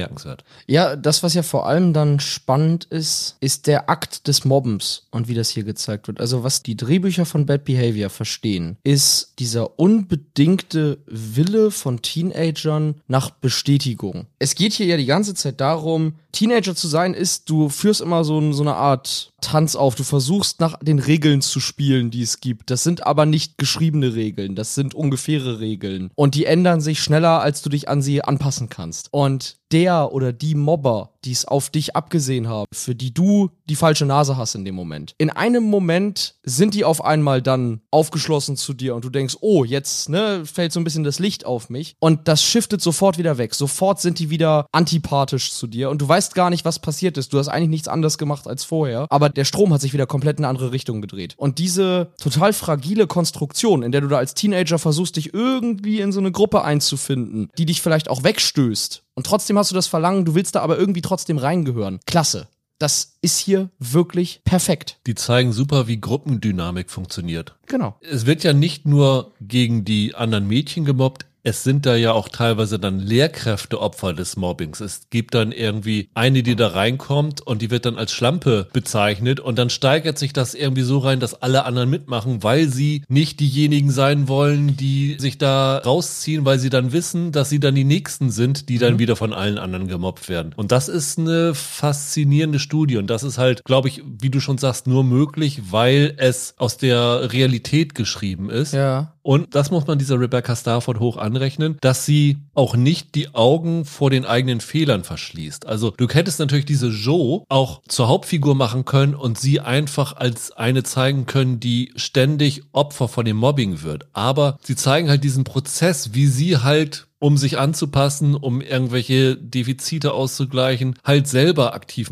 [0.66, 5.28] Ja, das, was ja vor allem dann spannend ist, ist der Akt des Mobbens und
[5.28, 6.20] wie das hier gezeigt wird.
[6.20, 13.30] Also was die Drehbücher von Bad Behavior verstehen, ist dieser unbedingte Wille von Teenagern nach
[13.30, 14.26] Bestätigung.
[14.38, 18.22] Es geht hier ja die ganze Zeit darum, Teenager zu sein ist, du führst immer
[18.22, 19.95] so, so eine Art Tanz auf.
[19.95, 22.70] Du versuchst nach den Regeln zu spielen, die es gibt.
[22.70, 26.11] Das sind aber nicht geschriebene Regeln, das sind ungefähre Regeln.
[26.14, 29.09] Und die ändern sich schneller, als du dich an sie anpassen kannst.
[29.12, 33.76] Und der oder die Mobber, die es auf dich abgesehen haben, für die du die
[33.76, 35.14] falsche Nase hast in dem Moment.
[35.18, 39.64] In einem Moment sind die auf einmal dann aufgeschlossen zu dir und du denkst, oh,
[39.64, 43.38] jetzt ne, fällt so ein bisschen das Licht auf mich und das shiftet sofort wieder
[43.38, 43.54] weg.
[43.54, 47.32] Sofort sind die wieder antipathisch zu dir und du weißt gar nicht, was passiert ist.
[47.32, 50.38] Du hast eigentlich nichts anderes gemacht als vorher, aber der Strom hat sich wieder komplett
[50.38, 51.34] in eine andere Richtung gedreht.
[51.36, 56.12] Und diese total fragile Konstruktion, in der du da als Teenager versuchst, dich irgendwie in
[56.12, 60.24] so eine Gruppe einzufinden, die dich vielleicht auch wegstößt und trotzdem hast du das Verlangen,
[60.24, 61.98] du willst da aber irgendwie trotzdem reingehören.
[62.06, 62.46] Klasse.
[62.78, 65.00] Das ist hier wirklich perfekt.
[65.08, 67.56] Die zeigen super, wie Gruppendynamik funktioniert.
[67.66, 67.96] Genau.
[68.00, 72.28] Es wird ja nicht nur gegen die anderen Mädchen gemobbt, es sind da ja auch
[72.28, 74.80] teilweise dann Lehrkräfte Opfer des Mobbings.
[74.80, 79.40] Es gibt dann irgendwie eine, die da reinkommt und die wird dann als Schlampe bezeichnet
[79.40, 83.40] und dann steigert sich das irgendwie so rein, dass alle anderen mitmachen, weil sie nicht
[83.40, 87.84] diejenigen sein wollen, die sich da rausziehen, weil sie dann wissen, dass sie dann die
[87.84, 88.99] Nächsten sind, die dann mhm.
[88.99, 90.53] wieder von allen anderen gemobbt werden.
[90.55, 94.59] Und das ist eine faszinierende Studie und das ist halt, glaube ich, wie du schon
[94.59, 98.74] sagst, nur möglich, weil es aus der Realität geschrieben ist.
[98.74, 99.14] Ja.
[99.28, 103.84] Und das muss man dieser Rebecca Starford hoch anrechnen, dass sie auch nicht die Augen
[103.84, 105.66] vor den eigenen Fehlern verschließt.
[105.66, 110.52] Also du hättest natürlich diese Joe auch zur Hauptfigur machen können und sie einfach als
[110.52, 114.06] eine zeigen können, die ständig Opfer von dem Mobbing wird.
[114.14, 120.12] Aber sie zeigen halt diesen Prozess, wie sie halt um sich anzupassen, um irgendwelche Defizite
[120.12, 122.10] auszugleichen, halt selber aktiv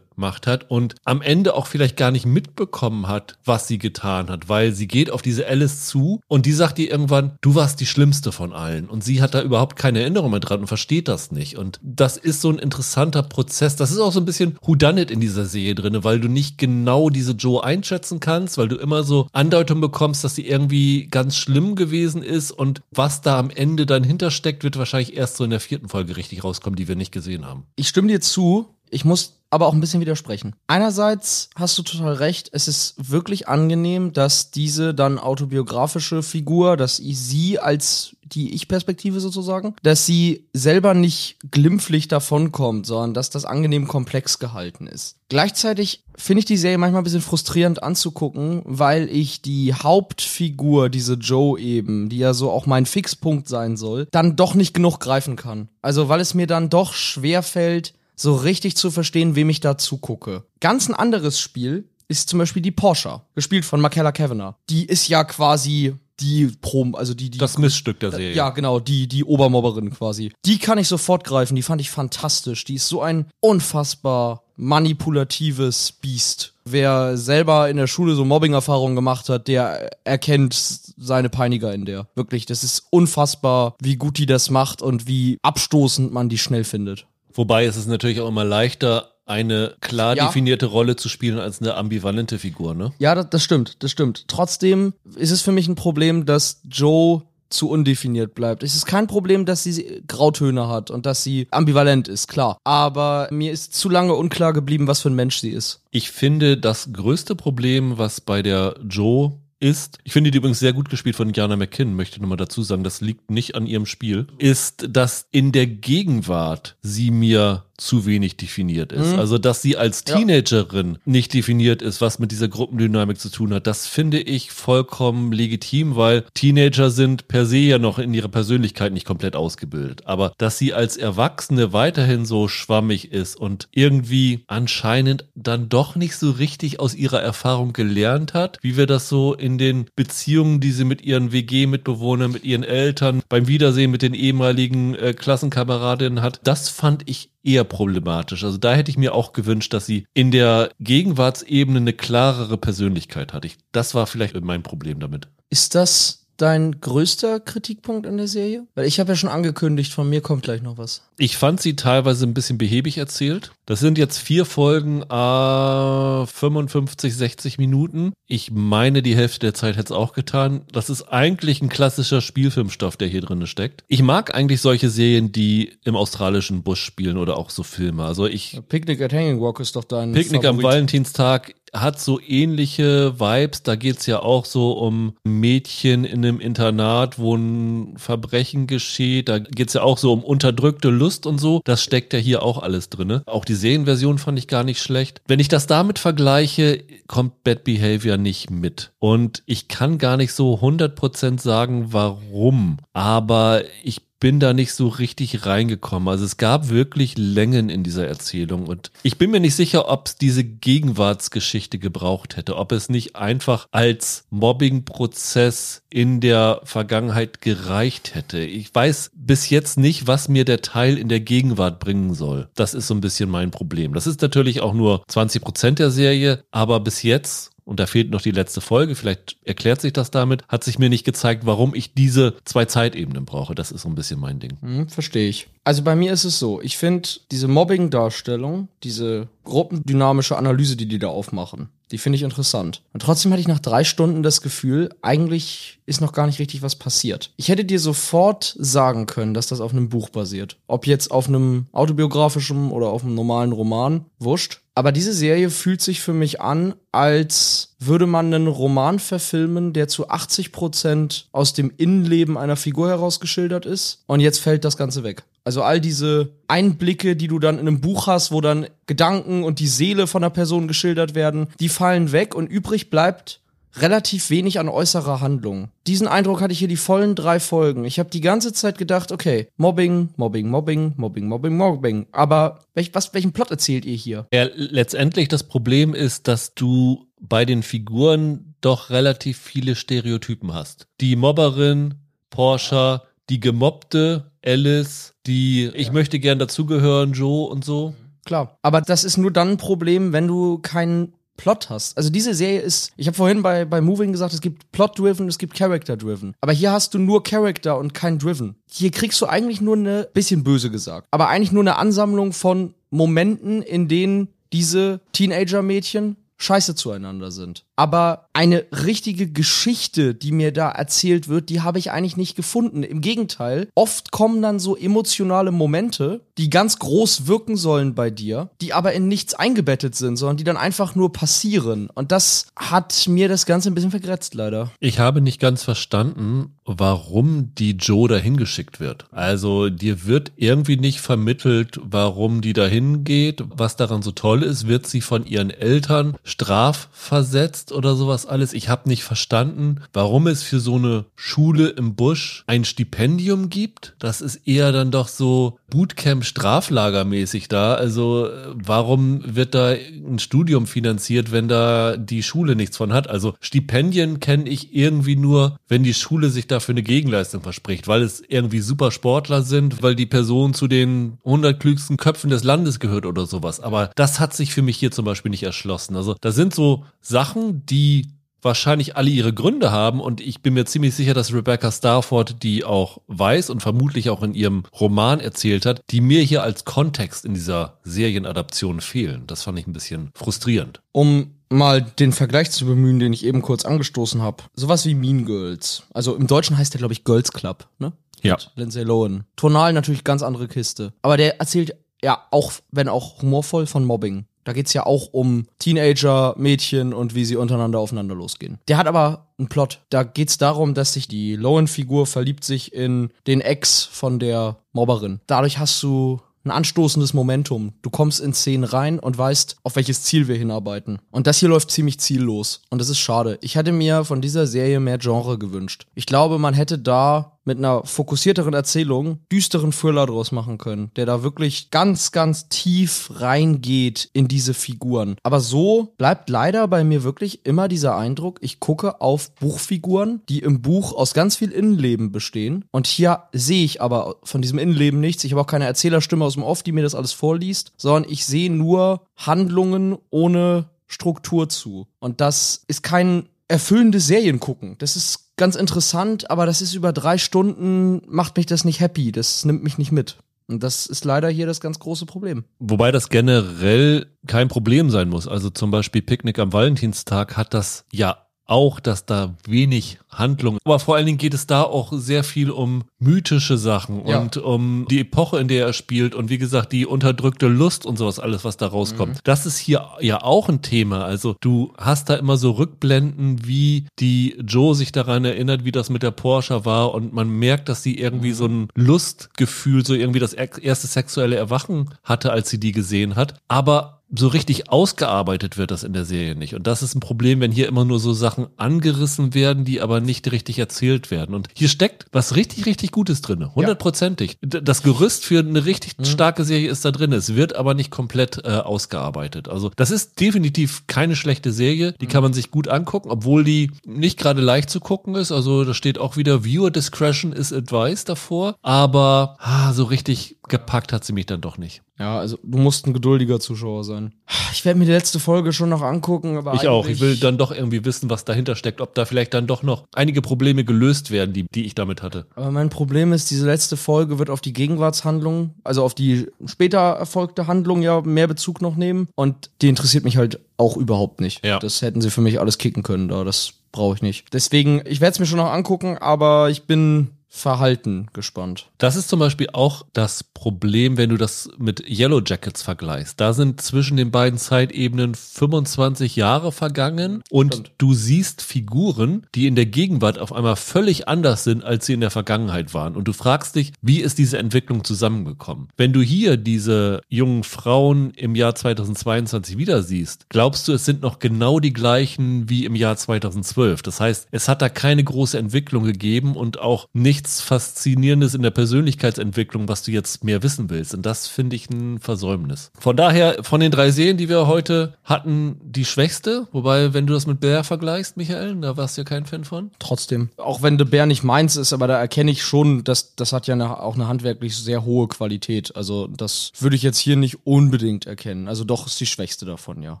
[0.20, 4.48] mitgemacht hat und am Ende auch vielleicht gar nicht mitbekommen hat, was sie getan hat,
[4.48, 7.86] weil sie geht auf diese Alice zu und die sagt ihr irgendwann, du warst die
[7.86, 11.32] schlimmste von allen und sie hat da überhaupt keine Erinnerung mehr dran und versteht das
[11.32, 13.76] nicht und das ist so ein interessanter Prozess.
[13.76, 17.10] Das ist auch so ein bisschen Whodunit in dieser Serie drinne, weil du nicht genau
[17.10, 21.74] diese Joe einschätzen kannst, weil du immer so Andeutungen bekommst, dass sie irgendwie ganz schlimm
[21.74, 25.50] gewesen ist und was da am Ende dann hintersteckt, steckt, wird wahrscheinlich erst so in
[25.50, 27.66] der vierten Folge richtig rauskommen, die wir nicht gesehen haben.
[27.76, 28.74] Ich stimme dir zu.
[28.90, 30.54] Ich muss aber auch ein bisschen widersprechen.
[30.68, 36.96] Einerseits hast du total recht, es ist wirklich angenehm, dass diese dann autobiografische Figur, dass
[36.96, 43.88] sie als die Ich-Perspektive sozusagen, dass sie selber nicht glimpflich davonkommt, sondern dass das angenehm
[43.88, 45.16] komplex gehalten ist.
[45.28, 51.14] Gleichzeitig finde ich die Serie manchmal ein bisschen frustrierend anzugucken, weil ich die Hauptfigur, diese
[51.14, 55.36] Joe eben, die ja so auch mein Fixpunkt sein soll, dann doch nicht genug greifen
[55.36, 55.68] kann.
[55.82, 59.78] Also weil es mir dann doch schwer fällt, so richtig zu verstehen, wem ich da
[59.78, 60.44] zugucke.
[60.60, 64.56] Ganz ein anderes Spiel ist zum Beispiel die Porsche, gespielt von Michaela Kavanagh.
[64.68, 67.38] Die ist ja quasi die Prom, also die, die.
[67.38, 68.34] Das Missstück der Serie.
[68.34, 70.32] Ja, genau, die, die Obermobberin quasi.
[70.44, 72.64] Die kann ich sofort greifen, die fand ich fantastisch.
[72.64, 76.52] Die ist so ein unfassbar manipulatives Biest.
[76.66, 82.06] Wer selber in der Schule so Mobbing-Erfahrungen gemacht hat, der erkennt seine Peiniger in der.
[82.14, 86.64] Wirklich, das ist unfassbar, wie gut die das macht und wie abstoßend man die schnell
[86.64, 87.06] findet.
[87.34, 90.26] Wobei es ist natürlich auch immer leichter, eine klar Ja.
[90.26, 92.92] definierte Rolle zu spielen als eine ambivalente Figur, ne?
[92.98, 94.24] Ja, das, das stimmt, das stimmt.
[94.26, 98.62] Trotzdem ist es für mich ein Problem, dass Joe zu undefiniert bleibt.
[98.62, 102.58] Es ist kein Problem, dass sie Grautöne hat und dass sie ambivalent ist, klar.
[102.64, 105.80] Aber mir ist zu lange unklar geblieben, was für ein Mensch sie ist.
[105.90, 110.72] Ich finde, das größte Problem, was bei der Joe ist, ich finde die übrigens sehr
[110.72, 114.26] gut gespielt von Jana McKinn, möchte nochmal dazu sagen, das liegt nicht an ihrem Spiel,
[114.38, 119.14] ist, dass in der Gegenwart sie mir zu wenig definiert ist.
[119.14, 120.16] Also, dass sie als Ja.
[120.16, 125.32] Teenagerin nicht definiert ist, was mit dieser Gruppendynamik zu tun hat, das finde ich vollkommen
[125.32, 130.02] legitim, weil Teenager sind per se ja noch in ihrer Persönlichkeit nicht komplett ausgebildet.
[130.06, 136.16] Aber dass sie als Erwachsene weiterhin so schwammig ist und irgendwie anscheinend dann doch nicht
[136.16, 140.72] so richtig aus ihrer Erfahrung gelernt hat, wie wir das so in den Beziehungen, die
[140.72, 146.40] sie mit ihren WG-Mitbewohnern, mit ihren Eltern, beim Wiedersehen mit den ehemaligen äh, Klassenkameradinnen hat,
[146.44, 148.44] das fand ich eher problematisch.
[148.44, 153.32] Also da hätte ich mir auch gewünscht, dass sie in der Gegenwartsebene eine klarere Persönlichkeit
[153.32, 153.44] hat.
[153.44, 155.28] Ich, das war vielleicht mein Problem damit.
[155.48, 158.66] Ist das dein größter Kritikpunkt an der Serie?
[158.74, 161.02] Weil ich habe ja schon angekündigt, von mir kommt gleich noch was.
[161.18, 163.52] Ich fand sie teilweise ein bisschen behäbig erzählt.
[163.66, 168.12] Das sind jetzt vier Folgen, äh, 55, 60 Minuten.
[168.26, 170.62] Ich meine, die Hälfte der Zeit hätte es auch getan.
[170.72, 173.84] Das ist eigentlich ein klassischer Spielfilmstoff, der hier drin steckt.
[173.88, 178.04] Ich mag eigentlich solche Serien, die im australischen Busch spielen oder auch so Filme.
[178.04, 180.64] Also ich Picnic at Hanging Walk ist doch dein Picknick am Favorit.
[180.64, 183.62] Valentinstag hat so ähnliche Vibes.
[183.62, 189.28] Da geht's ja auch so um Mädchen in einem Internat, wo ein Verbrechen geschieht.
[189.28, 191.60] Da geht's ja auch so um unterdrückte Lust und so.
[191.64, 193.22] Das steckt ja hier auch alles drinne.
[193.26, 195.22] Auch die Serienversion fand ich gar nicht schlecht.
[195.26, 198.92] Wenn ich das damit vergleiche, kommt Bad Behavior nicht mit.
[198.98, 202.78] Und ich kann gar nicht so 100% sagen, warum.
[202.92, 206.08] Aber ich bin da nicht so richtig reingekommen.
[206.08, 210.06] Also es gab wirklich Längen in dieser Erzählung und ich bin mir nicht sicher, ob
[210.06, 218.14] es diese Gegenwartsgeschichte gebraucht hätte, ob es nicht einfach als Mobbing-Prozess in der Vergangenheit gereicht
[218.14, 218.38] hätte.
[218.38, 222.48] Ich weiß bis jetzt nicht, was mir der Teil in der Gegenwart bringen soll.
[222.54, 223.94] Das ist so ein bisschen mein Problem.
[223.94, 228.10] Das ist natürlich auch nur 20 Prozent der Serie, aber bis jetzt und da fehlt
[228.10, 231.72] noch die letzte Folge, vielleicht erklärt sich das damit, hat sich mir nicht gezeigt, warum
[231.72, 233.54] ich diese zwei Zeitebenen brauche.
[233.54, 234.58] Das ist so ein bisschen mein Ding.
[234.60, 235.46] Hm, verstehe ich.
[235.62, 240.98] Also bei mir ist es so, ich finde diese Mobbing-Darstellung, diese gruppendynamische Analyse, die die
[240.98, 242.82] da aufmachen, die finde ich interessant.
[242.92, 246.62] Und trotzdem hatte ich nach drei Stunden das Gefühl, eigentlich ist noch gar nicht richtig
[246.62, 247.32] was passiert.
[247.36, 250.56] Ich hätte dir sofort sagen können, dass das auf einem Buch basiert.
[250.66, 254.60] Ob jetzt auf einem autobiografischen oder auf einem normalen Roman, wurscht.
[254.80, 259.88] Aber diese Serie fühlt sich für mich an, als würde man einen Roman verfilmen, der
[259.88, 264.02] zu 80 Prozent aus dem Innenleben einer Figur herausgeschildert ist.
[264.06, 265.24] Und jetzt fällt das Ganze weg.
[265.44, 269.58] Also all diese Einblicke, die du dann in einem Buch hast, wo dann Gedanken und
[269.58, 273.42] die Seele von einer Person geschildert werden, die fallen weg und übrig bleibt
[273.76, 275.70] relativ wenig an äußerer Handlung.
[275.86, 277.84] Diesen Eindruck hatte ich hier die vollen drei Folgen.
[277.84, 282.06] Ich habe die ganze Zeit gedacht, okay, Mobbing, Mobbing, Mobbing, Mobbing, Mobbing, Mobbing.
[282.12, 284.26] Aber welch, was, welchen Plot erzählt ihr hier?
[284.32, 290.86] Ja, letztendlich das Problem ist, dass du bei den Figuren doch relativ viele Stereotypen hast.
[291.00, 291.94] Die Mobberin,
[292.30, 297.94] Porsche, die gemobbte Alice, die ich möchte gern dazugehören, Joe und so.
[298.24, 298.58] Klar.
[298.62, 301.96] Aber das ist nur dann ein Problem, wenn du keinen Plot hast.
[301.96, 305.38] Also diese Serie ist, ich habe vorhin bei, bei Moving gesagt, es gibt Plot-driven, es
[305.38, 306.34] gibt Character-driven.
[306.42, 308.56] Aber hier hast du nur Character und kein Driven.
[308.70, 312.74] Hier kriegst du eigentlich nur eine, bisschen böse gesagt, aber eigentlich nur eine Ansammlung von
[312.90, 317.64] Momenten, in denen diese Teenager-Mädchen scheiße zueinander sind.
[317.80, 322.82] Aber eine richtige Geschichte, die mir da erzählt wird, die habe ich eigentlich nicht gefunden.
[322.82, 328.50] Im Gegenteil, oft kommen dann so emotionale Momente, die ganz groß wirken sollen bei dir,
[328.60, 331.88] die aber in nichts eingebettet sind, sondern die dann einfach nur passieren.
[331.94, 334.70] Und das hat mir das Ganze ein bisschen vergrätzt, leider.
[334.78, 339.06] Ich habe nicht ganz verstanden, warum die Joe dahin geschickt wird.
[339.10, 344.68] Also dir wird irgendwie nicht vermittelt, warum die dahin geht, was daran so toll ist.
[344.68, 348.52] Wird sie von ihren Eltern strafversetzt oder sowas alles?
[348.52, 353.94] Ich habe nicht verstanden, warum es für so eine Schule im Busch ein Stipendium gibt.
[353.98, 357.74] Das ist eher dann doch so Bootcamp Straflagermäßig da.
[357.74, 363.08] Also äh, warum wird da ein Studium finanziert, wenn da die Schule nichts von hat?
[363.08, 368.02] Also Stipendien kenne ich irgendwie nur, wenn die Schule sich dafür eine Gegenleistung verspricht, weil
[368.02, 372.80] es irgendwie super Sportler sind, weil die Person zu den 100 klügsten Köpfen des Landes
[372.80, 373.60] gehört oder sowas.
[373.60, 375.96] Aber das hat sich für mich hier zum Beispiel nicht erschlossen.
[375.96, 378.08] Also da sind so Sachen, die
[378.42, 382.64] wahrscheinlich alle ihre Gründe haben und ich bin mir ziemlich sicher, dass Rebecca Starford die
[382.64, 387.24] auch weiß und vermutlich auch in ihrem Roman erzählt hat, die mir hier als Kontext
[387.24, 389.24] in dieser Serienadaption fehlen.
[389.26, 390.80] Das fand ich ein bisschen frustrierend.
[390.92, 394.44] Um mal den Vergleich zu bemühen, den ich eben kurz angestoßen habe.
[394.54, 395.82] Sowas wie Mean Girls.
[395.92, 397.92] Also im Deutschen heißt der, glaube ich, Girls Club, ne?
[398.22, 398.34] Ja.
[398.34, 399.24] Mit Lindsay Lohan.
[399.36, 400.92] Tonal natürlich ganz andere Kiste.
[401.02, 404.26] Aber der erzählt ja auch, wenn auch humorvoll, von Mobbing.
[404.44, 408.58] Da geht's ja auch um Teenager, Mädchen und wie sie untereinander aufeinander losgehen.
[408.68, 409.80] Der hat aber einen Plot.
[409.90, 415.20] Da geht's darum, dass sich die Lohan-Figur verliebt sich in den Ex von der Mobberin.
[415.26, 417.74] Dadurch hast du ein anstoßendes Momentum.
[417.82, 420.98] Du kommst in Szenen rein und weißt, auf welches Ziel wir hinarbeiten.
[421.10, 422.62] Und das hier läuft ziemlich ziellos.
[422.70, 423.38] Und das ist schade.
[423.42, 425.86] Ich hätte mir von dieser Serie mehr Genre gewünscht.
[425.94, 431.04] Ich glaube, man hätte da mit einer fokussierteren Erzählung düsteren Thriller draus machen können, der
[431.04, 435.16] da wirklich ganz, ganz tief reingeht in diese Figuren.
[435.24, 440.38] Aber so bleibt leider bei mir wirklich immer dieser Eindruck, ich gucke auf Buchfiguren, die
[440.38, 442.66] im Buch aus ganz viel Innenleben bestehen.
[442.70, 445.24] Und hier sehe ich aber von diesem Innenleben nichts.
[445.24, 448.26] Ich habe auch keine Erzählerstimme aus dem Off, die mir das alles vorliest, sondern ich
[448.26, 451.88] sehe nur Handlungen ohne Struktur zu.
[451.98, 454.76] Und das ist kein erfüllendes Serien gucken.
[454.78, 459.12] Das ist ganz interessant, aber das ist über drei Stunden, macht mich das nicht happy.
[459.12, 460.18] Das nimmt mich nicht mit.
[460.46, 462.44] Und das ist leider hier das ganz große Problem.
[462.58, 465.28] Wobei das generell kein Problem sein muss.
[465.28, 470.80] Also zum Beispiel Picknick am Valentinstag hat das ja auch, dass da wenig Handlung, aber
[470.80, 474.18] vor allen Dingen geht es da auch sehr viel um mythische Sachen Ja.
[474.18, 477.96] und um die Epoche, in der er spielt und wie gesagt, die unterdrückte Lust und
[477.96, 479.14] sowas alles, was da rauskommt.
[479.14, 479.20] Mhm.
[479.24, 481.04] Das ist hier ja auch ein Thema.
[481.04, 485.88] Also du hast da immer so Rückblenden, wie die Joe sich daran erinnert, wie das
[485.88, 490.18] mit der Porsche war und man merkt, dass sie irgendwie so ein Lustgefühl, so irgendwie
[490.20, 493.34] das erste sexuelle Erwachen hatte, als sie die gesehen hat.
[493.48, 496.54] Aber so richtig ausgearbeitet wird das in der Serie nicht.
[496.54, 500.00] Und das ist ein Problem, wenn hier immer nur so Sachen angerissen werden, die aber
[500.00, 501.34] nicht richtig erzählt werden.
[501.34, 503.54] Und hier steckt was richtig, richtig Gutes drin.
[503.54, 504.38] Hundertprozentig.
[504.42, 507.12] D- Das Gerüst für eine richtig starke Serie ist da drin.
[507.12, 509.48] Es wird aber nicht komplett äh, ausgearbeitet.
[509.48, 511.94] Also das ist definitiv keine schlechte Serie.
[512.00, 515.30] Die kann man sich gut angucken, obwohl die nicht gerade leicht zu gucken ist.
[515.32, 518.56] Also da steht auch wieder Viewer Discretion is advised davor.
[518.62, 521.80] Aber ah, so richtig gepackt hat sie mich dann doch nicht.
[521.98, 524.12] Ja, also du musst ein geduldiger Zuschauer sein.
[524.52, 526.86] Ich werde mir die letzte Folge schon noch angucken, aber Ich auch.
[526.86, 529.86] Ich will dann doch irgendwie wissen, was dahinter steckt, ob da vielleicht dann doch noch
[529.94, 532.26] einige Probleme gelöst werden, die, die ich damit hatte.
[532.34, 536.78] Aber mein Problem ist, diese letzte Folge wird auf die Gegenwartshandlung, also auf die später
[536.78, 539.08] erfolgte Handlung ja mehr Bezug noch nehmen.
[539.14, 541.44] Und die interessiert mich halt auch überhaupt nicht.
[541.44, 541.58] Ja.
[541.58, 543.24] Das hätten sie für mich alles kicken können da.
[543.24, 544.32] Das brauche ich nicht.
[544.32, 548.66] Deswegen, ich werde es mir schon noch angucken, aber ich bin verhalten gespannt.
[548.78, 553.20] Das ist zum Beispiel auch das Problem, wenn du das mit Yellow Jackets vergleichst.
[553.20, 557.72] Da sind zwischen den beiden Zeitebenen 25 Jahre vergangen und Stimmt.
[557.78, 562.00] du siehst Figuren, die in der Gegenwart auf einmal völlig anders sind, als sie in
[562.00, 562.96] der Vergangenheit waren.
[562.96, 565.68] Und du fragst dich, wie ist diese Entwicklung zusammengekommen?
[565.76, 571.00] Wenn du hier diese jungen Frauen im Jahr 2022 wieder siehst, glaubst du, es sind
[571.02, 573.82] noch genau die gleichen wie im Jahr 2012.
[573.82, 576.88] Das heißt, es hat da keine große Entwicklung gegeben und auch
[577.20, 580.94] nichts Faszinierendes in der Persönlichkeitsentwicklung, was du jetzt mehr wissen willst.
[580.94, 582.70] Und das finde ich ein Versäumnis.
[582.78, 586.48] Von daher, von den drei Serien, die wir heute hatten, die schwächste.
[586.50, 589.70] Wobei, wenn du das mit Bear vergleichst, Michael, da warst du ja kein Fan von.
[589.78, 590.30] Trotzdem.
[590.38, 593.46] Auch wenn The Bear nicht meins ist, aber da erkenne ich schon, dass das hat
[593.46, 595.76] ja eine, auch eine handwerklich sehr hohe Qualität.
[595.76, 598.48] Also das würde ich jetzt hier nicht unbedingt erkennen.
[598.48, 600.00] Also doch ist die schwächste davon, ja.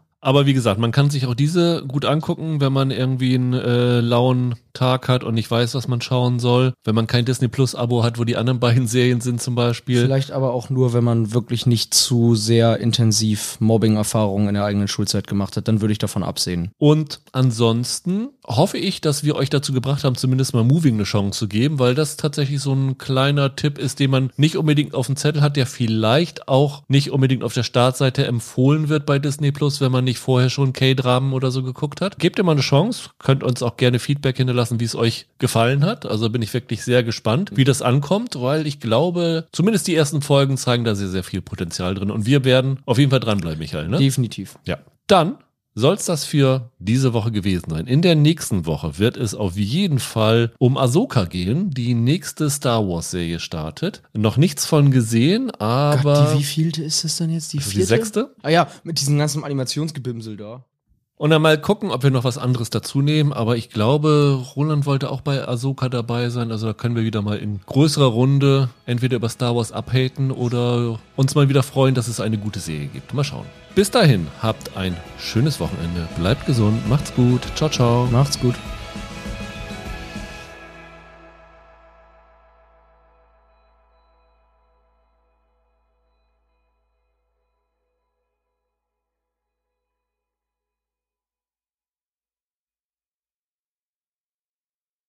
[0.20, 4.00] Aber wie gesagt, man kann sich auch diese gut angucken, wenn man irgendwie einen äh,
[4.00, 6.74] lauen Tag hat und nicht weiß, was man schauen soll.
[6.84, 10.02] Wenn man kein Disney Plus Abo hat, wo die anderen beiden Serien sind zum Beispiel.
[10.02, 14.88] Vielleicht aber auch nur, wenn man wirklich nicht zu sehr intensiv Mobbing-Erfahrungen in der eigenen
[14.88, 16.70] Schulzeit gemacht hat, dann würde ich davon absehen.
[16.78, 21.38] Und ansonsten hoffe ich, dass wir euch dazu gebracht haben, zumindest mal Moving eine Chance
[21.38, 25.06] zu geben, weil das tatsächlich so ein kleiner Tipp ist, den man nicht unbedingt auf
[25.06, 29.52] dem Zettel hat, der vielleicht auch nicht unbedingt auf der Startseite empfohlen wird bei Disney
[29.52, 32.18] Plus, wenn man nicht vorher schon K-Dramen oder so geguckt hat.
[32.18, 35.84] Gebt ihr mal eine Chance, könnt uns auch gerne Feedback hinterlassen, wie es euch gefallen
[35.84, 36.06] hat.
[36.06, 40.22] Also bin ich wirklich sehr gespannt, wie das ankommt, weil ich glaube, zumindest die ersten
[40.22, 43.58] Folgen zeigen da sehr, sehr viel Potenzial drin und wir werden auf jeden Fall dranbleiben,
[43.58, 43.88] Michael.
[43.88, 43.98] Ne?
[43.98, 44.58] Definitiv.
[44.64, 44.78] Ja.
[45.06, 45.36] Dann
[45.74, 47.86] soll es das für diese Woche gewesen sein.
[47.86, 51.70] In der nächsten Woche wird es auf jeden Fall um Ahsoka gehen.
[51.70, 54.02] Die nächste Star Wars Serie startet.
[54.12, 57.52] Noch nichts von gesehen, aber Gott, die wievielte ist das dann jetzt?
[57.52, 57.86] Die die vierte?
[57.86, 58.34] sechste.
[58.42, 60.64] Ah ja, mit diesem ganzen Animationsgebimsel da.
[61.20, 63.34] Und dann mal gucken, ob wir noch was anderes dazu nehmen.
[63.34, 66.50] Aber ich glaube, Roland wollte auch bei Ahsoka dabei sein.
[66.50, 70.98] Also da können wir wieder mal in größerer Runde entweder über Star Wars abhaten oder
[71.16, 73.12] uns mal wieder freuen, dass es eine gute Serie gibt.
[73.12, 73.44] Mal schauen.
[73.74, 76.08] Bis dahin, habt ein schönes Wochenende.
[76.16, 77.42] Bleibt gesund, macht's gut.
[77.54, 78.08] Ciao, ciao.
[78.10, 78.54] Macht's gut.